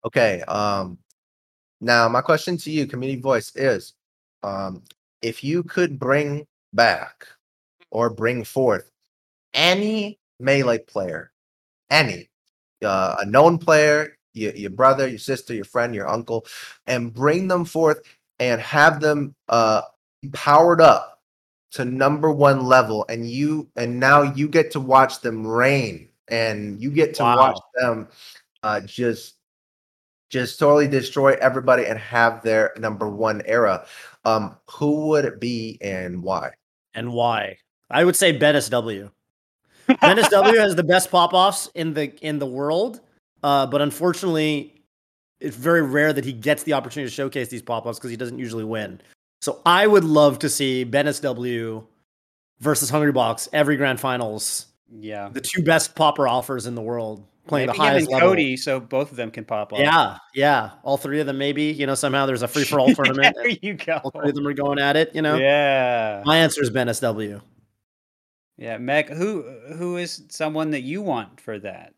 [0.06, 0.40] Okay.
[0.48, 0.97] Um,
[1.82, 3.93] now my question to you, community voice, is
[4.43, 4.82] um,
[5.20, 7.27] if you could bring back
[7.90, 8.90] or bring forth
[9.52, 11.32] any melee player,
[11.90, 12.31] any
[12.82, 16.47] uh, a known player, your, your brother, your sister, your friend, your uncle,
[16.86, 18.01] and bring them forth
[18.39, 19.83] and have them uh,
[20.33, 21.21] powered up
[21.73, 26.81] to number one level, and you and now you get to watch them reign, and
[26.81, 28.09] you get to watch them
[28.63, 29.35] uh, just
[30.29, 33.87] just totally destroy everybody and have their number one era.
[34.25, 36.53] Um, who would it be and why?
[36.97, 37.59] and why?
[37.91, 39.11] I would say Bennis W.
[39.89, 43.01] Bennis W has the best pop offs in the in the world,
[43.45, 44.76] uh, but unfortunately,
[45.41, 48.17] it's very rare that he gets the opportunity to showcase these pop ups because he
[48.17, 49.01] doesn't usually win.
[49.43, 51.87] So I would love to see Bennis W
[52.61, 54.67] versus Hungrybox every grand finals.
[54.91, 55.29] Yeah.
[55.33, 58.29] The two best popper offers in the world playing Maybe the highest level.
[58.31, 59.79] Cody, so both of them can pop up.
[59.79, 61.65] Yeah, yeah, all three of them maybe.
[61.65, 63.37] You know, somehow there's a free for all tournament.
[63.37, 64.01] there you go.
[64.03, 65.15] all three of them are going at it.
[65.15, 66.23] You know, Yeah.
[66.25, 67.41] my answer is Bennis W.
[68.59, 69.43] Yeah, Mech, who
[69.77, 71.93] who is someone that you want for that?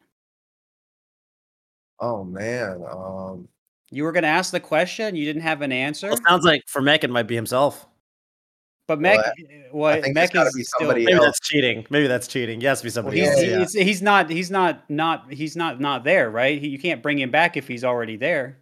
[2.00, 3.48] Oh man, um,
[3.90, 6.44] You were going to ask the question, you didn't have an answer, Well, it sounds
[6.44, 7.86] like for Mech it might be himself.
[8.86, 9.34] but Mech, Well,
[9.72, 10.88] what think Mech is be still.
[10.92, 11.24] Maybe else.
[11.24, 11.86] that's cheating.
[11.90, 12.60] Maybe that's cheating.
[12.60, 13.42] Yes, be Well, somebody he's, else.
[13.42, 13.48] Yeah.
[13.50, 13.58] Yeah.
[13.58, 16.60] he's he's not he's not not he's not not there, right?
[16.60, 18.58] He, you can't bring him back if he's already there.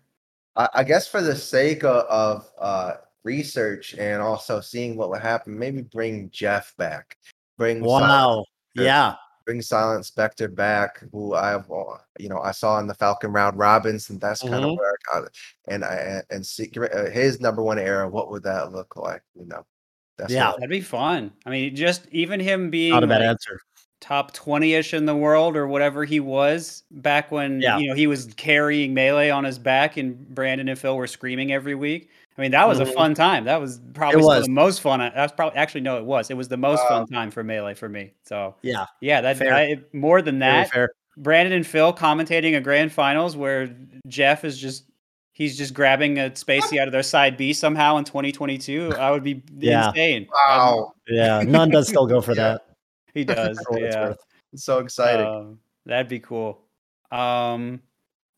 [0.56, 2.92] I, I guess for the sake of, of uh,
[3.24, 7.18] research and also seeing what would happen, maybe bring Jeff back.
[7.58, 8.44] Bring some- Wow.
[8.76, 8.84] Sure.
[8.86, 9.14] Yeah.
[9.46, 13.56] Bring Silent Spectre back, who I've uh, you know I saw in the Falcon round
[13.56, 15.36] robins, and that's kind of where I got it.
[15.68, 18.08] And I and secret uh, his number one era.
[18.08, 19.22] What would that look like?
[19.34, 19.64] You know,
[20.18, 20.52] that's Yeah.
[20.52, 21.32] That'd be fun.
[21.46, 23.60] I mean, just even him being Not a bad like, answer.
[24.00, 27.78] top 20ish in the world or whatever he was back when Yeah.
[27.78, 31.52] you know he was carrying melee on his back and Brandon and Phil were screaming
[31.52, 32.10] every week.
[32.38, 33.44] I mean, that was a fun time.
[33.44, 34.44] That was probably It some of was.
[34.46, 35.00] the most fun.
[35.00, 36.30] I- That's probably actually no, it was.
[36.30, 36.88] It was the most Wow.
[36.98, 38.12] fun time for melee for me.
[38.24, 39.54] So Yeah, yeah, that Fair.
[39.54, 40.70] I, more than that.
[40.70, 40.90] fair.
[41.16, 43.74] Brandon and Phil commentating a grand finals where
[44.06, 44.84] Jeff is just
[45.32, 48.92] he's just grabbing a Spacey out of their side B somehow in 2022.
[48.98, 49.88] I would be Yeah.
[49.88, 50.26] insane.
[50.32, 52.52] Wow, Yeah, n0ne does still go for Yeah.
[52.52, 52.66] that.
[53.14, 53.58] He does.
[53.64, 54.12] For what it's yeah.
[54.52, 55.26] it's so exciting.
[55.26, 56.60] Um, that'd be cool.
[57.10, 57.80] Um,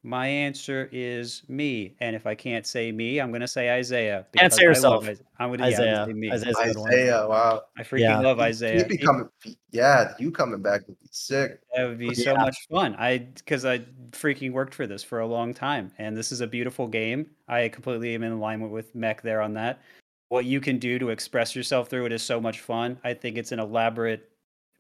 [0.09, 4.25] my answer is me, and if I can't say me, I'm gonna say Isai.
[4.35, 5.09] Can't say because I love yourself.
[5.09, 5.95] Is- I'm gonna, yeah, I'm Isai.
[5.95, 6.31] gonna say me.
[6.31, 6.91] Isai's a good one.
[6.93, 8.21] Isai, wow, I freaking Yeah.
[8.21, 8.77] love Isai.
[8.79, 9.29] He'd be coming.
[9.71, 11.61] Yeah, you coming back would be sick.
[11.77, 12.97] That would be so much fun.
[12.99, 13.81] I because I
[14.13, 17.29] freaking worked for this for a long time, and this is a beautiful game.
[17.47, 19.83] I completely am in alignment with Mech there on that.
[20.31, 22.99] What you can do to express yourself through it is so much fun.
[23.05, 24.31] I think it's an elaborate,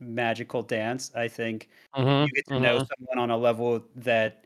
[0.00, 1.12] magical dance.
[1.14, 2.88] I think Mhm, you get to know mhm.
[2.96, 4.44] someone on a level that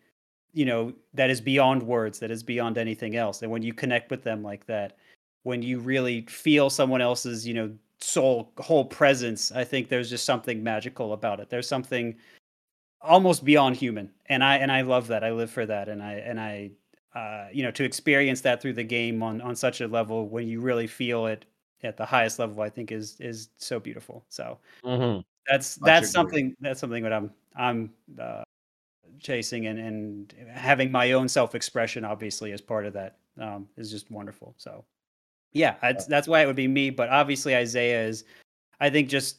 [0.53, 3.43] you know that is beyond words that is beyond anything else.
[3.43, 4.97] And when you connect with them like that
[5.45, 10.25] when you really feel someone else's you know soul whole presence i think there's just
[10.25, 11.49] something magical about it.
[11.51, 12.17] There's something
[13.01, 14.11] almost beyond human.
[14.27, 15.25] And i and i love that.
[15.25, 15.89] I live for that.
[15.89, 16.71] And i and i
[17.15, 20.49] uh, you know to experience that through the game on on such a level when
[20.49, 21.45] you really feel it
[21.83, 24.25] at the highest level i think is is so beautiful.
[24.29, 25.23] So Mhm.
[25.47, 26.13] that's Much that's agree.
[26.13, 28.43] something that's something that I'm I'm uh,
[29.23, 33.91] chasing and and having my own self expression obviously as part of that um, is
[33.91, 34.55] just wonderful.
[34.59, 34.85] So
[35.53, 36.91] yeah, that's that's why it would be me.
[36.91, 38.25] But obviously Isai is,
[38.81, 39.39] I think just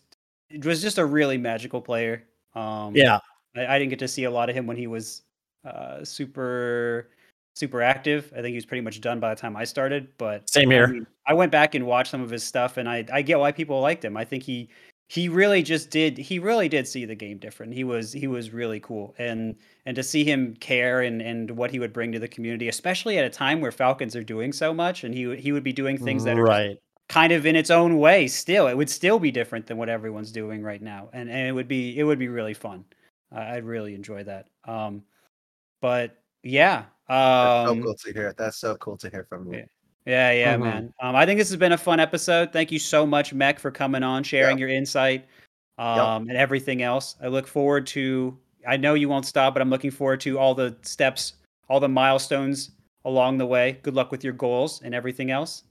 [0.49, 2.23] it was just a really magical player.
[2.55, 3.19] Um, Yeah,
[3.55, 5.23] I, I didn't get to see a lot of him when he was
[5.65, 7.09] uh, super
[7.55, 8.31] super active.
[8.33, 10.07] I think he was pretty much done by the time I started.
[10.17, 10.87] But same I, here.
[10.87, 13.51] mean, I went back and watched some of his stuff, and I I get why
[13.51, 14.17] people liked him.
[14.17, 14.69] I think he
[15.07, 17.73] he really just did he really did see the game different.
[17.73, 19.55] He was he was really cool, and
[19.85, 23.17] and to see him care and and what he would bring to the community, especially
[23.17, 25.73] at a time where Falcons are doing so much, and he would- he would be
[25.73, 26.77] doing things that are right.
[27.09, 28.27] kind of in its own way.
[28.27, 31.51] Still, it would still be different than what everyone's doing right now, and and it
[31.53, 32.85] would be it would be really fun.
[33.31, 34.47] I I'd really enjoy that.
[34.65, 35.05] Um,
[35.81, 36.85] but yeah.
[37.41, 38.33] That's Um, so cool to hear.
[38.37, 39.59] That's so cool to hear from you.
[39.59, 39.65] yeah.
[40.05, 40.59] Yeah, yeah, Mhm.
[40.61, 40.93] man.
[41.01, 42.51] Um, I think this has been a fun episode.
[42.51, 45.25] Thank you so much, Mech, for coming on, sharing your insight,
[45.77, 47.15] um, and everything else.
[47.21, 48.37] I look forward to.
[48.67, 51.33] I know you won't stop, but I'm looking forward to all the steps,
[51.69, 52.71] all the milestones
[53.05, 53.79] along the way.
[53.83, 55.63] Good luck with your goals and everything else.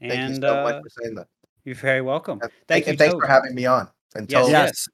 [0.00, 1.26] Thank and you so uh, much for saying that.
[1.64, 2.38] you're very welcome.
[2.42, 3.20] And Thank and you, thanks Toad.
[3.22, 3.88] for having me on.
[4.14, 4.88] And Yes, Toad, Yes.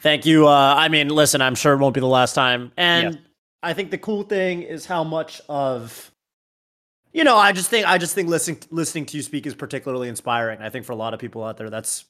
[0.00, 0.48] Thank you.
[0.48, 2.72] Uh, I mean, listen, I'm sure it won't be the last time.
[2.76, 3.20] And
[3.62, 6.11] I think the cool thing is how much of
[7.12, 10.08] you know, I just think I just think listening listening to you speak is particularly
[10.08, 10.60] inspiring.
[10.60, 12.04] I think for a lot of people out there, that's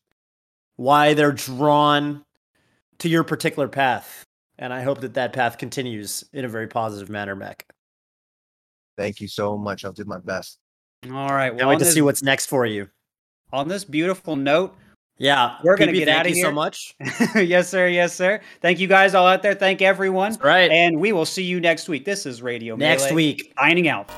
[0.76, 2.24] why they're drawn
[2.98, 4.24] to your particular path.
[4.58, 7.66] And I hope that that path continues in a very positive manner, Mac.
[8.96, 9.84] thank you so much.
[9.84, 10.58] I'll do my best.
[11.10, 11.56] All right.
[11.56, 12.88] Can't wait to this, see what's next for you.
[13.52, 14.76] on this beautiful note,
[15.18, 16.44] Yeah, We're gonna PP, get thank outta you here.
[16.44, 16.94] so much.
[17.34, 17.88] yes, sir.
[17.88, 18.40] Yes, sir.
[18.60, 19.54] Thank you guys all out there.
[19.54, 20.32] Thank everyone.
[20.32, 20.70] That's right.
[20.70, 22.04] And we will see you next week.
[22.04, 23.52] This is Radio Next Melee, week.
[23.58, 24.10] Signing out.